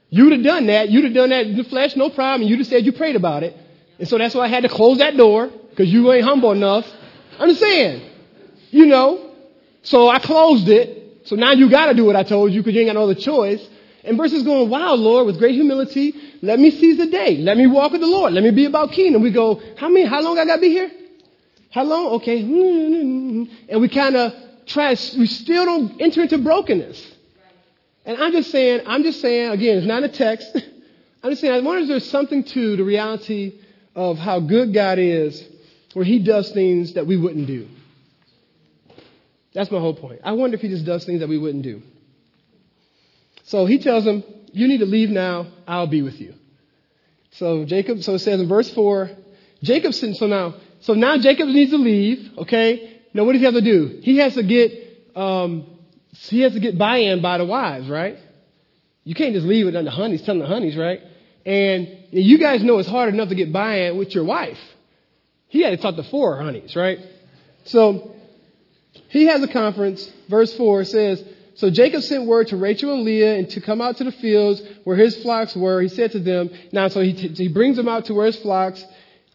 You'd 0.09 0.33
have 0.33 0.43
done 0.43 0.67
that. 0.67 0.89
You'd 0.89 1.05
have 1.05 1.13
done 1.13 1.29
that 1.29 1.47
in 1.47 1.57
the 1.57 1.63
flesh, 1.63 1.95
no 1.95 2.09
problem. 2.09 2.41
And 2.41 2.49
you'd 2.49 2.59
have 2.59 2.67
said 2.67 2.85
you 2.85 2.91
prayed 2.91 3.15
about 3.15 3.41
it. 3.41 3.55
And 3.97 4.07
so 4.07 4.17
that's 4.17 4.35
why 4.35 4.45
I 4.45 4.47
had 4.47 4.61
to 4.63 4.69
close 4.69 4.99
that 4.99 5.17
door, 5.17 5.49
because 5.69 5.91
you 5.91 6.11
ain't 6.11 6.23
humble 6.23 6.51
enough. 6.51 6.85
I'm 7.39 7.49
just 7.49 7.61
saying, 7.61 8.09
you 8.71 8.85
know. 8.85 9.31
So 9.83 10.09
I 10.09 10.19
closed 10.19 10.67
it. 10.69 11.27
So 11.27 11.35
now 11.35 11.51
you 11.51 11.69
got 11.69 11.87
to 11.87 11.93
do 11.93 12.05
what 12.05 12.15
I 12.15 12.23
told 12.23 12.51
you 12.51 12.61
because 12.61 12.73
you 12.73 12.81
ain't 12.81 12.89
got 12.89 12.95
no 12.95 13.03
other 13.03 13.15
choice. 13.15 13.67
And 14.03 14.17
versus 14.17 14.43
going, 14.43 14.69
wow, 14.69 14.93
Lord, 14.93 15.25
with 15.25 15.37
great 15.37 15.55
humility, 15.55 16.13
let 16.41 16.59
me 16.59 16.71
seize 16.71 16.97
the 16.97 17.07
day. 17.07 17.37
Let 17.37 17.57
me 17.57 17.67
walk 17.67 17.91
with 17.91 18.01
the 18.01 18.07
Lord. 18.07 18.33
Let 18.33 18.43
me 18.43 18.51
be 18.51 18.65
about 18.65 18.91
kingdom. 18.91 19.21
We 19.21 19.31
go, 19.31 19.61
how 19.77 19.89
many, 19.89 20.05
how 20.05 20.21
long 20.21 20.37
I 20.39 20.45
got 20.45 20.55
to 20.55 20.61
be 20.61 20.69
here? 20.69 20.89
How 21.71 21.83
long? 21.83 22.13
Okay. 22.13 22.41
Mm-hmm. 22.41 23.53
And 23.67 23.81
we 23.81 23.89
kind 23.89 24.15
of 24.15 24.33
try, 24.65 24.91
we 24.91 25.27
still 25.27 25.65
don't 25.65 26.01
enter 26.01 26.21
into 26.21 26.37
brokenness. 26.37 27.15
And 28.05 28.17
I'm 28.17 28.31
just 28.31 28.51
saying, 28.51 28.81
I'm 28.87 29.03
just 29.03 29.21
saying, 29.21 29.51
again, 29.51 29.77
it's 29.77 29.87
not 29.87 30.03
a 30.03 30.09
text. 30.09 30.55
I'm 31.23 31.31
just 31.31 31.41
saying, 31.41 31.53
I 31.53 31.59
wonder 31.59 31.81
if 31.81 31.87
there's 31.89 32.09
something 32.09 32.43
to 32.45 32.77
the 32.77 32.83
reality 32.83 33.59
of 33.93 34.17
how 34.17 34.39
good 34.39 34.73
God 34.73 34.97
is 34.97 35.45
where 35.93 36.05
he 36.05 36.19
does 36.19 36.51
things 36.51 36.93
that 36.93 37.05
we 37.05 37.17
wouldn't 37.17 37.47
do. 37.47 37.67
That's 39.53 39.71
my 39.71 39.79
whole 39.79 39.95
point. 39.95 40.21
I 40.23 40.33
wonder 40.33 40.55
if 40.55 40.61
he 40.61 40.67
just 40.67 40.85
does 40.85 41.05
things 41.05 41.21
that 41.21 41.29
we 41.29 41.37
wouldn't 41.37 41.63
do. 41.63 41.81
So 43.45 43.65
he 43.65 43.79
tells 43.79 44.05
them, 44.05 44.23
You 44.51 44.67
need 44.67 44.79
to 44.79 44.85
leave 44.85 45.09
now, 45.09 45.47
I'll 45.67 45.87
be 45.87 46.01
with 46.01 46.19
you. 46.19 46.35
So 47.31 47.65
Jacob, 47.65 48.01
so 48.03 48.15
it 48.15 48.19
says 48.19 48.39
in 48.39 48.47
verse 48.47 48.71
4, 48.73 49.09
Jacob, 49.63 49.93
so 49.93 50.27
now, 50.27 50.55
so 50.81 50.93
now 50.93 51.17
Jacob 51.17 51.47
needs 51.47 51.71
to 51.71 51.77
leave, 51.77 52.37
okay? 52.39 53.01
Now 53.13 53.25
what 53.25 53.33
does 53.33 53.41
he 53.41 53.45
have 53.45 53.53
to 53.55 53.61
do? 53.61 53.99
He 54.01 54.17
has 54.17 54.35
to 54.35 54.43
get, 54.43 54.71
um, 55.15 55.79
he 56.11 56.41
has 56.41 56.53
to 56.53 56.59
get 56.59 56.77
buy-in 56.77 57.21
by 57.21 57.37
the 57.37 57.45
wives, 57.45 57.87
right? 57.87 58.17
You 59.03 59.15
can't 59.15 59.33
just 59.33 59.45
leave 59.45 59.67
it 59.67 59.75
on 59.75 59.85
the 59.85 59.91
honeys, 59.91 60.21
telling 60.21 60.41
the 60.41 60.47
honeys, 60.47 60.77
right? 60.77 61.01
And 61.45 62.05
you 62.11 62.37
guys 62.37 62.63
know 62.63 62.77
it's 62.79 62.89
hard 62.89 63.13
enough 63.13 63.29
to 63.29 63.35
get 63.35 63.51
buy-in 63.51 63.97
with 63.97 64.13
your 64.13 64.23
wife. 64.23 64.59
He 65.47 65.63
had 65.63 65.71
to 65.71 65.77
talk 65.77 65.95
to 65.95 66.03
four 66.03 66.39
honeys, 66.39 66.75
right? 66.75 66.99
So 67.65 68.15
he 69.07 69.25
has 69.27 69.41
a 69.41 69.47
conference. 69.47 70.11
Verse 70.27 70.53
4 70.55 70.83
says, 70.83 71.23
so 71.59 71.69
Jacob 71.69 72.03
sent 72.03 72.25
word 72.25 72.47
to 72.47 72.55
Rachel 72.55 72.93
and 72.93 73.03
Leah 73.03 73.35
and 73.35 73.49
to 73.49 73.59
come 73.59 73.81
out 73.81 73.97
to 73.97 74.05
the 74.05 74.13
fields 74.13 74.61
where 74.85 74.95
his 74.95 75.21
flocks 75.21 75.55
were. 75.57 75.81
He 75.81 75.89
said 75.89 76.13
to 76.13 76.19
them, 76.19 76.49
now, 76.71 76.87
so 76.87 77.01
he, 77.01 77.11
t- 77.11 77.33
he 77.33 77.49
brings 77.49 77.75
them 77.75 77.89
out 77.89 78.05
to 78.05 78.13
where 78.13 78.27
his 78.27 78.37
flocks. 78.37 78.81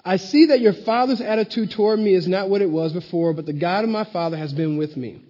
I 0.03 0.17
see 0.17 0.47
that 0.47 0.61
your 0.61 0.73
father's 0.73 1.21
attitude 1.21 1.73
toward 1.73 1.99
me 1.99 2.15
is 2.15 2.27
not 2.27 2.49
what 2.49 2.63
it 2.63 2.71
was 2.71 2.95
before, 2.95 3.35
but 3.35 3.45
the 3.45 3.53
God 3.53 3.85
of 3.85 3.91
my 3.91 4.05
father 4.05 4.39
has 4.39 4.55
been 4.55 4.79
with 4.79 4.97
me. 4.97 5.23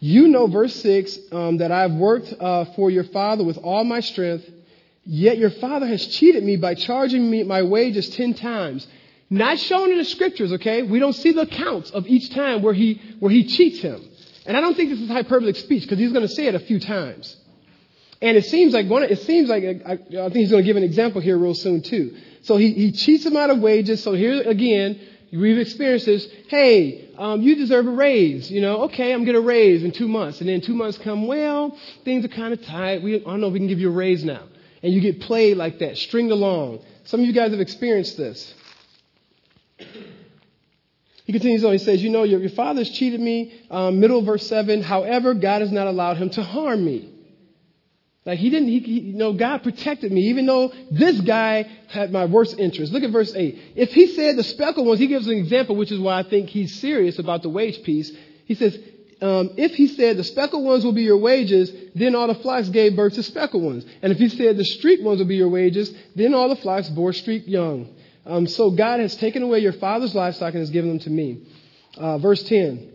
You 0.00 0.28
know, 0.28 0.46
verse 0.46 0.74
6, 0.76 1.18
um, 1.30 1.58
that 1.58 1.72
I've 1.72 1.92
worked 1.92 2.32
uh, 2.40 2.66
for 2.76 2.90
your 2.90 3.04
father 3.04 3.44
with 3.44 3.58
all 3.58 3.84
my 3.84 4.00
strength, 4.00 4.48
yet 5.04 5.36
your 5.36 5.50
father 5.50 5.86
has 5.86 6.06
cheated 6.06 6.42
me 6.42 6.56
by 6.56 6.74
charging 6.74 7.30
me 7.30 7.42
my 7.42 7.62
wages 7.64 8.08
ten 8.08 8.32
times. 8.32 8.86
Not 9.30 9.58
shown 9.58 9.90
in 9.90 9.98
the 9.98 10.04
scriptures, 10.04 10.52
okay? 10.54 10.82
We 10.82 10.98
don't 10.98 11.12
see 11.12 11.32
the 11.32 11.42
accounts 11.42 11.90
of 11.90 12.06
each 12.06 12.30
time 12.30 12.62
where 12.62 12.72
he, 12.72 13.00
where 13.20 13.30
he 13.30 13.44
cheats 13.44 13.80
him. 13.80 14.02
And 14.46 14.56
I 14.56 14.60
don't 14.60 14.74
think 14.74 14.88
this 14.90 15.00
is 15.00 15.08
hyperbolic 15.08 15.56
speech 15.56 15.82
because 15.82 15.98
he's 15.98 16.12
going 16.12 16.26
to 16.26 16.32
say 16.32 16.46
it 16.46 16.54
a 16.54 16.60
few 16.60 16.80
times. 16.80 17.36
And 18.22 18.36
it 18.36 18.46
seems 18.46 18.72
like 18.72 18.88
one, 18.88 19.02
it 19.02 19.20
seems 19.20 19.48
like, 19.48 19.62
I, 19.64 19.92
I 19.92 19.96
think 19.96 20.36
he's 20.36 20.50
going 20.50 20.62
to 20.62 20.66
give 20.66 20.76
an 20.76 20.82
example 20.82 21.20
here 21.20 21.36
real 21.36 21.54
soon 21.54 21.82
too. 21.82 22.16
So 22.42 22.56
he, 22.56 22.72
he 22.72 22.92
cheats 22.92 23.26
him 23.26 23.36
out 23.36 23.50
of 23.50 23.58
wages. 23.58 24.02
So 24.02 24.14
here 24.14 24.40
again, 24.42 24.98
we've 25.30 25.58
experienced 25.58 26.06
this. 26.06 26.26
Hey, 26.48 27.10
um, 27.18 27.42
you 27.42 27.54
deserve 27.56 27.86
a 27.86 27.90
raise. 27.90 28.50
You 28.50 28.62
know, 28.62 28.84
okay, 28.84 29.12
I'm 29.12 29.24
going 29.24 29.34
to 29.34 29.42
raise 29.42 29.84
in 29.84 29.92
two 29.92 30.08
months. 30.08 30.40
And 30.40 30.48
then 30.48 30.62
two 30.62 30.74
months 30.74 30.96
come, 30.96 31.26
well, 31.26 31.76
things 32.04 32.24
are 32.24 32.28
kind 32.28 32.54
of 32.54 32.64
tight. 32.64 33.02
We, 33.02 33.16
I 33.16 33.18
don't 33.18 33.42
know 33.42 33.48
if 33.48 33.52
we 33.52 33.58
can 33.58 33.68
give 33.68 33.78
you 33.78 33.90
a 33.90 33.94
raise 33.94 34.24
now. 34.24 34.44
And 34.82 34.92
you 34.92 35.00
get 35.00 35.20
played 35.20 35.58
like 35.58 35.80
that, 35.80 35.98
stringed 35.98 36.32
along. 36.32 36.80
Some 37.04 37.20
of 37.20 37.26
you 37.26 37.32
guys 37.32 37.50
have 37.50 37.60
experienced 37.60 38.16
this. 38.16 38.54
He 41.28 41.32
continues 41.32 41.62
on. 41.62 41.72
He 41.72 41.78
says, 41.78 42.02
You 42.02 42.08
know, 42.08 42.22
your, 42.22 42.40
your 42.40 42.48
father's 42.48 42.88
cheated 42.88 43.20
me. 43.20 43.52
Um, 43.70 44.00
middle 44.00 44.20
of 44.20 44.24
verse 44.24 44.46
7. 44.46 44.82
However, 44.82 45.34
God 45.34 45.60
has 45.60 45.70
not 45.70 45.86
allowed 45.86 46.16
him 46.16 46.30
to 46.30 46.42
harm 46.42 46.82
me. 46.82 47.10
Like 48.24 48.38
he 48.38 48.48
didn't, 48.48 48.68
he, 48.68 48.78
he, 48.80 49.00
you 49.00 49.16
know, 49.16 49.34
God 49.34 49.62
protected 49.62 50.10
me, 50.10 50.28
even 50.28 50.46
though 50.46 50.72
this 50.90 51.20
guy 51.20 51.62
had 51.88 52.12
my 52.12 52.24
worst 52.24 52.58
interest. 52.58 52.92
Look 52.92 53.02
at 53.02 53.10
verse 53.10 53.34
8. 53.34 53.58
If 53.76 53.92
he 53.92 54.06
said 54.06 54.36
the 54.36 54.42
speckled 54.42 54.86
ones, 54.86 55.00
he 55.00 55.06
gives 55.06 55.26
an 55.26 55.36
example, 55.36 55.76
which 55.76 55.92
is 55.92 56.00
why 56.00 56.18
I 56.18 56.22
think 56.22 56.48
he's 56.48 56.78
serious 56.80 57.18
about 57.18 57.42
the 57.42 57.50
wage 57.50 57.82
piece. 57.82 58.10
He 58.46 58.54
says, 58.54 58.78
um, 59.20 59.50
if 59.56 59.74
he 59.74 59.86
said 59.86 60.16
the 60.16 60.24
speckled 60.24 60.64
ones 60.64 60.84
will 60.84 60.92
be 60.92 61.02
your 61.02 61.18
wages, 61.18 61.72
then 61.94 62.14
all 62.14 62.26
the 62.26 62.36
flocks 62.36 62.68
gave 62.68 62.96
birth 62.96 63.14
to 63.14 63.22
speckled 63.22 63.62
ones. 63.62 63.84
And 64.02 64.12
if 64.12 64.18
he 64.18 64.28
said 64.28 64.56
the 64.56 64.64
streaked 64.64 65.02
ones 65.02 65.18
will 65.18 65.26
be 65.26 65.36
your 65.36 65.48
wages, 65.48 65.92
then 66.14 66.34
all 66.34 66.48
the 66.48 66.56
flocks 66.56 66.88
bore 66.88 67.12
streaked 67.12 67.48
young. 67.48 67.94
Um, 68.28 68.46
so 68.46 68.70
God 68.70 69.00
has 69.00 69.16
taken 69.16 69.42
away 69.42 69.60
your 69.60 69.72
father's 69.72 70.14
livestock 70.14 70.52
and 70.52 70.60
has 70.60 70.70
given 70.70 70.90
them 70.90 70.98
to 71.00 71.10
me. 71.10 71.46
Uh, 71.96 72.18
verse 72.18 72.42
10. 72.42 72.92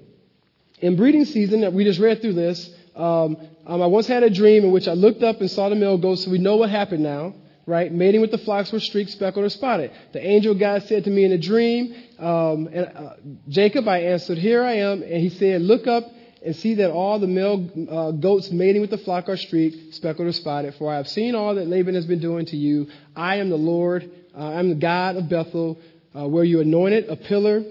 In 0.79 0.95
breeding 0.95 1.25
season, 1.25 1.73
we 1.73 1.83
just 1.83 1.99
read 1.99 2.21
through 2.21 2.33
this, 2.33 2.69
um, 2.95 3.37
um, 3.65 3.81
I 3.81 3.87
once 3.87 4.05
had 4.05 4.21
a 4.21 4.29
dream 4.29 4.63
in 4.65 4.71
which 4.71 4.87
I 4.87 4.93
looked 4.93 5.23
up 5.23 5.39
and 5.39 5.49
saw 5.49 5.69
the 5.69 5.75
male 5.75 5.97
goats, 5.97 6.25
so 6.25 6.31
we 6.31 6.37
know 6.37 6.57
what 6.57 6.69
happened 6.69 7.01
now, 7.01 7.33
right? 7.65 7.91
Mating 7.91 8.21
with 8.21 8.29
the 8.29 8.37
flocks 8.37 8.71
were 8.71 8.79
streaked, 8.79 9.09
speckled, 9.11 9.45
or 9.45 9.49
spotted. 9.49 9.91
The 10.11 10.23
angel 10.23 10.53
God 10.53 10.83
said 10.83 11.05
to 11.05 11.09
me 11.09 11.23
in 11.23 11.31
a 11.31 11.37
dream, 11.37 11.95
um, 12.19 12.67
and, 12.71 12.91
uh, 12.95 13.13
Jacob, 13.47 13.87
I 13.87 13.99
answered, 13.99 14.37
Here 14.37 14.63
I 14.63 14.73
am. 14.73 15.01
And 15.01 15.15
he 15.15 15.29
said, 15.29 15.61
Look 15.61 15.87
up 15.87 16.03
and 16.45 16.55
see 16.55 16.75
that 16.75 16.91
all 16.91 17.19
the 17.19 17.27
male 17.27 17.69
uh, 17.89 18.11
goats 18.11 18.51
mating 18.51 18.81
with 18.81 18.91
the 18.91 18.97
flock 18.99 19.29
are 19.29 19.37
streaked, 19.37 19.95
speckled, 19.95 20.27
or 20.27 20.33
spotted. 20.33 20.75
For 20.75 20.91
I 20.91 20.97
have 20.97 21.07
seen 21.07 21.33
all 21.33 21.55
that 21.55 21.67
Laban 21.67 21.95
has 21.95 22.05
been 22.05 22.19
doing 22.19 22.45
to 22.47 22.57
you. 22.57 22.89
I 23.15 23.37
am 23.37 23.49
the 23.49 23.55
Lord 23.57 24.11
uh, 24.37 24.41
I'm 24.41 24.69
the 24.69 24.75
God 24.75 25.15
of 25.15 25.29
Bethel, 25.29 25.79
uh, 26.15 26.27
where 26.27 26.43
you 26.43 26.61
anointed 26.61 27.09
a 27.09 27.15
pillar 27.15 27.63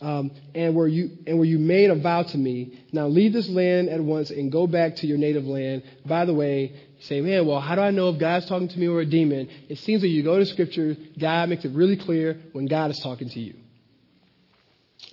um, 0.00 0.32
and 0.54 0.74
where 0.74 0.88
you 0.88 1.10
and 1.26 1.38
where 1.38 1.46
you 1.46 1.58
made 1.58 1.90
a 1.90 1.94
vow 1.94 2.22
to 2.22 2.38
me. 2.38 2.72
Now 2.92 3.06
leave 3.06 3.32
this 3.32 3.48
land 3.48 3.88
at 3.88 4.00
once 4.00 4.30
and 4.30 4.50
go 4.50 4.66
back 4.66 4.96
to 4.96 5.06
your 5.06 5.18
native 5.18 5.44
land. 5.44 5.82
By 6.04 6.24
the 6.24 6.34
way, 6.34 6.72
you 6.96 7.02
say, 7.02 7.20
man, 7.20 7.46
well, 7.46 7.60
how 7.60 7.74
do 7.74 7.80
I 7.80 7.90
know 7.90 8.08
if 8.10 8.18
God's 8.18 8.46
talking 8.46 8.68
to 8.68 8.78
me 8.78 8.88
or 8.88 9.00
a 9.00 9.06
demon? 9.06 9.48
It 9.68 9.78
seems 9.78 10.02
like 10.02 10.10
you 10.10 10.22
go 10.22 10.38
to 10.38 10.46
Scripture, 10.46 10.96
God 11.18 11.48
makes 11.48 11.64
it 11.64 11.72
really 11.72 11.96
clear 11.96 12.36
when 12.52 12.66
God 12.66 12.90
is 12.90 12.98
talking 12.98 13.28
to 13.30 13.40
you. 13.40 13.54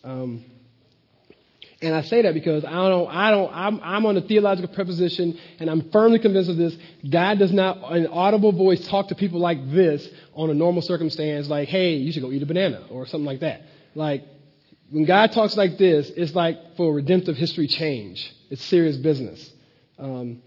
Um, 0.04 0.44
and 1.82 1.96
I 1.96 2.04
say 2.04 2.22
that 2.22 2.34
because 2.36 2.64
I 2.64 2.72
don't, 2.72 3.10
I 3.10 3.32
don't, 3.32 3.52
I'm, 3.52 3.80
I'm 3.82 4.06
on 4.06 4.16
the 4.16 4.22
theological 4.22 4.74
preposition 4.74 5.38
and 5.60 5.70
I'm 5.70 5.90
firmly 5.90 6.20
convinced 6.20 6.50
of 6.50 6.58
this. 6.58 6.76
God 7.10 7.40
does 7.40 7.52
not, 7.52 7.96
in 7.96 8.06
audible 8.08 8.52
voice, 8.52 8.86
talk 8.88 9.08
to 9.08 9.16
people 9.16 9.40
like 9.40 9.72
this 9.72 10.08
on 10.36 10.52
a 10.52 10.54
normal 10.54 10.84
circumstance, 10.84 11.48
like, 11.48 11.70
hey, 11.70 11.96
you 11.96 12.12
should 12.12 12.22
go 12.22 12.32
eat 12.32 12.44
a 12.44 12.46
banana 12.46 12.84
or 12.92 13.08
something 13.08 13.26
like 13.26 13.40
that. 13.40 13.64
Like, 13.96 14.24
when 14.92 15.06
God 15.06 15.32
talks 15.32 15.58
like 15.58 15.78
this, 15.78 16.12
it's 16.16 16.36
like 16.36 16.76
for 16.76 16.94
redemptive 16.94 17.36
history 17.36 17.68
change. 17.68 18.32
It's 18.52 18.64
serious 18.66 18.98
business. 18.98 19.52
Um, 19.98 20.44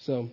so, 0.00 0.28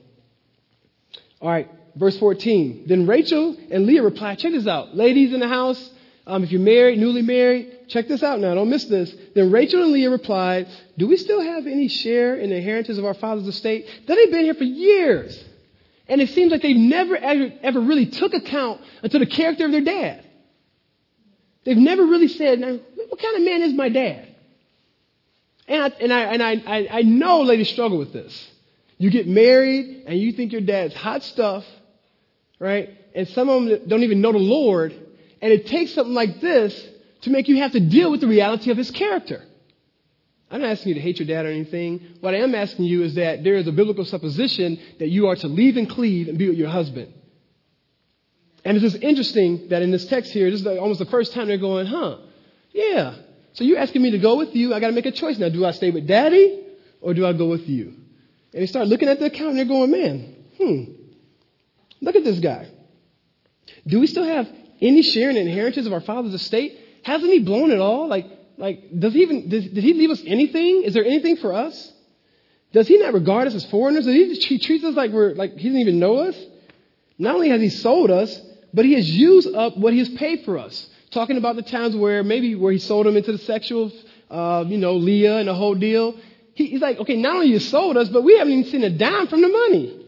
all 1.40 1.50
right, 1.50 1.70
verse 1.96 2.18
14. 2.18 2.86
Then 2.88 3.08
Rachel 3.08 3.56
and 3.72 3.86
Leah 3.86 4.04
replied, 4.04 4.40
check 4.40 4.52
this 4.52 4.68
out. 4.68 4.96
Ladies 4.96 5.34
in 5.34 5.40
the 5.40 5.48
house, 5.48 5.90
um, 6.26 6.44
if 6.44 6.52
you're 6.52 6.62
married, 6.62 7.00
newly 7.00 7.22
married, 7.22 7.90
check 7.90 8.08
this 8.08 8.24
out 8.24 8.40
now. 8.40 8.56
Don't 8.56 8.70
miss 8.70 8.86
this. 8.86 9.14
Then 9.36 9.52
Rachel 9.52 9.84
and 9.84 9.92
Leah 9.92 10.10
replied, 10.10 10.68
Do 10.98 11.08
we 11.08 11.18
still 11.18 11.42
have 11.42 11.68
any 11.68 11.90
share 11.90 12.36
in 12.36 12.50
the 12.50 12.56
inheritance 12.56 12.98
of 12.98 13.04
our 13.04 13.14
father's 13.14 13.48
estate? 13.48 13.88
They've 14.08 14.32
been 14.32 14.46
here 14.46 14.54
for 14.54 14.64
years. 14.64 15.44
And 16.08 16.22
it 16.22 16.30
seems 16.30 16.52
like 16.52 16.62
they've 16.62 16.76
never 16.76 17.18
ever, 17.18 17.52
ever 17.62 17.80
really 17.80 18.06
took 18.06 18.34
account 18.34 18.82
unto 19.04 19.20
the 19.20 19.26
character 19.26 19.66
of 19.66 19.72
their 19.72 19.84
dad. 19.84 20.26
They've 21.66 21.78
never 21.78 22.06
really 22.06 22.28
said, 22.28 22.60
now, 22.60 22.78
what 23.10 23.22
kind 23.22 23.38
of 23.38 23.42
man 23.44 23.62
is 23.62 23.74
my 23.74 23.90
dad? 23.90 24.28
And 25.68 25.82
I, 25.82 25.88
and 25.88 26.14
I, 26.14 26.52
and 26.52 26.64
I, 26.68 26.88
I 27.00 27.02
know 27.04 27.42
ladies 27.42 27.70
struggle 27.70 27.98
with 27.98 28.12
this. 28.12 28.52
You 28.98 29.10
get 29.10 29.28
married 29.28 30.04
and 30.08 30.18
you 30.20 30.34
think 30.34 30.52
your 30.52 30.62
dad's 30.62 30.94
hot 30.94 31.24
stuff, 31.24 31.66
right? 32.60 32.90
And 33.16 33.28
some 33.30 33.50
of 33.50 33.66
them 33.66 33.88
don't 33.88 34.04
even 34.04 34.22
know 34.22 34.32
the 34.32 34.38
Lord 34.40 34.94
and 35.44 35.52
it 35.52 35.68
takes 35.68 35.94
something 35.94 36.14
like 36.14 36.40
this 36.40 36.74
to 37.24 37.30
make 37.30 37.50
you 37.50 37.58
have 37.58 37.74
to 37.74 37.82
deal 37.82 38.10
with 38.10 38.22
the 38.22 38.28
reality 38.28 38.72
of 38.72 38.78
his 38.78 38.90
character. 38.92 39.44
I'm 40.50 40.62
not 40.62 40.72
asking 40.72 40.90
you 40.90 40.94
to 40.96 41.02
hate 41.02 41.20
your 41.20 41.28
dad 41.28 41.46
or 41.46 41.50
anything. 41.50 42.00
What 42.22 42.34
I 42.34 42.38
am 42.38 42.56
asking 42.56 42.86
you 42.86 43.04
is 43.04 43.16
that 43.16 43.44
there 43.44 43.56
is 43.56 43.68
a 43.68 43.74
biblical 43.74 44.06
supposition 44.06 44.80
that 45.00 45.10
you 45.10 45.28
are 45.28 45.36
to 45.36 45.48
leave 45.50 45.76
and 45.76 45.90
cleave 45.90 46.30
and 46.30 46.38
be 46.38 46.48
with 46.48 46.58
your 46.58 46.70
husband. 46.70 47.14
And 48.64 48.78
it's 48.78 48.90
just 48.90 49.04
interesting 49.04 49.68
that 49.68 49.82
in 49.82 49.92
this 49.92 50.06
text 50.06 50.32
here, 50.32 50.50
this 50.50 50.62
is 50.62 50.66
almost 50.66 51.00
the 51.00 51.08
first 51.08 51.34
time 51.34 51.50
they're 51.50 51.58
going, 51.58 51.88
huh, 51.88 52.20
yeah. 52.72 53.16
So 53.52 53.66
you're 53.66 53.80
asking 53.80 54.02
me 54.02 54.12
to 54.12 54.20
go 54.20 54.38
with 54.38 54.56
you. 54.56 54.74
I 54.74 54.80
got 54.80 54.88
to 54.88 54.94
make 54.94 55.06
a 55.06 55.12
choice 55.12 55.38
now. 55.38 55.50
Do 55.50 55.66
I 55.66 55.72
stay 55.72 55.92
with 55.92 56.08
daddy 56.08 56.64
or 57.02 57.14
do 57.14 57.26
I 57.26 57.34
go 57.34 57.48
with 57.48 57.68
you? 57.68 57.88
And 58.54 58.62
they 58.62 58.68
start 58.68 58.88
looking 58.88 59.10
at 59.10 59.20
the 59.20 59.26
account 59.26 59.50
and 59.50 59.58
they're 59.58 59.66
going, 59.66 59.92
man, 59.92 60.36
hmm, 60.58 60.84
look 62.00 62.16
at 62.16 62.24
this 62.24 62.40
guy. 62.40 62.70
Do 63.86 64.00
we 64.00 64.08
still 64.08 64.24
have 64.24 64.48
any 64.84 65.02
share 65.02 65.30
in 65.30 65.36
the 65.36 65.42
inheritance 65.42 65.88
of 65.88 65.94
our 65.94 66.02
father's 66.02 66.34
estate? 66.34 66.80
Hasn't 67.04 67.32
he 67.32 67.40
blown 67.40 67.72
it 67.72 67.80
all? 67.80 68.08
Like, 68.08 68.28
like 68.58 69.00
does 69.00 69.14
he 69.14 69.22
even, 69.22 69.50
did 69.50 69.74
he 69.74 69.94
leave 69.94 70.12
us 70.12 70.22
anything? 70.26 70.84
Is 70.84 70.94
there 70.94 71.06
anything 71.06 71.38
for 71.38 71.54
us? 71.54 71.92
Does 72.72 72.88
he 72.88 72.98
not 72.98 73.14
regard 73.14 73.48
us 73.48 73.56
as 73.56 73.66
foreigners? 73.66 74.06
Does 74.06 74.14
he, 74.14 74.34
he 74.36 74.60
treats 74.60 74.84
us 74.84 74.96
like 74.96 75.12
we're, 75.12 75.34
like 75.34 75.58
he 75.58 75.70
doesn't 75.70 75.82
even 75.82 76.00
know 76.00 76.18
us? 76.18 76.36
Not 77.18 77.36
only 77.36 77.50
has 77.50 77.62
he 77.62 77.70
sold 77.70 78.12
us, 78.12 78.40
but 78.74 78.86
he 78.86 78.94
has 78.94 79.10
used 79.10 79.54
up 79.54 79.78
what 79.78 79.94
he 79.94 80.00
has 80.00 80.10
paid 80.10 80.44
for 80.46 80.58
us 80.58 80.90
talking 81.14 81.38
about 81.38 81.56
the 81.56 81.62
times 81.62 81.96
where 81.96 82.24
maybe 82.24 82.56
where 82.56 82.72
he 82.72 82.80
sold 82.80 83.08
him 83.08 83.16
into 83.16 83.32
the 83.32 83.38
sexual, 83.38 83.92
uh, 84.30 84.66
you 84.68 84.78
know, 84.78 84.96
Leah 84.96 85.38
and 85.38 85.48
the 85.48 85.54
whole 85.54 85.76
deal. 85.76 86.16
He, 86.56 86.68
he's 86.68 86.82
like, 86.82 86.98
okay, 87.00 87.16
not 87.16 87.36
only 87.36 87.48
you 87.48 87.60
sold 87.60 87.98
us, 87.98 88.10
but 88.10 88.24
we 88.24 88.38
haven't 88.38 88.54
even 88.54 88.72
seen 88.72 88.84
a 88.84 88.90
dime 88.90 89.28
from 89.28 89.42
the 89.42 89.48
money. 89.48 90.03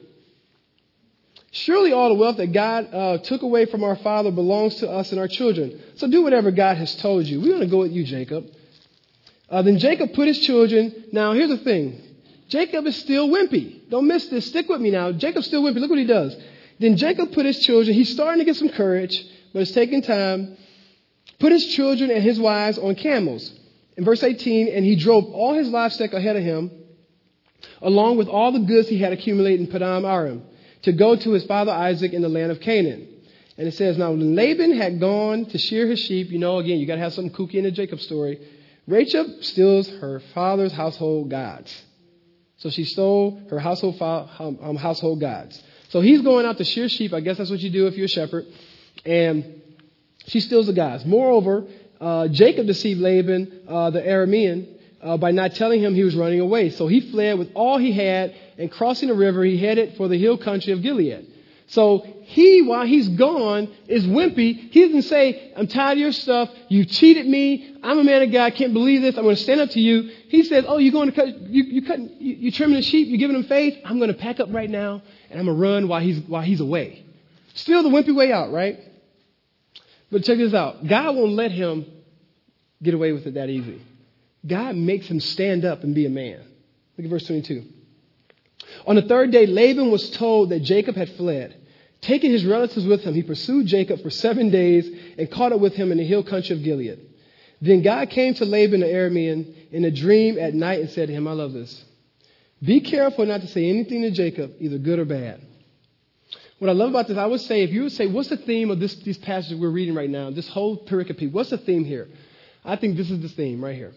Surely 1.56 1.94
all 1.94 2.10
the 2.10 2.16
wealth 2.16 2.36
that 2.36 2.52
God 2.52 2.94
uh, 2.94 3.18
took 3.20 3.42
away 3.42 3.66
from 3.66 3.82
our 3.82 3.96
father 3.96 4.30
belongs 4.30 4.76
to 4.76 4.90
us 4.90 5.12
and 5.12 5.22
our 5.22 5.30
children. 5.30 5.82
So 5.96 6.06
do 6.06 6.22
whatever 6.22 6.52
God 6.52 6.76
has 6.76 6.94
told 6.98 7.28
you. 7.28 7.40
We're 7.40 7.48
going 7.48 7.62
to 7.62 7.68
go 7.68 7.78
with 7.78 7.94
you, 7.94 8.04
Jacob. 8.04 8.48
Uh, 9.50 9.62
then 9.62 9.80
Jacob 9.80 10.12
put 10.14 10.28
his 10.28 10.38
children. 10.40 11.06
Now, 11.14 11.32
here's 11.32 11.48
the 11.48 11.58
thing 11.58 12.02
Jacob 12.50 12.86
is 12.88 12.98
still 12.98 13.30
wimpy. 13.30 13.90
Don't 13.90 14.06
miss 14.06 14.28
this. 14.28 14.48
Stick 14.48 14.68
with 14.68 14.82
me 14.82 14.92
now. 14.92 15.14
Jacob's 15.14 15.48
still 15.48 15.64
wimpy. 15.64 15.78
Look 15.78 15.90
what 15.90 16.00
he 16.00 16.06
does. 16.06 16.36
Then 16.80 16.98
Jacob 16.98 17.32
put 17.32 17.46
his 17.46 17.58
children. 17.60 17.96
He's 17.96 18.12
starting 18.12 18.40
to 18.40 18.46
get 18.46 18.58
some 18.58 18.68
courage, 18.68 19.18
but 19.54 19.62
it's 19.62 19.72
taking 19.72 20.02
time. 20.02 20.58
Put 21.40 21.54
his 21.54 21.66
children 21.68 22.12
and 22.12 22.22
his 22.22 22.38
wives 22.38 22.78
on 22.78 22.96
camels. 22.96 23.50
In 23.96 24.04
verse 24.04 24.24
18, 24.24 24.68
and 24.68 24.84
he 24.84 24.98
drove 24.98 25.24
all 25.28 25.54
his 25.54 25.70
livestock 25.70 26.12
ahead 26.12 26.36
of 26.36 26.44
him, 26.44 26.70
along 27.82 28.18
with 28.18 28.28
all 28.28 28.52
the 28.52 28.60
goods 28.60 28.90
he 28.90 28.98
had 28.98 29.14
accumulated 29.14 29.62
in 29.62 29.68
Paddan 29.68 30.04
Aram 30.04 30.44
to 30.86 30.94
go 30.94 31.16
to 31.16 31.32
his 31.32 31.44
father 31.46 31.72
Isaac 31.72 32.14
in 32.14 32.22
the 32.22 32.30
land 32.30 32.52
of 32.52 32.60
Canaan. 32.62 33.08
And 33.58 33.68
it 33.68 33.74
says, 33.74 33.98
Now 33.98 34.12
Laban 34.12 34.76
had 34.78 35.00
gone 35.00 35.46
to 35.46 35.58
shear 35.58 35.88
his 35.88 36.00
sheep, 36.00 36.30
you 36.30 36.40
know, 36.40 36.60
again, 36.60 36.78
you 36.78 36.88
got 36.88 36.96
to 36.96 37.02
have 37.02 37.14
something 37.14 37.34
kooky 37.34 37.56
in 37.56 37.64
the 37.64 37.72
Jacob 37.72 38.00
story. 38.00 38.40
Rachel 38.88 39.38
steals 39.42 39.90
her 39.90 40.22
father's 40.34 40.72
household 40.72 41.30
gods. 41.30 41.84
So 42.58 42.70
she 42.70 42.84
stole 42.84 43.42
her 43.50 43.60
household, 43.60 44.02
um, 44.02 44.60
um, 44.62 44.76
household 44.76 45.20
gods. 45.20 45.62
So 45.90 46.02
he's 46.02 46.22
going 46.22 46.46
out 46.46 46.58
to 46.58 46.64
shear 46.64 46.88
sheep. 46.88 47.14
I 47.14 47.20
guess 47.20 47.38
that's 47.38 47.50
what 47.50 47.60
you 47.60 47.70
do 47.70 47.88
if 47.88 47.96
you're 47.96 48.06
a 48.06 48.10
shepherd. 48.10 48.46
And 49.06 49.62
she 50.28 50.40
steals 50.40 50.68
the 50.68 50.74
gods. 50.74 51.04
Moreover, 51.06 51.66
uh, 52.00 52.28
Jacob 52.28 52.68
deceived 52.68 53.00
Laban, 53.00 53.62
uh, 53.68 53.90
the 53.90 54.02
Aramean, 54.02 54.75
uh, 55.06 55.18
by 55.18 55.30
not 55.30 55.54
telling 55.54 55.82
him 55.82 55.94
he 55.94 56.04
was 56.04 56.16
running 56.16 56.40
away. 56.40 56.72
So 56.72 56.88
he 56.88 57.00
fled 57.00 57.38
with 57.38 57.52
all 57.54 57.78
he 57.78 57.94
had, 57.94 58.36
and 58.58 58.72
crossing 58.72 59.10
the 59.10 59.14
river, 59.14 59.44
he 59.46 59.58
headed 59.58 59.96
for 59.98 60.08
the 60.08 60.18
hill 60.18 60.38
country 60.38 60.74
of 60.74 60.82
Gilead. 60.82 61.32
So 61.68 62.06
he, 62.24 62.64
while 62.64 62.86
he's 62.86 63.08
gone, 63.10 63.72
is 63.88 64.06
wimpy. 64.06 64.72
He 64.72 64.82
doesn't 64.82 65.04
say, 65.04 65.54
I'm 65.56 65.68
tired 65.68 65.94
of 65.94 65.98
your 66.00 66.12
stuff. 66.12 66.50
You 66.70 66.86
cheated 66.86 67.28
me. 67.28 67.78
I'm 67.84 68.00
a 68.00 68.04
man 68.04 68.24
of 68.24 68.32
God. 68.32 68.46
I 68.46 68.50
can't 68.50 68.74
believe 68.74 69.04
this. 69.04 69.16
I'm 69.16 69.24
going 69.24 69.36
to 69.36 69.42
stand 69.42 69.62
up 69.62 69.70
to 69.72 69.80
you. 69.80 70.12
He 70.30 70.44
says, 70.44 70.66
Oh, 70.68 70.78
you're 70.78 70.92
going 70.92 71.12
to 71.12 71.16
cut, 71.16 71.28
you, 71.28 71.64
you 71.64 71.82
cut, 71.84 72.00
you, 72.00 72.36
you 72.36 72.52
trimming 72.52 72.76
the 72.76 72.82
sheep. 72.82 73.08
You're 73.08 73.18
giving 73.18 73.36
them 73.36 73.46
faith. 73.46 73.78
I'm 73.86 73.98
going 73.98 74.12
to 74.12 74.18
pack 74.18 74.40
up 74.40 74.50
right 74.52 74.70
now 74.70 75.02
and 75.30 75.40
I'm 75.40 75.46
going 75.46 75.58
to 75.58 75.62
run 75.62 75.88
while 75.88 76.02
he's, 76.02 76.20
while 76.22 76.44
he's 76.44 76.62
away. 76.62 77.06
Still 77.54 77.84
the 77.84 77.90
wimpy 77.90 78.16
way 78.16 78.32
out, 78.32 78.52
right? 78.52 78.80
But 80.12 80.24
check 80.24 80.38
this 80.38 80.54
out. 80.54 80.86
God 80.86 81.16
won't 81.16 81.34
let 81.34 81.52
him 81.52 81.86
get 82.82 82.94
away 82.94 83.12
with 83.12 83.26
it 83.26 83.36
that 83.36 83.50
easy. 83.50 83.82
God 84.46 84.76
makes 84.76 85.08
him 85.08 85.20
stand 85.20 85.66
up 85.66 85.84
and 85.84 85.96
be 85.96 86.06
a 86.06 86.10
man. 86.10 86.40
Look 86.98 87.06
at 87.06 87.10
verse 87.10 87.26
22. 87.26 87.64
On 88.88 88.96
the 88.96 89.02
third 89.02 89.32
day, 89.32 89.46
Laban 89.46 89.92
was 89.92 90.10
told 90.12 90.50
that 90.50 90.62
Jacob 90.62 90.96
had 90.96 91.10
fled. 91.12 91.56
Taking 92.02 92.32
his 92.32 92.46
relatives 92.46 92.86
with 92.86 93.02
him, 93.02 93.16
he 93.16 93.24
pursued 93.24 93.66
Jacob 93.66 94.02
for 94.02 94.10
seven 94.10 94.52
days 94.52 94.88
and 95.18 95.32
caught 95.32 95.54
up 95.54 95.60
with 95.60 95.74
him 95.74 95.92
in 95.92 95.98
the 95.98 96.06
hill 96.06 96.24
country 96.24 96.56
of 96.56 96.64
Gilead. 96.64 97.00
Then 97.62 97.82
God 97.82 98.10
came 98.10 98.34
to 98.36 98.46
Laban 98.46 98.82
the 98.82 98.88
Aramean 98.88 99.72
in 99.72 99.86
a 99.86 99.92
dream 99.92 100.38
at 100.38 100.54
night 100.54 100.82
and 100.82 100.90
said 100.92 101.08
to 101.08 101.14
him, 101.14 101.28
I 101.28 101.32
love 101.32 101.54
this. 101.54 101.84
Be 102.62 102.82
careful 102.82 103.26
not 103.26 103.42
to 103.42 103.48
say 103.48 103.68
anything 103.68 104.04
to 104.04 104.12
Jacob, 104.12 104.54
either 104.60 104.78
good 104.78 105.00
or 105.00 105.06
bad. 105.06 105.42
What 106.60 106.70
I 106.70 106.74
love 106.74 106.90
about 106.90 107.08
this, 107.08 107.18
I 107.18 107.26
would 107.26 107.42
say, 107.42 107.64
if 107.64 107.72
you 107.72 107.84
would 107.84 107.92
say, 107.92 108.08
what's 108.08 108.30
the 108.30 108.38
theme 108.38 108.72
of 108.72 108.80
this, 108.80 108.96
these 108.98 109.18
passages 109.18 109.60
we're 109.60 109.70
reading 109.70 109.96
right 109.96 110.10
now, 110.10 110.30
this 110.30 110.48
whole 110.48 110.86
pericope, 110.86 111.32
what's 111.32 111.50
the 111.50 111.58
theme 111.58 111.84
here? 111.84 112.08
I 112.64 112.76
think 112.76 112.98
this 112.98 113.10
is 113.10 113.22
the 113.22 113.30
theme 113.30 113.64
right 113.64 113.76
here 113.76 113.94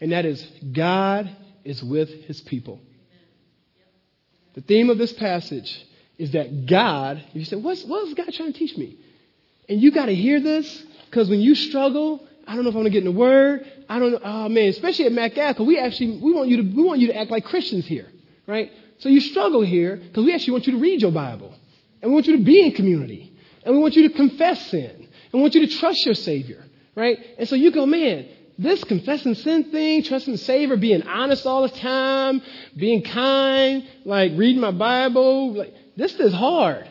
and 0.00 0.12
that 0.12 0.24
is 0.24 0.44
God 0.72 1.30
is 1.64 1.82
with 1.82 2.08
his 2.24 2.40
people. 2.40 2.80
The 4.54 4.60
theme 4.62 4.90
of 4.90 4.98
this 4.98 5.12
passage 5.12 5.86
is 6.18 6.30
that 6.32 6.66
God, 6.66 7.22
you 7.32 7.44
say, 7.44 7.56
what's, 7.56 7.84
what 7.84 8.08
is 8.08 8.14
God 8.14 8.32
trying 8.32 8.52
to 8.52 8.58
teach 8.58 8.76
me? 8.76 8.96
And 9.68 9.80
you 9.80 9.90
got 9.90 10.06
to 10.06 10.14
hear 10.14 10.40
this 10.40 10.84
because 11.10 11.28
when 11.28 11.40
you 11.40 11.54
struggle, 11.54 12.26
I 12.46 12.54
don't 12.54 12.64
know 12.64 12.70
if 12.70 12.76
I'm 12.76 12.82
going 12.82 12.84
to 12.84 12.90
get 12.90 13.04
in 13.06 13.12
the 13.12 13.18
word. 13.18 13.70
I 13.88 13.98
don't 13.98 14.12
know. 14.12 14.20
Oh 14.22 14.48
man, 14.48 14.68
especially 14.68 15.06
at 15.06 15.12
MacAv, 15.12 15.64
we 15.64 15.78
actually 15.78 16.18
we 16.18 16.32
want 16.32 16.48
you 16.48 16.58
to 16.58 16.62
we 16.62 16.82
want 16.82 17.00
you 17.00 17.08
to 17.08 17.16
act 17.16 17.30
like 17.30 17.44
Christians 17.44 17.86
here, 17.86 18.06
right? 18.46 18.70
So 18.98 19.08
you 19.08 19.20
struggle 19.20 19.62
here 19.62 19.96
because 19.96 20.24
we 20.24 20.32
actually 20.32 20.52
want 20.52 20.66
you 20.66 20.72
to 20.74 20.78
read 20.78 21.02
your 21.02 21.10
Bible, 21.10 21.52
and 22.00 22.10
we 22.10 22.14
want 22.14 22.26
you 22.26 22.36
to 22.36 22.44
be 22.44 22.64
in 22.64 22.72
community, 22.72 23.32
and 23.64 23.74
we 23.74 23.80
want 23.80 23.96
you 23.96 24.08
to 24.08 24.14
confess 24.14 24.70
sin, 24.70 24.90
and 24.90 25.32
we 25.32 25.40
want 25.40 25.54
you 25.54 25.66
to 25.66 25.76
trust 25.76 26.06
your 26.06 26.14
Savior, 26.14 26.64
right? 26.94 27.18
And 27.38 27.48
so 27.48 27.56
you 27.56 27.72
go, 27.72 27.84
man, 27.84 28.28
this 28.58 28.82
confessing 28.84 29.34
sin 29.34 29.64
thing, 29.70 30.02
trusting 30.02 30.32
the 30.32 30.38
Savior, 30.38 30.76
being 30.76 31.02
honest 31.02 31.46
all 31.46 31.62
the 31.62 31.68
time, 31.68 32.40
being 32.74 33.02
kind, 33.02 33.86
like 34.04 34.32
reading 34.34 34.60
my 34.60 34.70
Bible, 34.70 35.52
like 35.52 35.74
this 35.96 36.14
is 36.14 36.32
hard. 36.32 36.90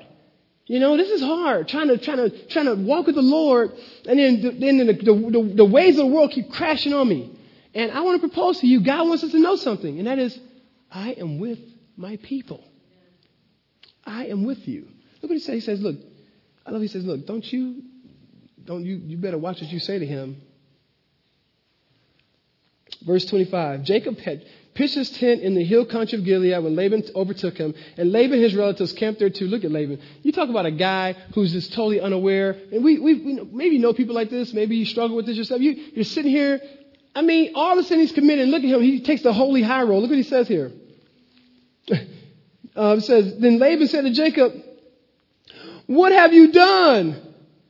You 0.68 0.80
know, 0.80 0.98
this 0.98 1.10
is 1.10 1.22
hard. 1.22 1.68
Trying 1.68 1.88
to 1.90 1.98
trying 1.98 2.18
to 2.18 2.48
trying 2.48 2.66
to 2.66 2.76
walk 2.76 3.08
with 3.08 3.16
the 3.16 3.22
Lord, 3.22 3.72
and 4.08 4.20
then 4.20 4.60
then 4.60 4.78
the, 4.78 4.94
the, 4.94 5.14
the, 5.14 5.54
the 5.56 5.66
ways 5.66 5.98
of 5.98 6.08
the 6.08 6.12
world 6.14 6.32
keep 6.32 6.52
crashing 6.52 6.94
on 6.94 7.08
me. 7.08 7.32
And 7.74 7.92
I 7.92 8.02
want 8.02 8.22
to 8.22 8.28
propose 8.28 8.60
to 8.60 8.68
you. 8.68 8.82
God 8.82 9.08
wants 9.08 9.24
us 9.24 9.32
to 9.32 9.40
know 9.40 9.56
something, 9.56 9.98
and 9.98 10.08
that 10.08 10.18
is, 10.18 10.40
I 10.92 11.12
am 11.12 11.40
with 11.40 11.60
my 11.98 12.18
people. 12.18 12.64
I 14.06 14.28
am 14.28 14.46
with 14.46 14.68
you. 14.68 14.88
Look 15.22 15.30
what 15.30 15.34
he 15.34 15.40
says. 15.40 15.56
He 15.56 15.62
says, 15.62 15.82
"Look, 15.82 15.98
I 16.66 16.72
love." 16.72 16.82
He 16.82 16.88
says, 16.88 17.04
"Look, 17.04 17.26
don't 17.26 17.52
you, 17.52 17.84
don't 18.64 18.86
you, 18.86 18.98
you 18.98 19.18
better 19.18 19.38
watch 19.38 19.62
what 19.62 19.72
you 19.72 19.80
say 19.80 20.00
to 20.00 20.06
him 20.06 20.42
Verse 23.06 23.26
25 23.26 23.84
Jacob 23.84 24.18
had 24.20 24.44
pitched 24.74 24.96
his 24.96 25.10
tent 25.10 25.42
in 25.42 25.56
the 25.56 25.64
hill 25.64 25.86
country 25.86 26.18
of 26.20 26.26
Gilead 26.26 26.62
when 26.64 26.76
Laban 26.76 27.04
overtook 27.16 27.58
him, 27.58 27.74
and 27.98 28.12
Laban 28.12 28.34
and 28.34 28.44
his 28.44 28.56
relatives 28.56 28.94
camped 28.94 29.20
there 29.20 29.30
too. 29.30 29.48
Look 29.48 29.64
at 29.64 29.72
Laban. 29.72 30.02
You 30.22 30.32
talk 30.32 30.50
about 30.50 30.66
a 30.66 30.72
guy 30.72 31.14
who's 31.34 31.54
just 31.54 31.74
totally 31.74 32.02
unaware, 32.02 32.58
and 32.72 32.84
we, 32.84 33.00
we, 33.00 33.14
we 33.14 33.40
maybe 33.52 33.78
know 33.78 33.94
people 33.94 34.16
like 34.16 34.30
this. 34.30 34.54
Maybe 34.54 34.76
you 34.76 34.86
struggle 34.86 35.16
with 35.16 35.26
this 35.26 35.38
yourself. 35.38 35.62
You, 35.62 35.72
you're 35.94 36.04
sitting 36.04 36.32
here. 36.32 36.60
I 37.16 37.22
mean, 37.22 37.54
all 37.56 37.78
the 37.78 37.84
sin 37.84 38.00
he's 38.00 38.12
committed, 38.12 38.50
look 38.50 38.64
at 38.64 38.70
him. 38.70 38.82
He 38.82 39.02
takes 39.02 39.22
the 39.22 39.32
holy 39.32 39.62
high 39.62 39.84
road. 39.84 40.00
Look 40.00 40.10
what 40.10 40.18
he 40.18 40.24
says 40.24 40.48
here. 40.48 40.72
Uh, 42.78 42.96
it 42.98 43.06
says, 43.06 43.38
Then 43.38 43.58
Laban 43.58 43.88
said 43.88 44.02
to 44.02 44.12
Jacob, 44.12 44.52
What 45.86 46.12
have 46.12 46.34
you 46.34 46.52
done? 46.52 47.16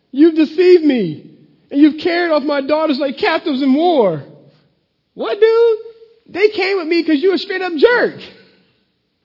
You've 0.09 0.33
deceived 0.33 0.83
me, 0.83 1.37
and 1.69 1.79
you've 1.79 1.99
carried 1.99 2.31
off 2.31 2.41
my 2.41 2.61
daughters 2.61 2.97
like 2.97 3.19
captives 3.19 3.61
in 3.61 3.71
war. 3.71 4.23
What, 5.15 5.39
dude? 5.39 5.77
They 6.27 6.49
came 6.49 6.77
with 6.77 6.87
me 6.87 7.01
because 7.01 7.21
you 7.21 7.33
a 7.33 7.37
straight 7.37 7.61
up 7.61 7.73
jerk. 7.75 8.21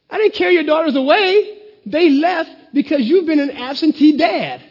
I 0.08 0.18
didn't 0.18 0.34
carry 0.34 0.54
your 0.54 0.64
daughters 0.64 0.96
away. 0.96 1.58
They 1.86 2.10
left 2.10 2.50
because 2.72 3.00
you've 3.02 3.26
been 3.26 3.40
an 3.40 3.50
absentee 3.50 4.16
dad. 4.16 4.62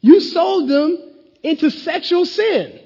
You 0.00 0.20
sold 0.20 0.68
them 0.68 0.98
into 1.42 1.70
sexual 1.70 2.24
sin. 2.24 2.80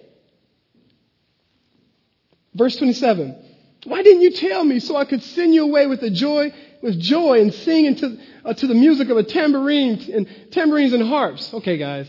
Verse 2.54 2.76
27. 2.76 3.36
Why 3.84 4.02
didn't 4.02 4.22
you 4.22 4.32
tell 4.32 4.64
me 4.64 4.80
so 4.80 4.96
I 4.96 5.04
could 5.04 5.22
send 5.22 5.54
you 5.54 5.64
away 5.64 5.86
with 5.86 6.00
joy, 6.12 6.52
with 6.82 6.98
joy 6.98 7.40
and 7.40 7.52
sing 7.52 7.86
into, 7.86 8.18
uh, 8.44 8.54
to 8.54 8.66
the 8.66 8.74
music 8.74 9.08
of 9.08 9.16
a 9.16 9.22
tambourine 9.22 10.00
and 10.12 10.28
tambourines 10.50 10.92
and 10.92 11.02
harps? 11.02 11.52
Okay, 11.54 11.78
guys. 11.78 12.08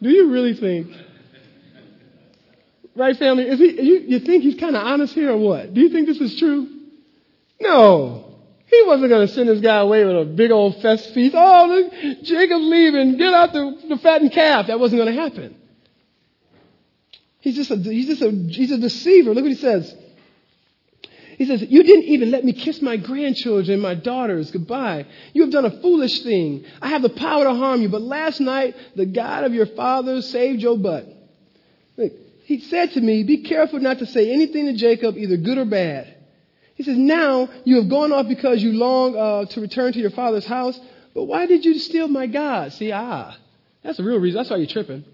Do 0.00 0.10
you 0.10 0.30
really 0.30 0.54
think 0.54 0.92
Right, 2.98 3.16
family? 3.16 3.44
Is 3.44 3.60
he, 3.60 3.80
you, 3.80 3.98
you 4.08 4.18
think 4.18 4.42
he's 4.42 4.56
kind 4.56 4.74
of 4.74 4.84
honest 4.84 5.14
here 5.14 5.30
or 5.30 5.36
what? 5.36 5.72
Do 5.72 5.80
you 5.80 5.88
think 5.88 6.08
this 6.08 6.20
is 6.20 6.36
true? 6.36 6.68
No. 7.60 8.24
He 8.66 8.82
wasn't 8.86 9.10
going 9.10 9.24
to 9.24 9.32
send 9.32 9.48
this 9.48 9.60
guy 9.60 9.76
away 9.76 10.04
with 10.04 10.16
a 10.16 10.24
big 10.24 10.50
old 10.50 10.82
fest 10.82 11.14
feast. 11.14 11.32
Oh, 11.38 11.66
look, 11.68 12.22
Jacob's 12.24 12.64
leaving. 12.64 13.16
Get 13.16 13.32
out 13.32 13.52
the, 13.52 13.78
the 13.88 13.98
fattened 13.98 14.32
calf. 14.32 14.66
That 14.66 14.80
wasn't 14.80 15.00
going 15.00 15.14
to 15.14 15.22
happen. 15.22 15.54
He's 17.38 17.54
just 17.54 17.70
a, 17.70 17.76
he's 17.76 18.08
just 18.08 18.20
a, 18.20 18.32
he's 18.32 18.72
a 18.72 18.78
deceiver. 18.78 19.32
Look 19.32 19.44
what 19.44 19.52
he 19.52 19.54
says. 19.54 19.94
He 21.36 21.46
says, 21.46 21.62
You 21.62 21.84
didn't 21.84 22.06
even 22.06 22.32
let 22.32 22.44
me 22.44 22.52
kiss 22.52 22.82
my 22.82 22.96
grandchildren 22.96 23.78
my 23.78 23.94
daughters 23.94 24.50
goodbye. 24.50 25.06
You 25.34 25.42
have 25.42 25.52
done 25.52 25.66
a 25.66 25.80
foolish 25.80 26.22
thing. 26.24 26.64
I 26.82 26.88
have 26.88 27.02
the 27.02 27.10
power 27.10 27.44
to 27.44 27.54
harm 27.54 27.80
you, 27.80 27.90
but 27.90 28.02
last 28.02 28.40
night 28.40 28.74
the 28.96 29.06
God 29.06 29.44
of 29.44 29.54
your 29.54 29.66
fathers 29.66 30.28
saved 30.28 30.60
your 30.60 30.76
butt. 30.76 31.14
He 32.48 32.60
said 32.60 32.92
to 32.92 33.00
me, 33.02 33.24
Be 33.24 33.42
careful 33.42 33.78
not 33.78 33.98
to 33.98 34.06
say 34.06 34.32
anything 34.32 34.64
to 34.64 34.72
Jacob, 34.72 35.18
either 35.18 35.36
good 35.36 35.58
or 35.58 35.66
bad. 35.66 36.14
He 36.76 36.82
says, 36.82 36.96
Now 36.96 37.46
you 37.64 37.76
have 37.76 37.90
gone 37.90 38.10
off 38.10 38.26
because 38.26 38.62
you 38.62 38.72
long 38.72 39.14
uh, 39.14 39.44
to 39.44 39.60
return 39.60 39.92
to 39.92 39.98
your 39.98 40.12
father's 40.12 40.46
house, 40.46 40.80
but 41.12 41.24
why 41.24 41.44
did 41.44 41.66
you 41.66 41.78
steal 41.78 42.08
my 42.08 42.26
God? 42.26 42.72
See, 42.72 42.90
ah, 42.90 43.36
that's 43.84 43.98
the 43.98 44.02
real 44.02 44.18
reason. 44.18 44.38
That's 44.38 44.48
why 44.48 44.56
you're 44.56 44.66
tripping. 44.66 45.04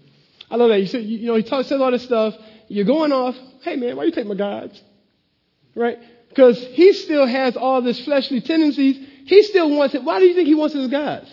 I 0.49 0.55
love 0.55 0.69
that. 0.69 0.79
You, 0.79 0.85
say, 0.85 1.01
you 1.01 1.27
know, 1.27 1.35
he 1.35 1.43
talks, 1.43 1.67
says 1.67 1.81
all 1.81 1.91
this 1.91 2.03
stuff. 2.03 2.35
You're 2.69 2.85
going 2.85 3.11
off. 3.11 3.35
Hey, 3.63 3.75
man, 3.75 3.97
why 3.97 4.05
you 4.05 4.11
take 4.11 4.27
my 4.27 4.35
gods? 4.35 4.81
Right? 5.75 5.99
Because 6.29 6.57
he 6.67 6.93
still 6.93 7.27
has 7.27 7.57
all 7.57 7.81
this 7.81 7.99
fleshly 8.05 8.39
tendencies. 8.39 8.95
He 9.25 9.43
still 9.43 9.75
wants 9.75 9.93
it. 9.93 10.05
Why 10.05 10.19
do 10.19 10.25
you 10.25 10.35
think 10.35 10.47
he 10.47 10.55
wants 10.55 10.73
his 10.73 10.87
gods? 10.87 11.29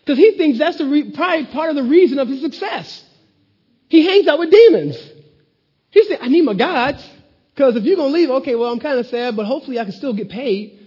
Because 0.00 0.18
he 0.18 0.32
thinks 0.32 0.58
that's 0.58 0.78
the 0.78 0.86
re- 0.86 1.12
probably 1.12 1.46
part 1.46 1.70
of 1.70 1.76
the 1.76 1.84
reason 1.84 2.18
of 2.18 2.26
his 2.26 2.40
success. 2.40 3.04
He 3.94 4.04
hangs 4.04 4.26
out 4.26 4.40
with 4.40 4.50
demons. 4.50 4.96
He 5.90 6.02
said, 6.02 6.18
I 6.20 6.26
need 6.26 6.42
my 6.42 6.54
gods. 6.54 7.08
Because 7.54 7.76
if 7.76 7.84
you're 7.84 7.94
going 7.94 8.10
to 8.10 8.18
leave, 8.18 8.28
okay, 8.28 8.56
well, 8.56 8.72
I'm 8.72 8.80
kind 8.80 8.98
of 8.98 9.06
sad, 9.06 9.36
but 9.36 9.46
hopefully 9.46 9.78
I 9.78 9.84
can 9.84 9.92
still 9.92 10.12
get 10.12 10.30
paid. 10.30 10.80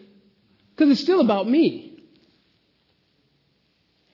Because 0.72 0.92
it's 0.92 1.00
still 1.00 1.22
about 1.22 1.48
me. 1.48 2.04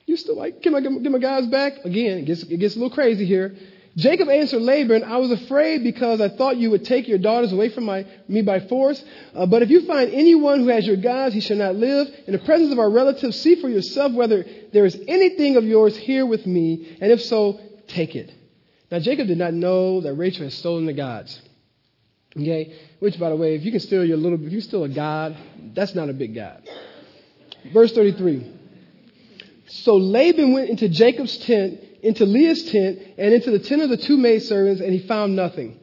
You 0.06 0.16
still 0.16 0.36
like, 0.36 0.62
can 0.62 0.76
I 0.76 0.80
get 0.80 1.10
my 1.10 1.18
guys 1.18 1.48
back? 1.48 1.84
Again, 1.84 2.18
it 2.18 2.24
gets, 2.26 2.44
it 2.44 2.58
gets 2.58 2.76
a 2.76 2.78
little 2.78 2.94
crazy 2.94 3.24
here. 3.24 3.56
Jacob 3.96 4.28
answered 4.28 4.62
Laban, 4.62 5.02
I 5.02 5.16
was 5.16 5.32
afraid 5.32 5.82
because 5.82 6.20
I 6.20 6.28
thought 6.28 6.56
you 6.56 6.70
would 6.70 6.84
take 6.84 7.08
your 7.08 7.18
daughters 7.18 7.52
away 7.52 7.70
from 7.70 7.86
my, 7.86 8.06
me 8.28 8.42
by 8.42 8.60
force. 8.60 9.04
Uh, 9.34 9.46
but 9.46 9.62
if 9.62 9.70
you 9.70 9.86
find 9.86 10.14
anyone 10.14 10.60
who 10.60 10.68
has 10.68 10.86
your 10.86 10.98
gods, 10.98 11.34
he 11.34 11.40
shall 11.40 11.56
not 11.56 11.74
live. 11.74 12.06
In 12.28 12.32
the 12.32 12.38
presence 12.38 12.70
of 12.70 12.78
our 12.78 12.90
relatives, 12.90 13.40
see 13.40 13.56
for 13.56 13.68
yourself 13.68 14.12
whether 14.12 14.44
there 14.72 14.84
is 14.84 14.96
anything 15.08 15.56
of 15.56 15.64
yours 15.64 15.96
here 15.96 16.24
with 16.24 16.46
me, 16.46 16.96
and 17.00 17.10
if 17.10 17.20
so, 17.22 17.58
take 17.88 18.14
it. 18.14 18.32
Now 18.90 18.98
Jacob 18.98 19.26
did 19.28 19.38
not 19.38 19.54
know 19.54 20.00
that 20.02 20.14
Rachel 20.14 20.44
had 20.44 20.52
stolen 20.52 20.86
the 20.86 20.92
gods. 20.92 21.40
Okay? 22.36 22.78
Which, 22.98 23.18
by 23.18 23.30
the 23.30 23.36
way, 23.36 23.54
if 23.54 23.64
you 23.64 23.70
can 23.70 23.80
steal 23.80 24.04
your 24.04 24.16
little, 24.16 24.44
if 24.44 24.52
you 24.52 24.60
steal 24.60 24.84
a 24.84 24.88
god, 24.88 25.36
that's 25.74 25.94
not 25.94 26.08
a 26.08 26.12
big 26.12 26.34
god. 26.34 26.68
Verse 27.72 27.92
33. 27.92 28.52
So 29.66 29.96
Laban 29.96 30.52
went 30.52 30.70
into 30.70 30.88
Jacob's 30.88 31.38
tent 31.38 31.80
into 32.04 32.26
Leah's 32.26 32.70
tent 32.70 32.98
and 33.16 33.32
into 33.32 33.50
the 33.50 33.58
tent 33.58 33.80
of 33.80 33.88
the 33.88 33.96
two 33.96 34.18
maidservants, 34.18 34.82
and 34.82 34.92
he 34.92 34.98
found 35.08 35.34
nothing. 35.34 35.80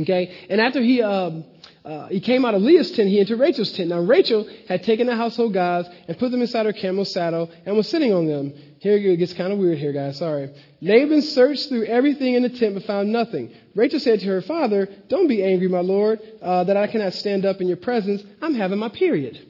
Okay? 0.00 0.46
And 0.48 0.58
after 0.58 0.80
he, 0.80 1.02
um, 1.02 1.44
uh, 1.84 2.06
he 2.08 2.18
came 2.18 2.46
out 2.46 2.54
of 2.54 2.62
Leah's 2.62 2.90
tent, 2.92 3.10
he 3.10 3.20
entered 3.20 3.38
Rachel's 3.38 3.70
tent. 3.72 3.90
Now, 3.90 4.00
Rachel 4.00 4.48
had 4.68 4.84
taken 4.84 5.06
the 5.06 5.16
household 5.16 5.52
gods 5.52 5.86
and 6.08 6.18
put 6.18 6.30
them 6.30 6.40
inside 6.40 6.64
her 6.64 6.72
camel's 6.72 7.12
saddle 7.12 7.50
and 7.66 7.76
was 7.76 7.88
sitting 7.90 8.14
on 8.14 8.26
them. 8.26 8.54
Here 8.78 8.96
it 8.96 9.18
gets 9.18 9.34
kind 9.34 9.52
of 9.52 9.58
weird 9.58 9.76
here, 9.76 9.92
guys. 9.92 10.16
Sorry. 10.18 10.50
Laban 10.80 11.20
searched 11.20 11.68
through 11.68 11.84
everything 11.84 12.34
in 12.34 12.42
the 12.42 12.48
tent 12.48 12.74
but 12.74 12.84
found 12.84 13.12
nothing. 13.12 13.52
Rachel 13.74 14.00
said 14.00 14.20
to 14.20 14.26
her 14.26 14.40
father, 14.40 14.88
Don't 15.08 15.28
be 15.28 15.42
angry, 15.44 15.68
my 15.68 15.80
lord, 15.80 16.20
uh, 16.40 16.64
that 16.64 16.76
I 16.78 16.86
cannot 16.86 17.12
stand 17.12 17.44
up 17.44 17.60
in 17.60 17.68
your 17.68 17.76
presence. 17.76 18.22
I'm 18.40 18.54
having 18.54 18.78
my 18.78 18.88
period. 18.88 19.46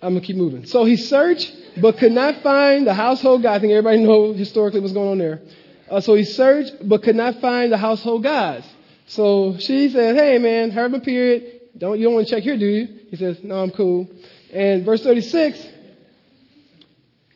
I'm 0.00 0.12
going 0.12 0.20
to 0.20 0.26
keep 0.26 0.36
moving. 0.36 0.64
So 0.66 0.84
he 0.84 0.96
searched 0.96 1.54
but 1.80 1.98
could 1.98 2.12
not 2.12 2.42
find 2.42 2.86
the 2.86 2.94
household 2.94 3.42
gods. 3.42 3.58
I 3.58 3.60
think 3.60 3.72
everybody 3.72 4.02
knows 4.02 4.38
historically 4.38 4.80
what's 4.80 4.94
going 4.94 5.10
on 5.10 5.18
there. 5.18 5.42
Uh, 5.90 6.00
so 6.00 6.14
he 6.14 6.24
searched, 6.24 6.76
but 6.82 7.02
could 7.02 7.16
not 7.16 7.40
find 7.40 7.72
the 7.72 7.78
household 7.78 8.22
gods. 8.22 8.66
So 9.06 9.56
she 9.58 9.88
says, 9.88 10.16
"Hey, 10.16 10.38
man, 10.38 10.70
have 10.70 10.92
a 10.92 11.00
period. 11.00 11.60
Don't 11.78 11.98
you 11.98 12.04
don't 12.04 12.14
want 12.14 12.28
to 12.28 12.34
check 12.34 12.42
here, 12.42 12.56
do 12.56 12.66
you?" 12.66 12.88
He 13.10 13.16
says, 13.16 13.42
"No, 13.42 13.62
I'm 13.62 13.70
cool." 13.70 14.08
And 14.52 14.84
verse 14.84 15.02
36, 15.02 15.66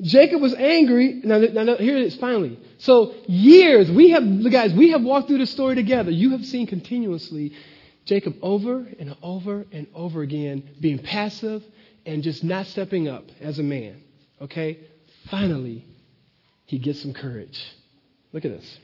Jacob 0.03 0.41
was 0.41 0.55
angry. 0.55 1.21
Now, 1.25 1.39
now 1.39 1.77
here 1.77 1.97
it 1.97 2.05
is. 2.05 2.17
Finally, 2.17 2.59
so 2.79 3.15
years 3.27 3.91
we 3.91 4.11
have, 4.11 4.51
guys, 4.51 4.73
we 4.73 4.91
have 4.91 5.03
walked 5.03 5.29
through 5.29 5.39
this 5.39 5.51
story 5.51 5.75
together. 5.75 6.11
You 6.11 6.31
have 6.31 6.45
seen 6.47 6.67
continuously 6.67 7.53
Jacob 8.07 8.37
over 8.43 8.87
and 8.99 9.15
over 9.23 9.67
and 9.73 9.87
over 9.95 10.23
again 10.23 10.69
being 10.81 10.99
passive 10.99 11.63
and 12.07 12.23
just 12.23 12.43
not 12.43 12.67
stepping 12.67 13.09
up 13.09 13.25
as 13.41 13.59
a 13.59 13.63
man. 13.63 14.03
Okay? 14.41 14.79
Finally, 15.31 15.85
he 16.65 16.79
gets 16.79 17.03
some 17.03 17.13
courage. 17.13 17.61
Look 18.33 18.45
at 18.45 18.53
this. 18.53 18.79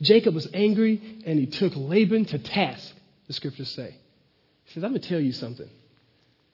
Jacob 0.00 0.34
was 0.34 0.48
angry 0.54 1.22
and 1.26 1.38
he 1.38 1.46
took 1.46 1.72
Laban 1.74 2.24
to 2.26 2.38
task, 2.38 2.94
the 3.26 3.32
scriptures 3.32 3.70
say. 3.70 3.96
He 4.64 4.74
says, 4.74 4.84
I'm 4.84 4.90
going 4.90 5.00
to 5.00 5.08
tell 5.08 5.20
you 5.20 5.32
something. 5.32 5.68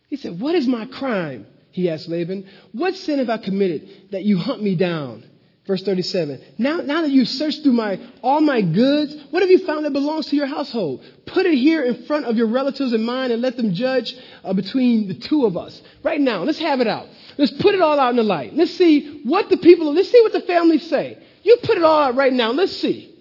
He 0.08 0.16
said, 0.16 0.38
What 0.38 0.54
is 0.54 0.66
my 0.66 0.86
crime? 0.86 1.46
He 1.72 1.90
asked 1.90 2.08
Laban. 2.08 2.46
What 2.72 2.94
sin 2.94 3.18
have 3.18 3.28
I 3.28 3.38
committed 3.38 3.88
that 4.12 4.22
you 4.22 4.38
hunt 4.38 4.62
me 4.62 4.76
down? 4.76 5.24
Verse 5.66 5.82
37. 5.82 6.40
Now, 6.58 6.76
now 6.76 7.00
that 7.00 7.10
you've 7.10 7.28
searched 7.28 7.62
through 7.62 7.72
my, 7.72 7.98
all 8.22 8.42
my 8.42 8.60
goods, 8.60 9.16
what 9.30 9.42
have 9.42 9.50
you 9.50 9.64
found 9.66 9.86
that 9.86 9.92
belongs 9.92 10.26
to 10.26 10.36
your 10.36 10.46
household? 10.46 11.02
Put 11.24 11.46
it 11.46 11.54
here 11.56 11.82
in 11.82 12.04
front 12.04 12.26
of 12.26 12.36
your 12.36 12.48
relatives 12.48 12.92
and 12.92 13.04
mine 13.04 13.30
and 13.30 13.40
let 13.40 13.56
them 13.56 13.72
judge 13.72 14.14
uh, 14.44 14.52
between 14.52 15.08
the 15.08 15.14
two 15.14 15.46
of 15.46 15.56
us. 15.56 15.80
Right 16.02 16.20
now, 16.20 16.42
let's 16.42 16.58
have 16.58 16.80
it 16.80 16.86
out. 16.86 17.08
Let's 17.38 17.52
put 17.52 17.74
it 17.74 17.80
all 17.80 17.98
out 17.98 18.10
in 18.10 18.16
the 18.16 18.22
light. 18.22 18.54
Let's 18.54 18.76
see 18.76 19.22
what 19.22 19.48
the 19.48 19.56
people, 19.56 19.92
let's 19.94 20.10
see 20.10 20.22
what 20.22 20.32
the 20.32 20.42
families 20.42 20.88
say. 20.88 21.18
You 21.42 21.56
put 21.62 21.78
it 21.78 21.82
all 21.82 22.02
out 22.02 22.14
right 22.14 22.32
now. 22.32 22.52
Let's 22.52 22.76
see. 22.76 23.13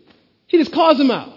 He 0.54 0.60
just 0.60 0.72
calls 0.72 1.00
them 1.00 1.10
out. 1.10 1.34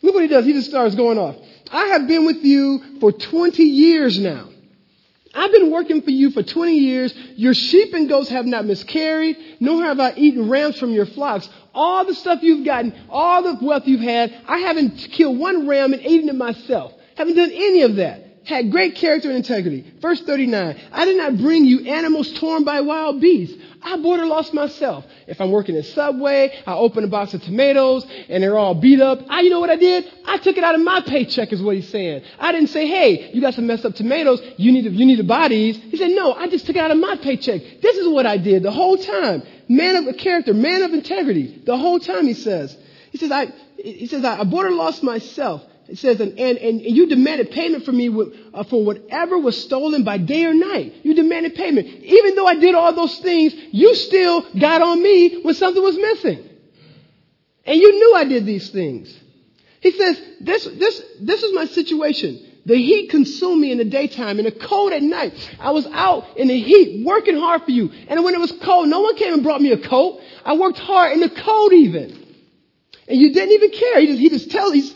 Look 0.00 0.14
what 0.14 0.22
he 0.22 0.28
does. 0.28 0.46
He 0.46 0.54
just 0.54 0.70
starts 0.70 0.94
going 0.94 1.18
off. 1.18 1.36
I 1.70 1.88
have 1.88 2.08
been 2.08 2.24
with 2.24 2.42
you 2.42 2.98
for 2.98 3.12
20 3.12 3.62
years 3.62 4.18
now. 4.18 4.48
I've 5.34 5.52
been 5.52 5.70
working 5.70 6.00
for 6.00 6.10
you 6.10 6.30
for 6.30 6.42
20 6.42 6.72
years. 6.72 7.14
Your 7.36 7.52
sheep 7.52 7.92
and 7.92 8.08
goats 8.08 8.30
have 8.30 8.46
not 8.46 8.64
miscarried, 8.64 9.36
nor 9.60 9.82
have 9.82 10.00
I 10.00 10.14
eaten 10.16 10.48
rams 10.48 10.78
from 10.78 10.92
your 10.92 11.04
flocks. 11.04 11.46
All 11.74 12.06
the 12.06 12.14
stuff 12.14 12.42
you've 12.42 12.64
gotten, 12.64 12.94
all 13.10 13.42
the 13.42 13.62
wealth 13.62 13.82
you've 13.84 14.00
had, 14.00 14.34
I 14.48 14.60
haven't 14.60 14.96
killed 15.12 15.38
one 15.38 15.68
ram 15.68 15.92
and 15.92 16.00
eaten 16.00 16.30
it 16.30 16.34
myself. 16.34 16.94
Haven't 17.16 17.36
done 17.36 17.50
any 17.52 17.82
of 17.82 17.96
that 17.96 18.23
had 18.44 18.70
great 18.70 18.96
character 18.96 19.28
and 19.28 19.36
integrity. 19.36 19.92
Verse 20.00 20.20
39, 20.20 20.80
I 20.92 21.04
did 21.04 21.16
not 21.16 21.38
bring 21.38 21.64
you 21.64 21.86
animals 21.86 22.32
torn 22.34 22.64
by 22.64 22.80
wild 22.82 23.20
beasts. 23.20 23.56
I 23.82 23.98
border 23.98 24.24
lost 24.24 24.54
myself. 24.54 25.04
If 25.26 25.40
I'm 25.40 25.50
working 25.50 25.76
in 25.76 25.82
Subway, 25.82 26.58
I 26.66 26.74
open 26.74 27.04
a 27.04 27.06
box 27.06 27.34
of 27.34 27.42
tomatoes 27.42 28.06
and 28.28 28.42
they're 28.42 28.56
all 28.56 28.74
beat 28.74 29.00
up. 29.00 29.20
I, 29.28 29.40
you 29.40 29.50
know 29.50 29.60
what 29.60 29.70
I 29.70 29.76
did? 29.76 30.10
I 30.26 30.38
took 30.38 30.56
it 30.56 30.64
out 30.64 30.74
of 30.74 30.80
my 30.80 31.00
paycheck 31.00 31.52
is 31.52 31.62
what 31.62 31.76
he's 31.76 31.88
saying. 31.88 32.22
I 32.38 32.52
didn't 32.52 32.68
say, 32.68 32.86
hey, 32.86 33.30
you 33.32 33.42
got 33.42 33.54
some 33.54 33.66
messed 33.66 33.84
up 33.84 33.94
tomatoes. 33.94 34.40
You 34.56 34.72
need 34.72 34.84
to, 34.84 34.90
you 34.90 35.04
need 35.04 35.16
to 35.16 35.24
buy 35.24 35.48
these. 35.48 35.76
He 35.76 35.96
said, 35.98 36.12
no, 36.12 36.32
I 36.32 36.48
just 36.48 36.66
took 36.66 36.76
it 36.76 36.80
out 36.80 36.90
of 36.90 36.98
my 36.98 37.16
paycheck. 37.16 37.60
This 37.82 37.96
is 37.96 38.08
what 38.08 38.26
I 38.26 38.38
did 38.38 38.62
the 38.62 38.72
whole 38.72 38.96
time. 38.96 39.42
Man 39.68 40.08
of 40.08 40.16
character, 40.16 40.54
man 40.54 40.82
of 40.82 40.92
integrity. 40.92 41.62
The 41.64 41.76
whole 41.76 42.00
time 42.00 42.26
he 42.26 42.34
says. 42.34 42.76
He 43.10 43.18
says, 43.18 43.30
I, 43.30 43.52
he 43.76 44.06
says, 44.06 44.24
I 44.24 44.42
border 44.44 44.70
lost 44.70 45.02
myself. 45.02 45.62
It 45.88 45.98
says, 45.98 46.20
and, 46.20 46.38
and, 46.38 46.58
and 46.58 46.80
you 46.80 47.06
demanded 47.06 47.50
payment 47.50 47.84
from 47.84 47.98
me 47.98 48.08
with, 48.08 48.34
uh, 48.54 48.64
for 48.64 48.84
whatever 48.84 49.38
was 49.38 49.62
stolen 49.64 50.02
by 50.02 50.16
day 50.18 50.46
or 50.46 50.54
night. 50.54 50.94
You 51.02 51.14
demanded 51.14 51.54
payment. 51.54 51.86
Even 51.86 52.34
though 52.36 52.46
I 52.46 52.54
did 52.54 52.74
all 52.74 52.94
those 52.94 53.18
things, 53.18 53.54
you 53.70 53.94
still 53.94 54.46
got 54.58 54.80
on 54.80 55.02
me 55.02 55.42
when 55.42 55.54
something 55.54 55.82
was 55.82 55.96
missing. 55.96 56.48
And 57.66 57.78
you 57.78 57.92
knew 57.92 58.14
I 58.14 58.24
did 58.24 58.46
these 58.46 58.70
things. 58.70 59.14
He 59.80 59.90
says, 59.90 60.20
this, 60.40 60.64
this, 60.64 61.02
this 61.20 61.42
is 61.42 61.54
my 61.54 61.66
situation. 61.66 62.52
The 62.66 62.76
heat 62.76 63.10
consumed 63.10 63.60
me 63.60 63.70
in 63.70 63.76
the 63.76 63.84
daytime 63.84 64.38
and 64.38 64.46
the 64.46 64.52
cold 64.52 64.92
at 64.94 65.02
night. 65.02 65.34
I 65.60 65.72
was 65.72 65.86
out 65.86 66.38
in 66.38 66.48
the 66.48 66.58
heat 66.58 67.04
working 67.04 67.36
hard 67.36 67.62
for 67.64 67.70
you. 67.70 67.90
And 68.08 68.24
when 68.24 68.34
it 68.34 68.40
was 68.40 68.52
cold, 68.52 68.88
no 68.88 69.02
one 69.02 69.16
came 69.16 69.34
and 69.34 69.42
brought 69.42 69.60
me 69.60 69.72
a 69.72 69.78
coat. 69.78 70.20
I 70.46 70.56
worked 70.56 70.78
hard 70.78 71.12
in 71.12 71.20
the 71.20 71.28
cold 71.28 71.74
even. 71.74 72.23
And 73.06 73.20
you 73.20 73.34
didn't 73.34 73.52
even 73.52 73.70
care. 73.70 74.00
He 74.00 74.06
just, 74.06 74.18
he 74.18 74.28
just 74.30 74.50
tells, 74.50 74.72
he's, 74.72 74.94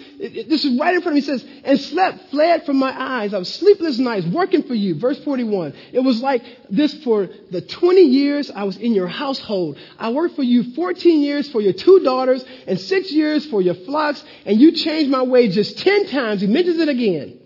this 0.49 0.65
is 0.65 0.79
right 0.81 0.95
in 0.95 1.03
front 1.03 1.07
of 1.09 1.15
me. 1.15 1.21
He 1.21 1.27
says, 1.27 1.45
and 1.63 1.79
slept, 1.79 2.31
fled 2.31 2.65
from 2.65 2.79
my 2.79 2.91
eyes. 2.99 3.35
I 3.35 3.39
was 3.39 3.53
sleepless 3.53 3.99
nights 3.99 4.27
working 4.27 4.63
for 4.63 4.75
you. 4.75 4.95
Verse 4.99 5.23
41. 5.25 5.75
It 5.93 6.01
was 6.01 6.23
like 6.23 6.43
this 6.71 6.95
for 7.05 7.29
the 7.51 7.61
20 7.61 8.01
years 8.01 8.51
I 8.51 8.65
was 8.65 8.79
in 8.79 8.95
your 8.95 9.09
household. 9.09 9.79
I 9.99 10.11
worked 10.11 10.37
for 10.37 10.43
you 10.43 10.73
14 10.75 11.21
years 11.21 11.51
for 11.51 11.61
your 11.61 11.75
two 11.75 12.01
daughters 12.01 12.43
and 12.67 12.81
six 12.81 13.13
years 13.13 13.45
for 13.47 13.61
your 13.61 13.75
flocks, 13.75 14.25
and 14.47 14.59
you 14.59 14.73
changed 14.73 15.11
my 15.11 15.23
wages 15.23 15.75
10 15.75 16.07
times. 16.07 16.41
He 16.41 16.47
mentions 16.47 16.79
it 16.79 16.89
again. 16.89 17.39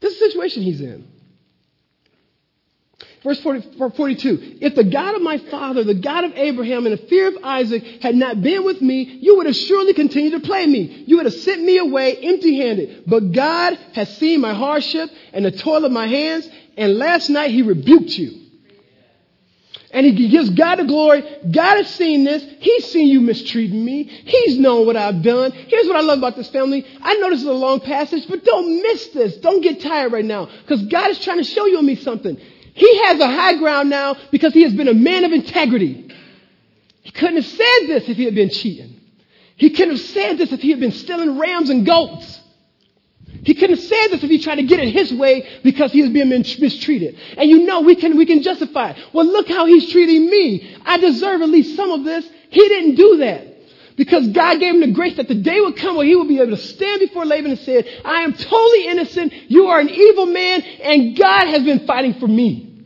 This 0.00 0.14
is 0.14 0.18
the 0.18 0.26
situation 0.30 0.62
he's 0.62 0.80
in. 0.80 1.11
Verse 3.24 3.40
40, 3.40 3.78
42. 3.96 4.58
If 4.60 4.74
the 4.74 4.82
God 4.82 5.14
of 5.14 5.22
my 5.22 5.38
father, 5.38 5.84
the 5.84 5.94
God 5.94 6.24
of 6.24 6.32
Abraham, 6.34 6.86
and 6.86 6.98
the 6.98 7.06
fear 7.06 7.28
of 7.28 7.36
Isaac 7.44 8.02
had 8.02 8.16
not 8.16 8.42
been 8.42 8.64
with 8.64 8.82
me, 8.82 9.02
you 9.20 9.36
would 9.36 9.46
have 9.46 9.54
surely 9.54 9.94
continued 9.94 10.32
to 10.32 10.40
play 10.40 10.66
me. 10.66 11.04
You 11.06 11.18
would 11.18 11.26
have 11.26 11.34
sent 11.34 11.62
me 11.62 11.78
away 11.78 12.16
empty 12.16 12.56
handed. 12.56 13.04
But 13.06 13.30
God 13.30 13.78
has 13.94 14.16
seen 14.16 14.40
my 14.40 14.54
hardship 14.54 15.08
and 15.32 15.44
the 15.44 15.52
toil 15.52 15.84
of 15.84 15.92
my 15.92 16.08
hands, 16.08 16.48
and 16.76 16.98
last 16.98 17.28
night 17.28 17.52
he 17.52 17.62
rebuked 17.62 18.10
you. 18.10 18.40
And 19.92 20.06
he 20.06 20.28
gives 20.28 20.50
God 20.50 20.76
the 20.76 20.84
glory. 20.84 21.22
God 21.48 21.76
has 21.76 21.94
seen 21.94 22.24
this. 22.24 22.42
He's 22.60 22.90
seen 22.90 23.08
you 23.08 23.20
mistreating 23.20 23.84
me. 23.84 24.04
He's 24.04 24.58
known 24.58 24.86
what 24.86 24.96
I've 24.96 25.22
done. 25.22 25.52
Here's 25.52 25.86
what 25.86 25.96
I 25.96 26.00
love 26.00 26.18
about 26.18 26.34
this 26.34 26.48
family. 26.48 26.84
I 27.02 27.14
know 27.16 27.28
this 27.28 27.40
is 27.40 27.46
a 27.46 27.52
long 27.52 27.80
passage, 27.80 28.26
but 28.26 28.42
don't 28.42 28.82
miss 28.82 29.08
this. 29.08 29.36
Don't 29.36 29.60
get 29.60 29.82
tired 29.82 30.12
right 30.12 30.24
now. 30.24 30.46
Because 30.46 30.82
God 30.86 31.10
is 31.10 31.18
trying 31.20 31.38
to 31.38 31.44
show 31.44 31.66
you 31.66 31.76
and 31.76 31.86
me 31.86 31.96
something. 31.96 32.40
He 32.74 33.04
has 33.04 33.20
a 33.20 33.26
high 33.26 33.56
ground 33.56 33.90
now 33.90 34.16
because 34.30 34.52
he 34.52 34.62
has 34.62 34.72
been 34.72 34.88
a 34.88 34.94
man 34.94 35.24
of 35.24 35.32
integrity. 35.32 36.10
He 37.02 37.10
couldn't 37.10 37.36
have 37.36 37.46
said 37.46 37.86
this 37.86 38.08
if 38.08 38.16
he 38.16 38.24
had 38.24 38.34
been 38.34 38.50
cheating. 38.50 39.00
He 39.56 39.70
couldn't 39.70 39.96
have 39.96 40.06
said 40.06 40.38
this 40.38 40.52
if 40.52 40.60
he 40.60 40.70
had 40.70 40.80
been 40.80 40.92
stealing 40.92 41.38
rams 41.38 41.70
and 41.70 41.84
goats. 41.84 42.40
He 43.44 43.54
couldn't 43.54 43.76
have 43.76 43.84
said 43.84 44.08
this 44.08 44.22
if 44.22 44.30
he 44.30 44.38
tried 44.38 44.56
to 44.56 44.62
get 44.62 44.80
it 44.80 44.88
his 44.92 45.12
way 45.12 45.48
because 45.62 45.92
he 45.92 46.02
was 46.02 46.10
being 46.10 46.28
mistreated. 46.28 47.18
And 47.36 47.50
you 47.50 47.66
know, 47.66 47.80
we 47.80 47.96
can, 47.96 48.16
we 48.16 48.24
can 48.24 48.42
justify 48.42 48.90
it. 48.90 48.98
Well, 49.12 49.26
look 49.26 49.48
how 49.48 49.66
he's 49.66 49.90
treating 49.90 50.30
me. 50.30 50.76
I 50.84 50.98
deserve 50.98 51.42
at 51.42 51.48
least 51.48 51.76
some 51.76 51.90
of 51.90 52.04
this. 52.04 52.28
He 52.50 52.68
didn't 52.68 52.94
do 52.94 53.16
that. 53.18 53.51
Because 53.96 54.28
God 54.28 54.58
gave 54.60 54.74
him 54.74 54.80
the 54.80 54.92
grace 54.92 55.16
that 55.16 55.28
the 55.28 55.34
day 55.34 55.60
would 55.60 55.76
come 55.76 55.96
where 55.96 56.06
he 56.06 56.16
would 56.16 56.28
be 56.28 56.40
able 56.40 56.56
to 56.56 56.62
stand 56.62 57.00
before 57.00 57.26
Laban 57.26 57.50
and 57.50 57.60
say, 57.60 58.00
I 58.04 58.22
am 58.22 58.32
totally 58.32 58.86
innocent. 58.88 59.32
You 59.48 59.66
are 59.66 59.80
an 59.80 59.90
evil 59.90 60.26
man 60.26 60.62
and 60.62 61.16
God 61.16 61.48
has 61.48 61.62
been 61.62 61.86
fighting 61.86 62.14
for 62.14 62.26
me. 62.26 62.84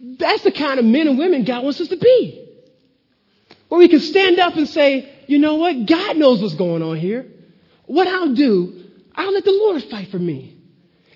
That's 0.00 0.42
the 0.42 0.52
kind 0.52 0.78
of 0.78 0.84
men 0.84 1.08
and 1.08 1.18
women 1.18 1.44
God 1.44 1.64
wants 1.64 1.80
us 1.80 1.88
to 1.88 1.96
be. 1.96 2.48
Where 3.68 3.78
we 3.78 3.88
can 3.88 4.00
stand 4.00 4.38
up 4.38 4.56
and 4.56 4.68
say, 4.68 5.24
you 5.26 5.38
know 5.38 5.56
what? 5.56 5.86
God 5.86 6.16
knows 6.16 6.42
what's 6.42 6.54
going 6.54 6.82
on 6.82 6.98
here. 6.98 7.26
What 7.86 8.06
I'll 8.06 8.34
do, 8.34 8.84
I'll 9.14 9.32
let 9.32 9.44
the 9.44 9.52
Lord 9.52 9.82
fight 9.84 10.10
for 10.10 10.18
me. 10.18 10.58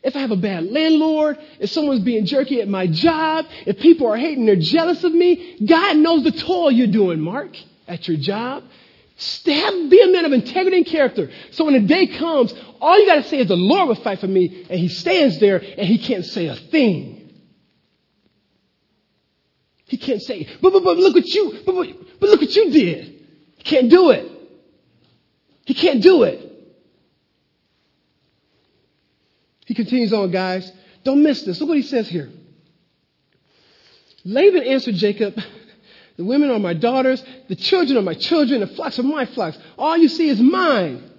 If 0.02 0.14
I 0.14 0.20
have 0.20 0.30
a 0.30 0.36
bad 0.36 0.64
landlord, 0.70 1.36
if 1.58 1.70
someone's 1.70 2.04
being 2.04 2.26
jerky 2.26 2.60
at 2.60 2.68
my 2.68 2.86
job, 2.86 3.46
if 3.66 3.78
people 3.78 4.06
are 4.06 4.16
hating, 4.16 4.46
they're 4.46 4.56
jealous 4.56 5.02
of 5.02 5.12
me, 5.12 5.58
God 5.66 5.96
knows 5.96 6.22
the 6.22 6.30
toil 6.30 6.70
you're 6.70 6.86
doing, 6.86 7.20
Mark, 7.20 7.50
at 7.88 8.06
your 8.06 8.16
job. 8.16 8.62
Have, 9.18 9.90
be 9.90 10.02
a 10.02 10.08
man 10.08 10.26
of 10.26 10.32
integrity 10.32 10.78
and 10.78 10.86
character. 10.86 11.30
So 11.52 11.64
when 11.64 11.74
the 11.74 11.80
day 11.80 12.06
comes, 12.06 12.52
all 12.80 12.98
you 12.98 13.06
got 13.06 13.16
to 13.16 13.22
say 13.24 13.38
is 13.38 13.48
the 13.48 13.56
Lord 13.56 13.88
will 13.88 13.94
fight 13.94 14.20
for 14.20 14.26
me, 14.26 14.66
and 14.68 14.78
he 14.78 14.88
stands 14.88 15.40
there 15.40 15.56
and 15.56 15.86
he 15.86 15.98
can't 15.98 16.24
say 16.24 16.46
a 16.46 16.54
thing. 16.54 17.32
He 19.86 19.96
can't 19.96 20.20
say, 20.20 20.46
but, 20.60 20.72
but, 20.72 20.82
but 20.82 20.96
look 20.98 21.14
what 21.14 21.26
you, 21.26 21.60
but, 21.64 21.74
but, 21.74 21.88
but 22.20 22.28
look 22.28 22.40
what 22.40 22.54
you 22.54 22.70
did. 22.70 23.26
He 23.56 23.64
can't 23.64 23.88
do 23.88 24.10
it. 24.10 24.30
He 25.64 25.74
can't 25.74 26.02
do 26.02 26.24
it. 26.24 26.42
He 29.64 29.74
continues 29.74 30.12
on, 30.12 30.30
guys. 30.30 30.70
Don't 31.04 31.22
miss 31.22 31.42
this. 31.42 31.58
Look 31.60 31.68
what 31.68 31.78
he 31.78 31.82
says 31.82 32.08
here. 32.08 32.30
Laban 34.24 34.62
answered 34.64 34.96
Jacob, 34.96 35.38
The 36.16 36.24
women 36.24 36.50
are 36.50 36.58
my 36.58 36.74
daughters, 36.74 37.22
the 37.48 37.56
children 37.56 37.98
are 37.98 38.02
my 38.02 38.14
children, 38.14 38.60
the 38.60 38.66
flocks 38.68 38.98
are 38.98 39.02
my 39.02 39.26
flocks. 39.26 39.58
All 39.78 39.96
you 39.96 40.08
see 40.08 40.28
is 40.28 40.40
mine. 40.40 41.10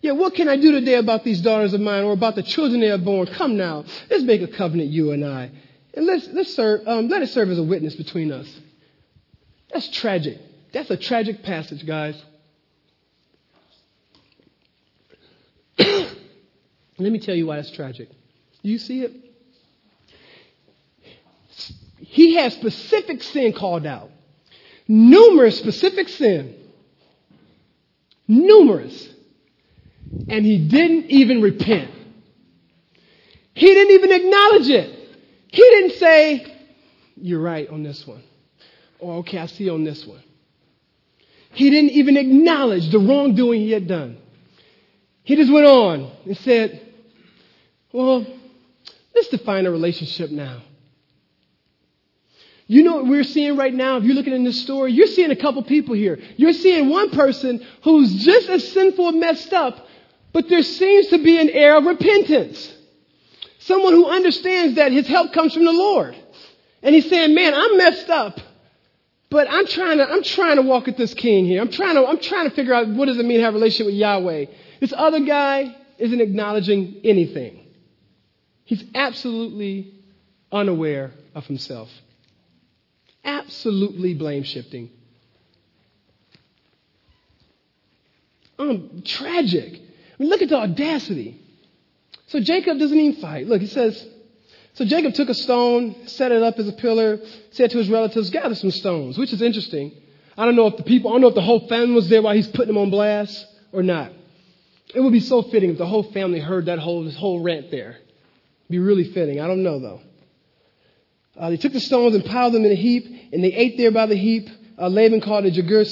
Yet 0.00 0.16
what 0.16 0.34
can 0.34 0.48
I 0.48 0.56
do 0.56 0.72
today 0.72 0.94
about 0.94 1.24
these 1.24 1.40
daughters 1.40 1.74
of 1.74 1.80
mine 1.80 2.04
or 2.04 2.12
about 2.12 2.36
the 2.36 2.42
children 2.42 2.80
they 2.80 2.90
are 2.90 2.98
born? 2.98 3.26
Come 3.26 3.56
now, 3.56 3.84
let's 4.08 4.22
make 4.22 4.40
a 4.40 4.48
covenant, 4.48 4.90
you 4.90 5.12
and 5.12 5.24
I. 5.24 5.50
And 5.94 6.06
let's, 6.06 6.28
let's 6.28 6.54
serve, 6.54 6.86
um, 6.86 7.08
let 7.08 7.22
it 7.22 7.28
serve 7.28 7.50
as 7.50 7.58
a 7.58 7.62
witness 7.62 7.94
between 7.94 8.32
us. 8.32 8.48
That's 9.72 9.88
tragic. 9.88 10.38
That's 10.72 10.90
a 10.90 10.96
tragic 10.96 11.42
passage, 11.42 11.86
guys. 11.86 12.22
Let 15.78 17.12
me 17.12 17.18
tell 17.18 17.34
you 17.34 17.46
why 17.46 17.58
it's 17.58 17.70
tragic. 17.70 18.08
Do 18.62 18.70
you 18.70 18.78
see 18.78 19.02
it? 19.02 19.12
He 21.98 22.36
has 22.36 22.54
specific 22.54 23.22
sin 23.22 23.52
called 23.52 23.86
out. 23.86 24.10
Numerous 24.88 25.58
specific 25.58 26.08
sin. 26.08 26.54
Numerous. 28.28 29.08
And 30.28 30.44
he 30.44 30.58
didn't 30.68 31.10
even 31.10 31.42
repent. 31.42 31.90
He 33.54 33.66
didn't 33.66 33.94
even 33.94 34.12
acknowledge 34.12 34.68
it. 34.68 35.18
He 35.48 35.62
didn't 35.62 35.98
say, 35.98 36.54
You're 37.16 37.40
right 37.40 37.68
on 37.68 37.82
this 37.82 38.06
one. 38.06 38.22
Or, 38.98 39.16
okay, 39.16 39.38
I 39.38 39.46
see 39.46 39.68
on 39.68 39.84
this 39.84 40.06
one. 40.06 40.22
He 41.52 41.70
didn't 41.70 41.90
even 41.90 42.16
acknowledge 42.16 42.90
the 42.90 42.98
wrongdoing 42.98 43.62
he 43.62 43.70
had 43.70 43.88
done. 43.88 44.18
He 45.22 45.36
just 45.36 45.50
went 45.50 45.66
on 45.66 46.10
and 46.24 46.36
said, 46.38 46.86
well, 47.92 48.26
let's 49.14 49.28
define 49.28 49.64
a 49.64 49.70
relationship 49.70 50.30
now. 50.30 50.62
You 52.68 52.82
know 52.82 52.96
what 52.96 53.06
we're 53.06 53.24
seeing 53.24 53.56
right 53.56 53.72
now? 53.72 53.96
If 53.96 54.04
you're 54.04 54.14
looking 54.14 54.32
in 54.32 54.42
this 54.42 54.60
story, 54.62 54.92
you're 54.92 55.06
seeing 55.06 55.30
a 55.30 55.36
couple 55.36 55.62
people 55.62 55.94
here. 55.94 56.18
You're 56.36 56.52
seeing 56.52 56.88
one 56.88 57.10
person 57.10 57.64
who's 57.82 58.24
just 58.24 58.48
as 58.48 58.72
sinful 58.72 59.08
and 59.08 59.20
messed 59.20 59.52
up, 59.52 59.86
but 60.32 60.48
there 60.48 60.62
seems 60.62 61.08
to 61.08 61.18
be 61.18 61.38
an 61.40 61.48
air 61.48 61.76
of 61.76 61.84
repentance. 61.84 62.72
Someone 63.60 63.92
who 63.92 64.08
understands 64.08 64.76
that 64.76 64.90
his 64.90 65.06
help 65.06 65.32
comes 65.32 65.54
from 65.54 65.64
the 65.64 65.72
Lord. 65.72 66.16
And 66.82 66.94
he's 66.94 67.08
saying, 67.08 67.34
man, 67.34 67.54
I'm 67.54 67.76
messed 67.78 68.10
up, 68.10 68.38
but 69.30 69.48
I'm 69.50 69.66
trying 69.66 69.98
to, 69.98 70.08
I'm 70.08 70.22
trying 70.22 70.56
to 70.56 70.62
walk 70.62 70.86
with 70.86 70.96
this 70.96 71.14
king 71.14 71.46
here. 71.46 71.60
I'm 71.60 71.70
trying 71.70 71.94
to, 71.94 72.06
I'm 72.06 72.18
trying 72.18 72.48
to 72.48 72.54
figure 72.54 72.74
out 72.74 72.88
what 72.88 73.06
does 73.06 73.18
it 73.18 73.24
mean 73.24 73.38
to 73.38 73.44
have 73.44 73.54
a 73.54 73.58
relationship 73.58 73.86
with 73.86 73.94
Yahweh. 73.94 74.46
This 74.80 74.92
other 74.96 75.20
guy 75.20 75.74
isn't 75.98 76.20
acknowledging 76.20 77.00
anything. 77.04 77.66
He's 78.64 78.84
absolutely 78.94 79.94
unaware 80.50 81.12
of 81.34 81.46
himself. 81.46 81.88
Absolutely 83.26 84.14
blame 84.14 84.44
shifting. 84.44 84.88
Um, 88.58 89.02
tragic. 89.04 89.74
I 89.74 90.22
mean, 90.22 90.30
look 90.30 90.40
at 90.40 90.48
the 90.48 90.56
audacity. 90.56 91.38
So 92.28 92.40
Jacob 92.40 92.78
doesn't 92.78 92.98
even 92.98 93.20
fight. 93.20 93.46
Look, 93.46 93.60
he 93.60 93.66
says, 93.66 94.06
so 94.74 94.84
Jacob 94.84 95.14
took 95.14 95.28
a 95.28 95.34
stone, 95.34 96.06
set 96.06 96.32
it 96.32 96.42
up 96.42 96.58
as 96.58 96.68
a 96.68 96.72
pillar, 96.72 97.18
said 97.50 97.70
to 97.72 97.78
his 97.78 97.90
relatives, 97.90 98.30
gather 98.30 98.54
some 98.54 98.70
stones, 98.70 99.18
which 99.18 99.32
is 99.32 99.42
interesting. 99.42 99.92
I 100.38 100.44
don't 100.44 100.54
know 100.54 100.68
if 100.68 100.76
the 100.76 100.84
people, 100.84 101.10
I 101.10 101.14
don't 101.14 101.22
know 101.22 101.28
if 101.28 101.34
the 101.34 101.42
whole 101.42 101.66
family 101.66 101.94
was 101.94 102.08
there 102.08 102.22
while 102.22 102.34
he's 102.34 102.46
putting 102.46 102.68
them 102.68 102.78
on 102.78 102.90
blast 102.90 103.46
or 103.72 103.82
not. 103.82 104.12
It 104.94 105.00
would 105.00 105.12
be 105.12 105.20
so 105.20 105.42
fitting 105.42 105.70
if 105.70 105.78
the 105.78 105.86
whole 105.86 106.04
family 106.12 106.38
heard 106.38 106.66
that 106.66 106.78
whole, 106.78 107.10
whole 107.10 107.42
rant 107.42 107.70
there. 107.70 107.98
Be 108.70 108.78
really 108.78 109.04
fitting. 109.12 109.40
I 109.40 109.46
don't 109.46 109.62
know 109.62 109.80
though. 109.80 110.00
Uh, 111.38 111.50
they 111.50 111.56
took 111.56 111.72
the 111.72 111.80
stones 111.80 112.14
and 112.14 112.24
piled 112.24 112.54
them 112.54 112.64
in 112.64 112.72
a 112.72 112.76
heap, 112.76 113.04
and 113.32 113.44
they 113.44 113.52
ate 113.52 113.76
there 113.76 113.90
by 113.90 114.06
the 114.06 114.16
heap. 114.16 114.48
Uh, 114.78 114.88
Laban 114.88 115.20
called 115.20 115.44
it 115.44 115.54
Jagur 115.54 115.84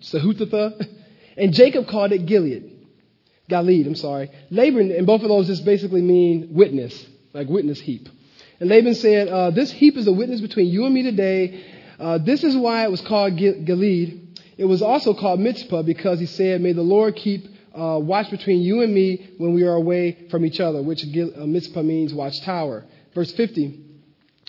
Sahuthatha, 0.00 0.88
and 1.36 1.52
Jacob 1.52 1.88
called 1.88 2.12
it 2.12 2.26
Gilead. 2.26 2.72
Galeed, 3.50 3.86
I'm 3.86 3.94
sorry. 3.94 4.30
Laban, 4.50 4.90
and 4.90 5.06
both 5.06 5.22
of 5.22 5.28
those 5.28 5.46
just 5.46 5.64
basically 5.64 6.02
mean 6.02 6.48
witness, 6.52 7.06
like 7.32 7.48
witness 7.48 7.80
heap. 7.80 8.08
And 8.58 8.68
Laban 8.68 8.94
said, 8.94 9.28
uh, 9.28 9.50
This 9.50 9.70
heap 9.70 9.96
is 9.96 10.06
a 10.06 10.12
witness 10.12 10.40
between 10.40 10.66
you 10.66 10.84
and 10.84 10.94
me 10.94 11.02
today. 11.02 11.64
Uh, 11.98 12.18
this 12.18 12.42
is 12.44 12.56
why 12.56 12.84
it 12.84 12.90
was 12.90 13.00
called 13.02 13.34
Galeed. 13.34 14.38
It 14.56 14.64
was 14.64 14.82
also 14.82 15.14
called 15.14 15.40
Mizpah 15.40 15.82
because 15.82 16.18
he 16.18 16.26
said, 16.26 16.60
May 16.60 16.72
the 16.72 16.82
Lord 16.82 17.16
keep 17.16 17.46
uh, 17.74 17.98
watch 17.98 18.30
between 18.30 18.62
you 18.62 18.80
and 18.80 18.92
me 18.92 19.34
when 19.36 19.52
we 19.52 19.64
are 19.64 19.74
away 19.74 20.26
from 20.30 20.44
each 20.44 20.60
other, 20.60 20.82
which 20.82 21.04
uh, 21.04 21.46
Mizpah 21.46 21.82
means 21.82 22.14
watchtower. 22.14 22.84
Verse 23.16 23.32
50. 23.32 23.80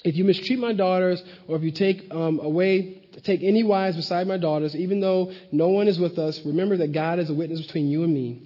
If 0.04 0.18
you 0.18 0.26
mistreat 0.26 0.60
my 0.60 0.74
daughters, 0.74 1.24
or 1.48 1.56
if 1.56 1.64
you 1.64 1.72
take 1.72 2.14
um, 2.14 2.42
away, 2.42 3.02
take 3.24 3.42
any 3.42 3.64
wives 3.64 3.96
beside 3.96 4.28
my 4.28 4.36
daughters, 4.36 4.76
even 4.76 5.00
though 5.00 5.32
no 5.54 5.70
one 5.70 5.88
is 5.88 5.98
with 5.98 6.20
us, 6.20 6.46
remember 6.46 6.76
that 6.78 6.92
God 6.92 7.18
is 7.18 7.30
a 7.30 7.34
witness 7.34 7.62
between 7.62 7.88
you 7.88 8.04
and 8.04 8.14
me. 8.14 8.44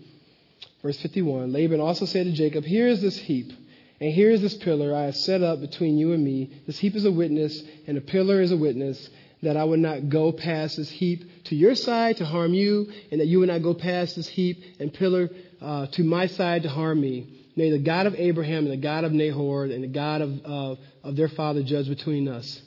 Verse 0.84 1.02
51. 1.02 1.52
Laban 1.52 1.82
also 1.82 2.06
said 2.06 2.28
to 2.28 2.34
Jacob, 2.34 2.64
Here 2.64 2.88
is 2.88 3.02
this 3.02 3.18
heap, 3.18 3.52
and 4.00 4.14
here 4.14 4.30
is 4.30 4.44
this 4.44 4.54
pillar 4.54 4.96
I 4.96 5.06
have 5.06 5.18
set 5.18 5.42
up 5.42 5.60
between 5.60 5.98
you 5.98 6.14
and 6.14 6.24
me. 6.24 6.62
This 6.68 6.78
heap 6.78 6.96
is 6.96 7.06
a 7.06 7.12
witness, 7.12 7.60
and 7.88 7.98
the 7.98 8.02
pillar 8.02 8.42
is 8.42 8.52
a 8.52 8.58
witness 8.58 9.10
that 9.42 9.58
I 9.58 9.64
would 9.64 9.80
not 9.80 10.10
go 10.10 10.32
past 10.32 10.78
this 10.78 10.92
heap 10.92 11.44
to 11.46 11.56
your 11.56 11.74
side 11.74 12.18
to 12.18 12.26
harm 12.26 12.54
you, 12.54 12.92
and 13.10 13.20
that 13.20 13.26
you 13.26 13.40
would 13.40 13.50
not 13.50 13.64
go 13.64 13.74
past 13.74 14.18
this 14.18 14.28
heap 14.28 14.64
and 14.80 14.94
pillar 14.94 15.32
uh, 15.60 15.88
to 15.88 16.04
my 16.04 16.28
side 16.28 16.62
to 16.62 16.70
harm 16.70 17.02
me. 17.02 17.41
May 17.56 17.72
the 17.72 17.80
God 17.80 18.06
of 18.08 18.16
Abraham 18.16 18.66
and 18.66 18.72
the 18.72 18.78
God 18.78 19.04
of 19.04 19.12
Nahor 19.12 19.66
and 19.66 19.84
the 19.84 19.88
God 19.88 20.22
of, 20.22 20.46
uh, 20.46 20.76
of 21.04 21.16
their 21.16 21.28
father 21.30 21.64
judge 21.64 21.88
between 21.88 22.28
us. 22.28 22.62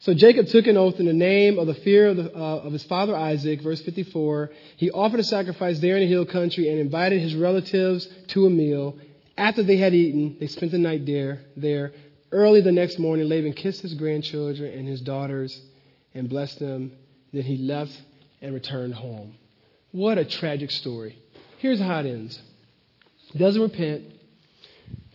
So 0.00 0.14
Jacob 0.14 0.46
took 0.46 0.66
an 0.68 0.76
oath 0.76 1.00
in 1.00 1.06
the 1.06 1.12
name 1.12 1.58
of 1.58 1.66
the 1.66 1.74
fear 1.74 2.08
of, 2.08 2.16
the, 2.16 2.32
uh, 2.32 2.58
of 2.58 2.72
his 2.72 2.84
father 2.84 3.16
Isaac, 3.16 3.62
verse 3.62 3.80
54. 3.82 4.50
He 4.76 4.90
offered 4.90 5.18
a 5.18 5.24
sacrifice 5.24 5.80
there 5.80 5.96
in 5.96 6.02
the 6.02 6.08
hill 6.08 6.24
country 6.24 6.68
and 6.68 6.78
invited 6.78 7.20
his 7.20 7.34
relatives 7.34 8.08
to 8.28 8.46
a 8.46 8.50
meal. 8.50 8.96
After 9.36 9.62
they 9.62 9.76
had 9.76 9.94
eaten, 9.94 10.36
they 10.38 10.46
spent 10.46 10.70
the 10.70 10.78
night 10.78 11.04
there. 11.04 11.40
There, 11.56 11.92
early 12.30 12.60
the 12.60 12.72
next 12.72 12.98
morning, 12.98 13.28
Laban 13.28 13.54
kissed 13.54 13.82
his 13.82 13.94
grandchildren 13.94 14.72
and 14.72 14.86
his 14.86 15.00
daughters 15.00 15.60
and 16.14 16.28
blessed 16.28 16.60
them. 16.60 16.92
Then 17.32 17.42
he 17.42 17.56
left 17.56 18.00
and 18.40 18.54
returned 18.54 18.94
home. 18.94 19.34
What 19.90 20.16
a 20.16 20.24
tragic 20.24 20.70
story. 20.70 21.18
Here's 21.58 21.80
how 21.80 22.00
it 22.00 22.06
ends. 22.06 22.40
Doesn't 23.36 23.60
repent. 23.60 24.04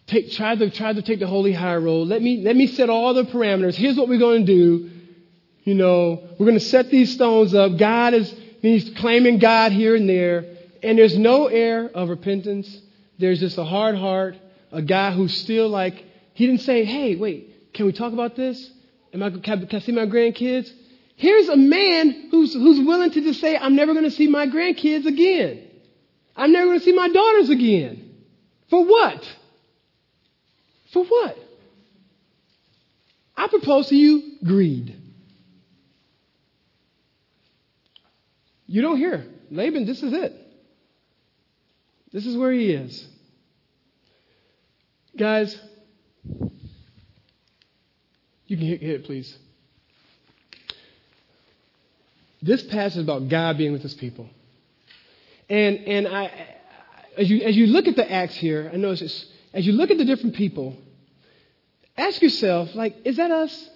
Take, 0.05 0.31
try, 0.31 0.55
to, 0.55 0.69
try 0.69 0.93
to 0.93 1.01
take 1.01 1.19
the 1.19 1.27
holy 1.27 1.53
high 1.53 1.77
road. 1.77 2.07
Let 2.07 2.21
me, 2.21 2.41
let 2.43 2.55
me 2.55 2.67
set 2.67 2.89
all 2.89 3.13
the 3.13 3.23
parameters. 3.23 3.75
Here's 3.75 3.95
what 3.95 4.07
we're 4.07 4.19
going 4.19 4.45
to 4.45 4.53
do. 4.53 4.89
You 5.63 5.75
know, 5.75 6.21
we're 6.37 6.45
going 6.45 6.59
to 6.59 6.65
set 6.65 6.89
these 6.89 7.13
stones 7.13 7.55
up. 7.55 7.77
God 7.77 8.13
is, 8.13 8.33
he's 8.61 8.89
claiming 8.97 9.39
God 9.39 9.71
here 9.71 9.95
and 9.95 10.07
there. 10.09 10.45
And 10.83 10.97
there's 10.97 11.17
no 11.17 11.47
air 11.47 11.89
of 11.89 12.09
repentance. 12.09 12.81
There's 13.17 13.39
just 13.39 13.57
a 13.57 13.63
hard 13.63 13.95
heart, 13.95 14.35
a 14.71 14.81
guy 14.81 15.11
who's 15.11 15.35
still 15.37 15.69
like, 15.69 16.05
he 16.33 16.45
didn't 16.45 16.61
say, 16.61 16.83
hey, 16.83 17.15
wait, 17.15 17.73
can 17.73 17.85
we 17.85 17.93
talk 17.93 18.11
about 18.11 18.35
this? 18.35 18.69
Am 19.13 19.23
I, 19.23 19.29
can 19.29 19.67
I 19.71 19.79
see 19.79 19.93
my 19.93 20.05
grandkids? 20.05 20.69
Here's 21.15 21.47
a 21.47 21.55
man 21.55 22.27
who's, 22.29 22.53
who's 22.53 22.85
willing 22.85 23.11
to 23.11 23.21
just 23.21 23.39
say, 23.39 23.55
I'm 23.55 23.75
never 23.75 23.93
going 23.93 24.05
to 24.05 24.11
see 24.11 24.27
my 24.27 24.47
grandkids 24.47 25.05
again. 25.05 25.67
I'm 26.35 26.51
never 26.51 26.65
going 26.65 26.79
to 26.79 26.85
see 26.85 26.93
my 26.93 27.07
daughters 27.07 27.49
again. 27.49 28.02
For 28.69 28.85
what? 28.85 29.37
For 30.91 31.05
what? 31.05 31.37
I 33.35 33.47
propose 33.47 33.89
to 33.89 33.95
you 33.95 34.37
greed. 34.43 34.95
You 38.67 38.81
don't 38.81 38.97
hear. 38.97 39.25
Laban, 39.51 39.85
this 39.85 40.01
is 40.01 40.13
it. 40.13 40.33
This 42.11 42.25
is 42.25 42.37
where 42.37 42.51
he 42.51 42.71
is. 42.71 43.07
Guys, 45.17 45.59
You 48.53 48.57
can 48.57 48.67
hit, 48.67 48.81
hit 48.81 48.95
it, 49.01 49.05
please. 49.05 49.35
This 52.39 52.61
passage 52.61 52.97
is 52.97 53.03
about 53.03 53.29
God 53.29 53.57
being 53.57 53.71
with 53.71 53.81
his 53.81 53.95
people. 53.95 54.29
And, 55.49 55.77
and 55.77 56.07
I, 56.07 56.25
as, 57.17 57.29
you, 57.29 57.41
as 57.41 57.55
you 57.55 57.67
look 57.67 57.87
at 57.87 57.95
the 57.95 58.11
Acts 58.11 58.35
here, 58.35 58.69
I 58.73 58.77
notice 58.77 59.01
it's 59.01 59.25
as 59.53 59.67
you 59.67 59.73
look 59.73 59.91
at 59.91 59.97
the 59.97 60.05
different 60.05 60.35
people, 60.35 60.75
ask 61.95 62.21
yourself, 62.21 62.73
like, 62.73 62.95
is 63.05 63.17
that 63.17 63.29
us? 63.29 63.69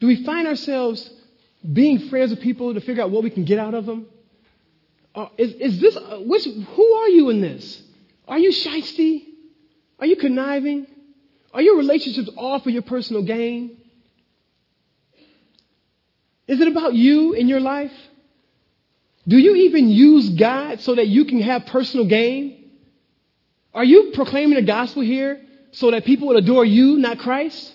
Do 0.00 0.06
we 0.06 0.24
find 0.24 0.48
ourselves 0.48 1.08
being 1.70 2.08
friends 2.08 2.30
with 2.30 2.40
people 2.40 2.72
to 2.74 2.80
figure 2.80 3.02
out 3.02 3.10
what 3.10 3.22
we 3.22 3.30
can 3.30 3.44
get 3.44 3.58
out 3.58 3.74
of 3.74 3.84
them? 3.84 4.06
Uh, 5.14 5.26
is, 5.36 5.52
is 5.52 5.80
this, 5.80 5.96
uh, 5.96 6.20
which, 6.20 6.44
who 6.44 6.92
are 6.94 7.08
you 7.08 7.28
in 7.30 7.40
this? 7.40 7.82
Are 8.26 8.38
you 8.38 8.50
shisty? 8.50 9.24
Are 9.98 10.06
you 10.06 10.16
conniving? 10.16 10.86
Are 11.52 11.60
your 11.60 11.76
relationships 11.76 12.30
all 12.36 12.60
for 12.60 12.70
your 12.70 12.82
personal 12.82 13.22
gain? 13.22 13.76
Is 16.46 16.60
it 16.60 16.68
about 16.68 16.94
you 16.94 17.34
in 17.34 17.48
your 17.48 17.60
life? 17.60 17.92
Do 19.26 19.36
you 19.36 19.54
even 19.56 19.90
use 19.90 20.30
God 20.30 20.80
so 20.80 20.94
that 20.94 21.06
you 21.08 21.26
can 21.26 21.42
have 21.42 21.66
personal 21.66 22.06
gain? 22.06 22.57
Are 23.74 23.84
you 23.84 24.10
proclaiming 24.14 24.54
the 24.54 24.62
gospel 24.62 25.02
here 25.02 25.40
so 25.72 25.90
that 25.90 26.04
people 26.04 26.28
would 26.28 26.36
adore 26.36 26.64
you, 26.64 26.96
not 26.96 27.18
Christ? 27.18 27.74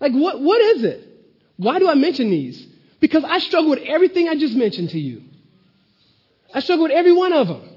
Like, 0.00 0.12
what, 0.12 0.40
what 0.40 0.60
is 0.60 0.84
it? 0.84 1.02
Why 1.56 1.78
do 1.78 1.88
I 1.88 1.94
mention 1.94 2.30
these? 2.30 2.66
Because 3.00 3.24
I 3.24 3.38
struggle 3.38 3.70
with 3.70 3.80
everything 3.80 4.28
I 4.28 4.36
just 4.36 4.54
mentioned 4.54 4.90
to 4.90 4.98
you. 4.98 5.22
I 6.54 6.60
struggle 6.60 6.84
with 6.84 6.92
every 6.92 7.12
one 7.12 7.32
of 7.32 7.48
them. 7.48 7.68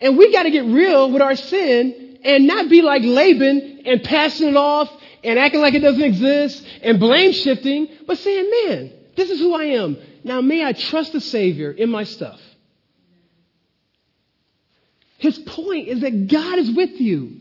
And 0.00 0.16
we 0.16 0.32
got 0.32 0.44
to 0.44 0.50
get 0.50 0.64
real 0.64 1.10
with 1.10 1.22
our 1.22 1.36
sin 1.36 2.18
and 2.24 2.46
not 2.46 2.68
be 2.68 2.82
like 2.82 3.02
Laban 3.02 3.82
and 3.84 4.02
passing 4.02 4.48
it 4.48 4.56
off 4.56 4.90
and 5.24 5.38
acting 5.38 5.60
like 5.60 5.74
it 5.74 5.80
doesn't 5.80 6.02
exist 6.02 6.64
and 6.82 7.00
blame 7.00 7.32
shifting, 7.32 7.88
but 8.06 8.18
saying, 8.18 8.50
man, 8.64 8.92
this 9.16 9.30
is 9.30 9.40
who 9.40 9.54
I 9.54 9.64
am. 9.64 9.96
Now, 10.24 10.40
may 10.40 10.64
I 10.64 10.72
trust 10.72 11.12
the 11.12 11.20
Savior 11.20 11.70
in 11.70 11.90
my 11.90 12.04
stuff? 12.04 12.40
His 15.18 15.38
point 15.38 15.88
is 15.88 16.00
that 16.00 16.28
God 16.28 16.58
is 16.58 16.70
with 16.70 17.00
you. 17.00 17.40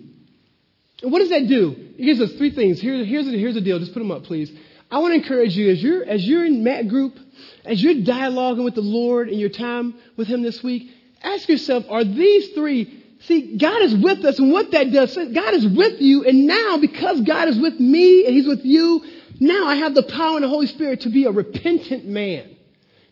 And 1.02 1.12
what 1.12 1.20
does 1.20 1.30
that 1.30 1.48
do? 1.48 1.76
It 1.98 2.04
gives 2.04 2.20
us 2.20 2.34
three 2.34 2.52
things. 2.52 2.82
Here, 2.82 3.06
here's, 3.06 3.26
the, 3.26 3.38
here's 3.38 3.54
the 3.54 3.62
deal. 3.62 3.80
Just 3.80 3.94
put 3.94 4.00
them 4.00 4.12
up, 4.12 4.24
please. 4.24 4.52
I 4.90 5.00
want 5.00 5.14
to 5.14 5.22
encourage 5.22 5.56
you 5.56 5.70
as 5.70 5.82
you're, 5.82 6.04
as 6.04 6.26
you're 6.28 6.46
in 6.46 6.64
Matt 6.64 6.88
group, 6.88 7.18
as 7.66 7.82
you're 7.82 7.96
dialoguing 7.96 8.64
with 8.64 8.76
the 8.76 8.82
Lord 8.82 9.30
in 9.30 9.38
your 9.38 9.50
time 9.50 9.94
with 10.16 10.28
Him 10.28 10.42
this 10.42 10.64
week, 10.64 10.90
ask 11.22 11.48
yourself, 11.48 11.86
are 11.90 12.04
these 12.04 12.50
three, 12.54 13.04
see, 13.22 13.58
God 13.58 13.82
is 13.84 13.96
with 13.96 14.26
us 14.26 14.40
and 14.40 14.52
what 14.52 14.72
that 14.72 14.92
does, 14.92 15.16
God 15.16 15.54
is 15.54 15.68
with 15.68 16.02
you 16.02 16.24
and 16.24 16.48
now 16.48 16.78
because 16.78 17.22
God 17.22 17.50
is 17.50 17.60
with 17.60 17.80
me 17.80 18.26
and 18.26 18.34
He's 18.34 18.48
with 18.48 18.66
you, 18.66 19.04
now 19.40 19.68
I 19.68 19.76
have 19.76 19.94
the 19.94 20.04
power 20.04 20.36
and 20.36 20.44
the 20.44 20.50
Holy 20.50 20.68
Spirit 20.68 21.02
to 21.02 21.10
be 21.10 21.26
a 21.26 21.32
repentant 21.32 22.06
man. 22.06 22.57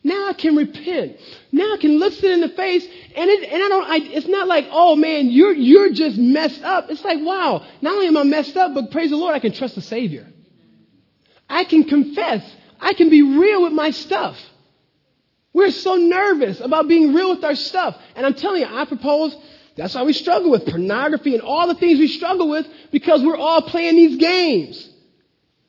Now 0.06 0.28
I 0.28 0.34
can 0.34 0.56
repent. 0.56 1.18
Now 1.52 1.74
I 1.74 1.78
can 1.78 1.98
look 1.98 2.14
it 2.14 2.24
in 2.26 2.40
the 2.40 2.50
face, 2.50 2.86
and 3.16 3.28
it, 3.28 3.52
and 3.52 3.64
I 3.64 3.68
don't. 3.68 3.90
I, 3.90 3.96
it's 4.14 4.28
not 4.28 4.48
like, 4.48 4.68
oh 4.70 4.96
man, 4.96 5.32
you're 5.32 5.52
you're 5.52 5.92
just 5.94 6.16
messed 6.16 6.62
up. 6.62 6.92
It's 6.92 7.04
like, 7.04 7.18
wow. 7.22 7.66
Not 7.82 7.94
only 7.94 8.06
am 8.06 8.16
I 8.16 8.22
messed 8.22 8.56
up, 8.56 8.76
but 8.76 8.92
praise 8.92 9.10
the 9.10 9.16
Lord, 9.16 9.34
I 9.34 9.40
can 9.40 9.52
trust 9.52 9.74
the 9.74 9.82
Savior. 9.82 10.32
I 11.50 11.64
can 11.64 11.86
confess. 11.86 12.44
I 12.80 12.94
can 12.94 13.10
be 13.10 13.24
real 13.24 13.64
with 13.64 13.74
my 13.74 13.90
stuff. 13.90 14.38
We're 15.54 15.72
so 15.72 15.96
nervous 15.96 16.60
about 16.60 16.88
being 16.88 17.16
real 17.16 17.32
with 17.32 17.44
our 17.44 17.56
stuff, 17.56 17.98
and 18.16 18.28
I'm 18.28 18.36
telling 18.36 18.62
you, 18.62 18.68
I 18.70 18.86
propose. 18.86 19.36
That's 19.76 19.96
why 19.96 20.04
we 20.04 20.14
struggle 20.14 20.52
with 20.52 20.68
pornography 20.68 21.34
and 21.34 21.42
all 21.42 21.68
the 21.68 21.76
things 21.76 21.98
we 21.98 22.10
struggle 22.10 22.48
with 22.48 22.68
because 22.92 23.24
we're 23.24 23.38
all 23.38 23.64
playing 23.64 23.96
these 23.96 24.18
games. 24.18 24.88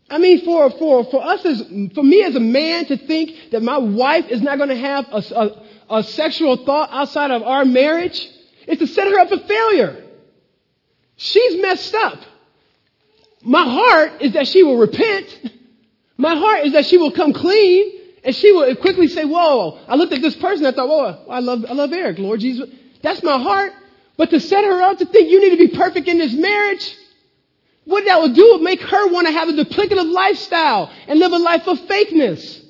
I 0.08 0.18
mean, 0.18 0.44
for, 0.44 0.70
for, 0.70 1.04
for 1.04 1.24
us 1.24 1.44
as, 1.44 1.62
for 1.94 2.04
me 2.04 2.22
as 2.22 2.36
a 2.36 2.40
man 2.40 2.86
to 2.86 2.96
think 2.96 3.50
that 3.50 3.62
my 3.62 3.78
wife 3.78 4.28
is 4.28 4.40
not 4.40 4.56
going 4.56 4.68
to 4.68 4.76
have 4.76 5.06
a, 5.10 5.16
a, 5.34 5.98
a 5.98 6.02
sexual 6.04 6.64
thought 6.64 6.90
outside 6.92 7.32
of 7.32 7.42
our 7.42 7.64
marriage 7.64 8.28
is 8.68 8.78
to 8.78 8.86
set 8.86 9.08
her 9.08 9.18
up 9.18 9.28
for 9.28 9.38
failure. 9.38 10.04
She's 11.16 11.60
messed 11.60 11.94
up. 11.94 12.20
My 13.42 13.64
heart 13.64 14.22
is 14.22 14.32
that 14.34 14.46
she 14.48 14.62
will 14.62 14.76
repent. 14.76 15.52
My 16.16 16.36
heart 16.36 16.66
is 16.66 16.72
that 16.72 16.86
she 16.86 16.98
will 16.98 17.12
come 17.12 17.32
clean 17.32 18.00
and 18.22 18.34
she 18.34 18.52
will 18.52 18.74
quickly 18.76 19.08
say, 19.08 19.24
whoa, 19.24 19.78
I 19.88 19.96
looked 19.96 20.12
at 20.12 20.22
this 20.22 20.36
person. 20.36 20.66
I 20.66 20.72
thought, 20.72 20.88
whoa, 20.88 21.26
I 21.30 21.40
love, 21.40 21.64
I 21.68 21.72
love 21.72 21.92
Eric, 21.92 22.18
Lord 22.18 22.40
Jesus. 22.40 22.68
That's 23.02 23.22
my 23.22 23.38
heart. 23.38 23.72
But 24.16 24.30
to 24.30 24.40
set 24.40 24.64
her 24.64 24.82
up 24.82 24.98
to 24.98 25.04
think 25.04 25.30
you 25.30 25.40
need 25.40 25.50
to 25.50 25.68
be 25.68 25.76
perfect 25.76 26.08
in 26.08 26.18
this 26.18 26.32
marriage, 26.32 26.96
what 27.86 28.04
that 28.04 28.20
would 28.20 28.34
do 28.34 28.52
would 28.52 28.62
make 28.62 28.80
her 28.82 29.12
want 29.12 29.28
to 29.28 29.32
have 29.32 29.48
a 29.48 29.52
duplicative 29.52 30.12
lifestyle 30.12 30.92
and 31.06 31.20
live 31.20 31.32
a 31.32 31.38
life 31.38 31.66
of 31.68 31.78
fakeness. 31.82 32.64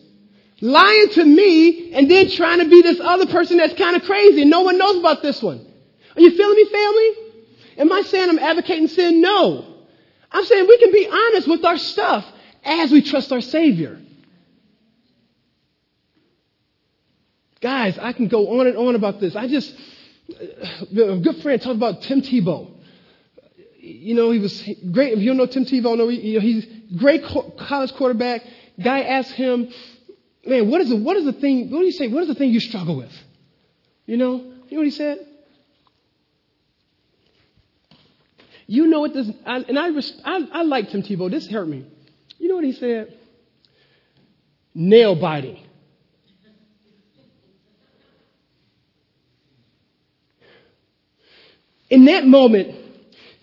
Lying 0.60 1.08
to 1.10 1.24
me 1.24 1.92
and 1.94 2.10
then 2.10 2.30
trying 2.30 2.58
to 2.58 2.68
be 2.68 2.82
this 2.82 3.00
other 3.00 3.26
person 3.26 3.56
that's 3.56 3.74
kind 3.74 3.96
of 3.96 4.02
crazy 4.02 4.42
and 4.42 4.50
no 4.50 4.60
one 4.60 4.76
knows 4.76 4.98
about 4.98 5.22
this 5.22 5.42
one. 5.42 5.66
Are 6.14 6.20
you 6.20 6.30
feeling 6.30 6.56
me, 6.56 6.64
family? 6.66 7.10
Am 7.78 7.92
I 7.92 8.02
saying 8.02 8.28
I'm 8.28 8.38
advocating 8.38 8.88
sin? 8.88 9.22
No. 9.22 9.74
I'm 10.30 10.44
saying 10.44 10.66
we 10.68 10.78
can 10.78 10.92
be 10.92 11.08
honest 11.08 11.48
with 11.48 11.64
our 11.64 11.78
stuff 11.78 12.24
as 12.62 12.92
we 12.92 13.00
trust 13.00 13.32
our 13.32 13.40
Savior. 13.40 13.98
Guys, 17.62 17.98
I 17.98 18.12
can 18.12 18.28
go 18.28 18.60
on 18.60 18.66
and 18.66 18.76
on 18.76 18.94
about 18.94 19.18
this. 19.18 19.34
I 19.34 19.48
just, 19.48 19.74
uh, 20.30 21.02
a 21.02 21.18
good 21.20 21.36
friend 21.42 21.60
talked 21.60 21.76
about 21.76 22.02
Tim 22.02 22.20
Tebow 22.20 22.75
you 23.86 24.14
know, 24.14 24.30
he 24.32 24.38
was 24.38 24.62
great. 24.90 25.12
If 25.12 25.20
you 25.20 25.26
don't 25.26 25.36
know 25.36 25.46
Tim 25.46 25.64
Tebow, 25.64 25.96
know, 25.96 26.08
you 26.08 26.34
know, 26.34 26.40
he's 26.40 26.66
great 26.96 27.24
college 27.24 27.92
quarterback. 27.94 28.42
Guy 28.82 29.00
asked 29.02 29.32
him, 29.32 29.70
man, 30.44 30.68
what 30.68 30.80
is 30.80 30.88
the, 30.88 30.96
what 30.96 31.16
is 31.16 31.24
the 31.24 31.32
thing, 31.32 31.70
what 31.70 31.78
do 31.78 31.84
you 31.84 31.92
say, 31.92 32.08
what 32.08 32.22
is 32.22 32.28
the 32.28 32.34
thing 32.34 32.50
you 32.50 32.60
struggle 32.60 32.96
with? 32.96 33.12
You 34.04 34.16
know, 34.16 34.36
you 34.36 34.72
know 34.72 34.78
what 34.78 34.84
he 34.84 34.90
said? 34.90 35.18
You 38.66 38.88
know 38.88 39.00
what 39.00 39.14
this, 39.14 39.30
I, 39.46 39.58
and 39.58 39.78
I, 39.78 39.88
I, 40.24 40.48
I 40.52 40.62
like 40.62 40.90
Tim 40.90 41.02
Tebow. 41.02 41.30
This 41.30 41.46
hurt 41.46 41.68
me. 41.68 41.86
You 42.38 42.48
know 42.48 42.56
what 42.56 42.64
he 42.64 42.72
said? 42.72 43.16
Nail 44.74 45.14
biting. 45.14 45.62
In 51.88 52.06
that 52.06 52.26
moment, 52.26 52.85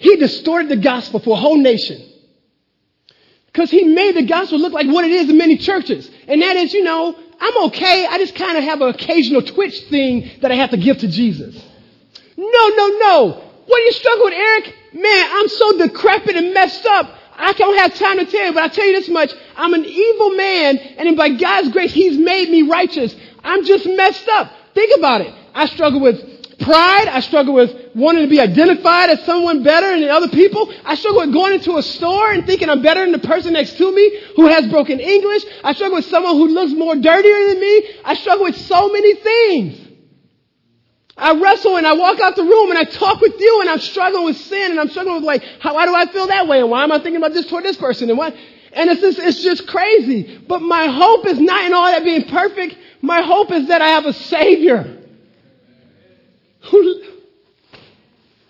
he 0.04 0.18
distorted 0.18 0.68
the 0.68 0.76
gospel 0.76 1.22
for 1.22 1.38
a 1.38 1.40
whole 1.40 1.56
nation. 1.56 2.06
Because 3.46 3.72
he 3.72 3.86
made 3.86 4.18
the 4.18 4.24
gospel 4.24 4.60
look 4.60 4.74
like 4.74 4.86
what 4.86 5.06
it 5.06 5.12
is 5.12 5.30
in 5.30 5.38
many 5.38 5.56
churches. 5.56 6.12
And 6.28 6.42
that 6.42 6.58
is, 6.58 6.74
you 6.74 6.84
know, 6.84 7.18
I'm 7.40 7.64
okay. 7.68 8.06
I 8.06 8.18
just 8.18 8.36
kind 8.36 8.58
of 8.58 8.66
have 8.66 8.82
an 8.82 8.90
occasional 8.90 9.42
twitch 9.44 9.80
thing 9.86 10.30
that 10.42 10.52
I 10.52 10.56
have 10.56 10.72
to 10.72 10.78
give 10.78 10.98
to 10.98 11.08
Jesus. 11.08 11.56
No, 12.36 12.68
no, 12.76 12.88
no. 13.00 13.44
What 13.66 13.78
do 13.78 13.82
you 13.84 13.92
struggle 13.94 14.26
with, 14.26 14.34
Eric? 14.34 14.76
Man, 14.92 15.26
I'm 15.32 15.48
so 15.48 15.78
decrepit 15.78 16.36
and 16.36 16.54
messed 16.54 16.86
up. 16.86 17.10
I 17.38 17.54
don't 17.54 17.78
have 17.78 17.96
time 17.96 18.18
to 18.18 18.26
tell 18.26 18.48
you, 18.48 18.54
but 18.54 18.64
I 18.64 18.68
tell 18.68 18.86
you 18.86 19.00
this 19.00 19.08
much. 19.08 19.32
I'm 19.56 19.74
an 19.74 19.86
evil 19.86 20.32
man, 20.32 20.78
and 20.78 21.16
by 21.16 21.30
God's 21.30 21.70
grace, 21.70 21.94
He's 21.94 22.18
made 22.18 22.50
me 22.50 22.64
righteous. 22.64 23.16
I'm 23.42 23.64
just 23.64 23.86
messed 23.86 24.28
up. 24.28 24.52
Think 24.74 24.98
about 24.98 25.22
it. 25.22 25.34
I 25.56 25.68
struggle 25.68 26.02
with 26.02 26.33
pride. 26.60 27.08
I 27.08 27.20
struggle 27.22 27.54
with 27.54 27.74
wanting 27.96 28.24
to 28.24 28.30
be 28.30 28.40
identified 28.40 29.10
as 29.10 29.24
someone 29.26 29.64
better 29.64 30.00
than 30.00 30.10
other 30.10 30.30
people. 30.30 30.72
I 30.86 30.96
struggle 30.96 31.22
with 31.22 31.34
going 31.34 31.54
into 31.54 31.78
a 31.78 31.84
store 31.84 32.32
and 32.32 32.46
thinking 32.46 32.70
I'm 32.70 32.82
better 32.82 33.02
than 33.02 33.12
the 33.12 33.28
person 33.28 33.54
next 33.54 33.78
to 33.78 33.92
me 33.94 34.20
who 34.36 34.48
has 34.48 34.68
broken 34.68 35.00
English. 35.00 35.44
I 35.64 35.74
struggle 35.74 35.98
with 35.98 36.06
someone 36.06 36.36
who 36.36 36.48
looks 36.48 36.74
more 36.74 36.96
dirtier 36.96 37.48
than 37.48 37.60
me. 37.60 37.90
I 38.04 38.16
struggle 38.16 38.46
with 38.46 38.58
so 38.58 38.90
many 38.92 39.16
things. 39.16 39.80
I 41.16 41.40
wrestle 41.40 41.78
and 41.78 41.86
I 41.86 41.94
walk 41.94 42.20
out 42.20 42.36
the 42.36 42.44
room 42.44 42.72
and 42.72 42.80
I 42.80 42.86
talk 42.86 43.22
with 43.22 43.40
you 43.40 43.62
and 43.62 43.70
I'm 43.70 43.80
struggling 43.80 44.26
with 44.26 44.38
sin 44.38 44.72
and 44.72 44.80
I'm 44.80 44.90
struggling 44.90 45.18
with 45.18 45.26
like, 45.26 45.44
how, 45.60 45.76
why 45.76 45.86
do 45.86 45.94
I 45.94 46.08
feel 46.08 46.28
that 46.28 46.48
way? 46.48 46.60
And 46.60 46.72
why 46.72 46.84
am 46.84 46.92
I 46.92 46.98
thinking 46.98 47.18
about 47.18 47.34
this 47.34 47.46
toward 47.46 47.64
this 47.64 47.78
person? 47.78 48.10
And 48.10 48.18
why? 48.18 48.30
And 48.72 48.90
it's 48.90 49.02
just, 49.02 49.20
it's 49.20 49.44
just 49.44 49.68
crazy. 49.68 50.40
But 50.48 50.64
my 50.64 50.88
hope 50.88 51.28
is 51.28 51.40
not 51.40 51.66
in 51.66 51.74
all 51.74 51.86
that 51.86 52.04
being 52.04 52.24
perfect. 52.24 52.76
My 53.02 53.22
hope 53.22 53.52
is 53.52 53.68
that 53.68 53.82
I 53.82 53.90
have 53.90 54.08
a 54.08 54.14
savior 54.14 55.03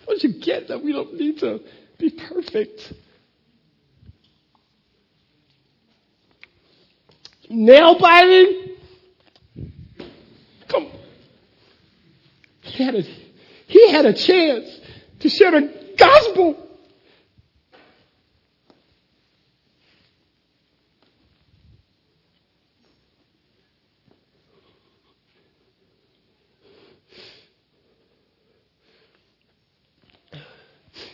don't 0.06 0.22
you 0.22 0.40
get 0.40 0.68
that 0.68 0.82
we 0.82 0.92
don't 0.92 1.14
need 1.14 1.38
to 1.38 1.60
be 1.98 2.10
perfect? 2.10 2.92
Nail 7.48 7.98
biting? 7.98 8.70
Come. 10.68 10.90
He 12.62 12.84
had 12.84 12.94
a, 12.94 13.02
he 13.66 13.90
had 13.90 14.06
a 14.06 14.12
chance 14.12 14.80
to 15.20 15.28
share 15.28 15.50
the 15.50 15.94
gospel. 15.96 16.63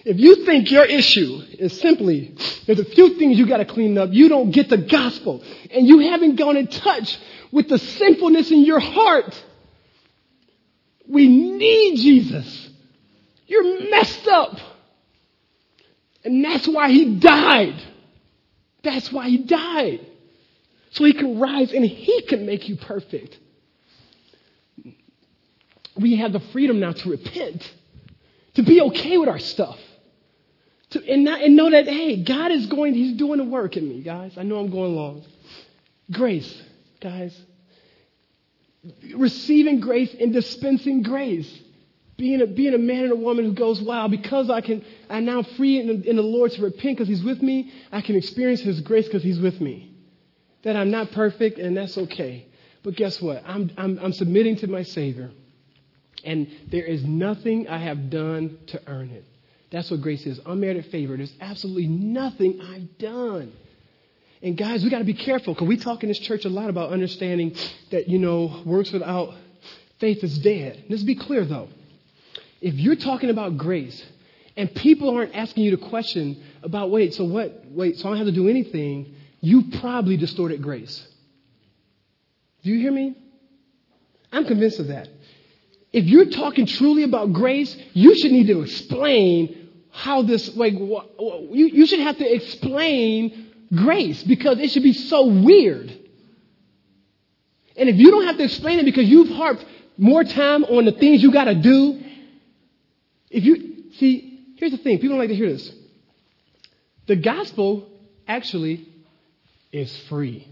If 0.04 0.18
you 0.18 0.46
think 0.46 0.70
your 0.70 0.84
issue 0.84 1.42
is 1.58 1.78
simply 1.80 2.34
there's 2.66 2.78
a 2.78 2.84
few 2.84 3.18
things 3.18 3.38
you 3.38 3.46
got 3.46 3.58
to 3.58 3.66
clean 3.66 3.98
up, 3.98 4.10
you 4.12 4.28
don't 4.28 4.50
get 4.50 4.68
the 4.68 4.78
gospel, 4.78 5.42
and 5.70 5.86
you 5.86 5.98
haven't 5.98 6.36
gone 6.36 6.56
in 6.56 6.68
touch 6.68 7.18
with 7.52 7.68
the 7.68 7.78
sinfulness 7.78 8.50
in 8.50 8.64
your 8.64 8.80
heart, 8.80 9.44
we 11.06 11.28
need 11.28 11.96
Jesus. 11.96 12.70
You're 13.46 13.90
messed 13.90 14.26
up. 14.28 14.56
And 16.24 16.44
that's 16.44 16.68
why 16.68 16.90
he 16.90 17.16
died. 17.16 17.82
That's 18.82 19.10
why 19.10 19.28
he 19.28 19.38
died. 19.38 20.06
So 20.92 21.04
he 21.04 21.12
can 21.12 21.38
rise 21.38 21.72
and 21.72 21.84
he 21.84 22.22
can 22.22 22.46
make 22.46 22.68
you 22.68 22.76
perfect. 22.76 23.38
We 25.96 26.16
have 26.16 26.32
the 26.32 26.40
freedom 26.40 26.80
now 26.80 26.92
to 26.92 27.10
repent, 27.10 27.70
to 28.54 28.62
be 28.62 28.80
okay 28.80 29.18
with 29.18 29.28
our 29.28 29.38
stuff. 29.38 29.78
To, 30.90 31.08
and, 31.08 31.24
not, 31.24 31.40
and 31.40 31.54
know 31.54 31.70
that, 31.70 31.86
hey, 31.86 32.22
God 32.22 32.50
is 32.50 32.66
going, 32.66 32.94
He's 32.94 33.16
doing 33.16 33.38
the 33.38 33.44
work 33.44 33.76
in 33.76 33.88
me, 33.88 34.02
guys. 34.02 34.36
I 34.36 34.42
know 34.42 34.58
I'm 34.58 34.70
going 34.70 34.94
long. 34.96 35.24
Grace, 36.10 36.62
guys. 37.00 37.38
Receiving 39.14 39.80
grace 39.80 40.14
and 40.18 40.32
dispensing 40.32 41.02
grace. 41.02 41.48
Being 42.16 42.42
a, 42.42 42.46
being 42.46 42.74
a 42.74 42.78
man 42.78 43.04
and 43.04 43.12
a 43.12 43.16
woman 43.16 43.44
who 43.44 43.54
goes, 43.54 43.80
wow, 43.80 44.08
because 44.08 44.50
I 44.50 44.60
can, 44.60 44.84
I'm 45.08 45.24
now 45.24 45.42
free 45.42 45.80
in, 45.80 46.02
in 46.04 46.16
the 46.16 46.22
Lord 46.22 46.50
to 46.52 46.62
repent 46.62 46.98
because 46.98 47.08
He's 47.08 47.22
with 47.22 47.40
me, 47.40 47.72
I 47.92 48.00
can 48.00 48.16
experience 48.16 48.60
His 48.60 48.80
grace 48.80 49.06
because 49.06 49.22
He's 49.22 49.38
with 49.38 49.60
me. 49.60 49.94
That 50.64 50.76
I'm 50.76 50.90
not 50.90 51.12
perfect 51.12 51.58
and 51.58 51.76
that's 51.76 51.96
okay. 51.96 52.46
But 52.82 52.96
guess 52.96 53.22
what? 53.22 53.42
I'm, 53.46 53.70
I'm, 53.78 53.98
I'm 53.98 54.12
submitting 54.12 54.56
to 54.56 54.66
my 54.66 54.82
Savior. 54.82 55.30
And 56.24 56.48
there 56.70 56.84
is 56.84 57.04
nothing 57.04 57.68
I 57.68 57.78
have 57.78 58.10
done 58.10 58.58
to 58.68 58.82
earn 58.86 59.10
it. 59.10 59.24
That's 59.70 59.90
what 59.90 60.00
grace 60.00 60.26
is 60.26 60.40
unmerited 60.44 60.86
favor. 60.86 61.16
There's 61.16 61.32
absolutely 61.40 61.86
nothing 61.86 62.60
I've 62.60 62.98
done. 62.98 63.52
And 64.42 64.56
guys, 64.56 64.82
we 64.82 64.90
got 64.90 64.98
to 64.98 65.04
be 65.04 65.14
careful 65.14 65.54
because 65.54 65.68
we 65.68 65.76
talk 65.76 66.02
in 66.02 66.08
this 66.08 66.18
church 66.18 66.44
a 66.44 66.48
lot 66.48 66.70
about 66.70 66.90
understanding 66.90 67.54
that, 67.90 68.08
you 68.08 68.18
know, 68.18 68.62
works 68.64 68.90
without 68.90 69.34
faith 70.00 70.24
is 70.24 70.38
dead. 70.38 70.84
Let's 70.88 71.02
be 71.02 71.14
clear 71.14 71.44
though. 71.44 71.68
If 72.60 72.74
you're 72.74 72.96
talking 72.96 73.30
about 73.30 73.58
grace 73.58 74.02
and 74.56 74.74
people 74.74 75.16
aren't 75.16 75.34
asking 75.34 75.64
you 75.64 75.76
the 75.76 75.88
question 75.88 76.42
about, 76.62 76.90
wait, 76.90 77.14
so 77.14 77.24
what? 77.24 77.64
Wait, 77.70 77.98
so 77.98 78.08
I 78.08 78.10
don't 78.10 78.18
have 78.18 78.26
to 78.26 78.32
do 78.32 78.48
anything, 78.48 79.14
you 79.40 79.64
probably 79.80 80.16
distorted 80.16 80.62
grace. 80.62 81.06
Do 82.62 82.70
you 82.70 82.78
hear 82.78 82.92
me? 82.92 83.16
I'm 84.32 84.46
convinced 84.46 84.80
of 84.80 84.88
that. 84.88 85.08
If 85.92 86.04
you're 86.04 86.30
talking 86.30 86.66
truly 86.66 87.02
about 87.02 87.32
grace, 87.32 87.76
you 87.94 88.14
should 88.14 88.32
need 88.32 88.46
to 88.46 88.62
explain 88.62 89.59
how 89.90 90.22
this, 90.22 90.54
like, 90.56 90.74
you, 90.74 91.48
you 91.50 91.86
should 91.86 92.00
have 92.00 92.18
to 92.18 92.34
explain 92.34 93.52
grace 93.74 94.22
because 94.22 94.58
it 94.58 94.70
should 94.70 94.82
be 94.82 94.92
so 94.92 95.26
weird. 95.26 95.96
And 97.76 97.88
if 97.88 97.96
you 97.96 98.10
don't 98.10 98.26
have 98.26 98.36
to 98.36 98.44
explain 98.44 98.78
it 98.78 98.84
because 98.84 99.08
you've 99.08 99.30
harped 99.30 99.64
more 99.96 100.24
time 100.24 100.64
on 100.64 100.84
the 100.84 100.92
things 100.92 101.22
you 101.22 101.32
got 101.32 101.44
to 101.44 101.54
do, 101.54 102.02
if 103.30 103.44
you 103.44 103.90
see, 103.94 104.54
here's 104.56 104.72
the 104.72 104.78
thing 104.78 104.98
people 104.98 105.10
don't 105.10 105.18
like 105.18 105.28
to 105.28 105.34
hear 105.34 105.50
this. 105.50 105.72
The 107.06 107.16
gospel 107.16 107.88
actually 108.26 108.86
is 109.72 109.96
free. 110.08 110.46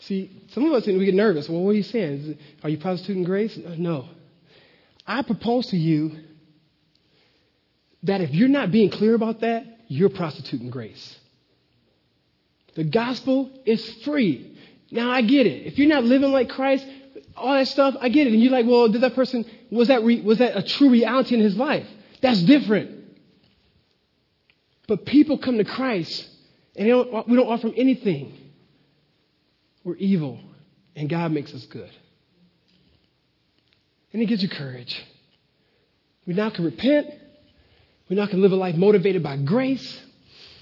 See, 0.00 0.42
some 0.48 0.64
of 0.64 0.72
us 0.72 0.86
we 0.86 1.04
get 1.04 1.14
nervous. 1.14 1.48
Well, 1.48 1.60
what 1.62 1.70
are 1.70 1.74
you 1.74 1.82
saying? 1.84 2.36
Are 2.62 2.68
you 2.68 2.78
prostituting 2.78 3.24
grace? 3.24 3.56
No. 3.56 4.08
I 5.06 5.22
propose 5.22 5.66
to 5.68 5.76
you 5.76 6.12
that 8.04 8.20
if 8.20 8.30
you're 8.30 8.48
not 8.48 8.70
being 8.70 8.90
clear 8.90 9.14
about 9.14 9.40
that, 9.40 9.64
you're 9.88 10.08
prostituting 10.08 10.70
grace. 10.70 11.18
The 12.74 12.84
gospel 12.84 13.50
is 13.64 13.86
free. 14.04 14.56
Now 14.90 15.10
I 15.10 15.22
get 15.22 15.46
it. 15.46 15.66
If 15.66 15.78
you're 15.78 15.88
not 15.88 16.04
living 16.04 16.32
like 16.32 16.48
Christ, 16.48 16.86
all 17.36 17.54
that 17.54 17.68
stuff, 17.68 17.94
I 18.00 18.08
get 18.08 18.26
it. 18.26 18.32
And 18.32 18.42
you're 18.42 18.52
like, 18.52 18.66
well, 18.66 18.88
did 18.88 19.02
that 19.02 19.14
person 19.14 19.44
was 19.70 19.88
that 19.88 20.02
re, 20.02 20.20
was 20.20 20.38
that 20.38 20.56
a 20.56 20.62
true 20.62 20.90
reality 20.90 21.34
in 21.34 21.40
his 21.40 21.56
life? 21.56 21.86
That's 22.20 22.42
different. 22.42 23.00
But 24.86 25.06
people 25.06 25.38
come 25.38 25.58
to 25.58 25.64
Christ 25.64 26.28
and 26.76 26.88
don't, 26.88 27.28
we 27.28 27.36
don't 27.36 27.48
offer 27.48 27.68
them 27.68 27.74
anything. 27.76 28.38
We're 29.84 29.96
evil, 29.96 30.38
and 30.94 31.08
God 31.08 31.32
makes 31.32 31.52
us 31.54 31.64
good. 31.66 31.90
And 34.12 34.20
He 34.20 34.26
gives 34.26 34.42
you 34.42 34.48
courage. 34.48 35.02
We 36.26 36.34
now 36.34 36.50
can 36.50 36.64
repent. 36.64 37.08
We 38.08 38.16
now 38.16 38.26
can 38.26 38.42
live 38.42 38.52
a 38.52 38.56
life 38.56 38.76
motivated 38.76 39.22
by 39.22 39.36
grace. 39.38 40.00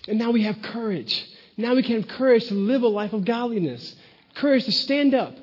And 0.09 0.19
now 0.19 0.31
we 0.31 0.45
have 0.45 0.61
courage. 0.63 1.27
Now 1.57 1.75
we 1.75 1.83
can 1.83 2.01
have 2.01 2.09
courage 2.09 2.47
to 2.49 2.55
live 2.55 2.83
a 2.83 2.89
life 2.89 3.13
of 3.13 3.25
godliness, 3.25 3.95
courage 4.37 4.65
to 4.65 4.73
stand 4.73 5.15
up, 5.15 5.35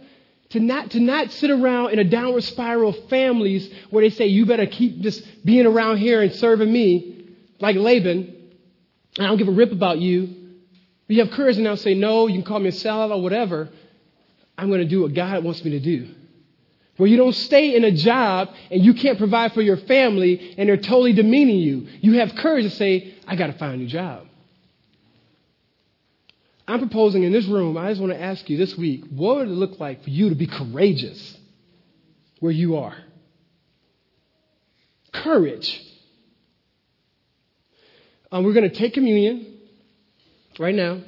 to 0.49 0.59
not, 0.59 0.91
to 0.91 0.99
not 0.99 1.31
sit 1.31 1.51
around 1.51 1.91
in 1.91 1.99
a 1.99 2.03
downward 2.03 2.43
spiral 2.43 2.89
of 2.89 3.09
families 3.09 3.69
where 3.89 4.03
they 4.03 4.09
say, 4.09 4.27
you 4.27 4.45
better 4.45 4.65
keep 4.65 5.01
just 5.01 5.23
being 5.45 5.65
around 5.65 5.97
here 5.97 6.21
and 6.21 6.33
serving 6.33 6.71
me, 6.71 7.27
like 7.59 7.75
Laban. 7.75 8.33
I 9.19 9.23
don't 9.27 9.37
give 9.37 9.47
a 9.47 9.51
rip 9.51 9.71
about 9.71 9.99
you. 9.99 10.33
You 11.07 11.23
have 11.23 11.31
courage 11.31 11.55
to 11.57 11.61
now 11.61 11.75
say, 11.75 11.93
no, 11.93 12.27
you 12.27 12.35
can 12.35 12.43
call 12.43 12.59
me 12.59 12.69
a 12.69 12.71
sellout 12.71 13.11
or 13.11 13.21
whatever. 13.21 13.69
I'm 14.57 14.69
going 14.69 14.81
to 14.81 14.87
do 14.87 15.01
what 15.01 15.13
God 15.13 15.43
wants 15.43 15.63
me 15.63 15.71
to 15.71 15.79
do. 15.79 16.13
Where 16.97 17.07
you 17.07 17.17
don't 17.17 17.35
stay 17.35 17.75
in 17.75 17.83
a 17.83 17.91
job 17.91 18.49
and 18.71 18.83
you 18.83 18.93
can't 18.95 19.17
provide 19.17 19.53
for 19.53 19.61
your 19.61 19.77
family 19.77 20.55
and 20.57 20.67
they're 20.67 20.77
totally 20.77 21.13
demeaning 21.13 21.57
you. 21.57 21.87
You 22.01 22.19
have 22.19 22.35
courage 22.35 22.65
to 22.65 22.71
say, 22.71 23.15
I 23.27 23.35
got 23.35 23.47
to 23.47 23.53
find 23.53 23.75
a 23.75 23.77
new 23.77 23.87
job. 23.87 24.27
I'm 26.67 26.79
proposing 26.79 27.23
in 27.23 27.31
this 27.31 27.45
room, 27.45 27.77
I 27.77 27.89
just 27.89 28.01
want 28.01 28.11
to 28.11 28.21
ask 28.21 28.49
you 28.49 28.57
this 28.57 28.75
week, 28.75 29.05
what 29.09 29.37
would 29.37 29.47
it 29.47 29.51
look 29.51 29.79
like 29.79 30.03
for 30.03 30.09
you 30.09 30.29
to 30.29 30.35
be 30.35 30.47
courageous 30.47 31.37
where 32.39 32.51
you 32.51 32.77
are? 32.77 32.97
Courage. 35.13 35.81
Um, 38.31 38.43
we're 38.43 38.53
going 38.53 38.69
to 38.69 38.75
take 38.75 38.93
communion 38.93 39.59
right 40.59 40.75
now. 40.75 40.99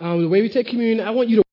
Um, 0.00 0.20
the 0.20 0.28
way 0.28 0.42
we 0.42 0.50
take 0.50 0.66
communion, 0.66 1.00
I 1.06 1.12
want 1.12 1.30
you 1.30 1.36
to 1.36 1.42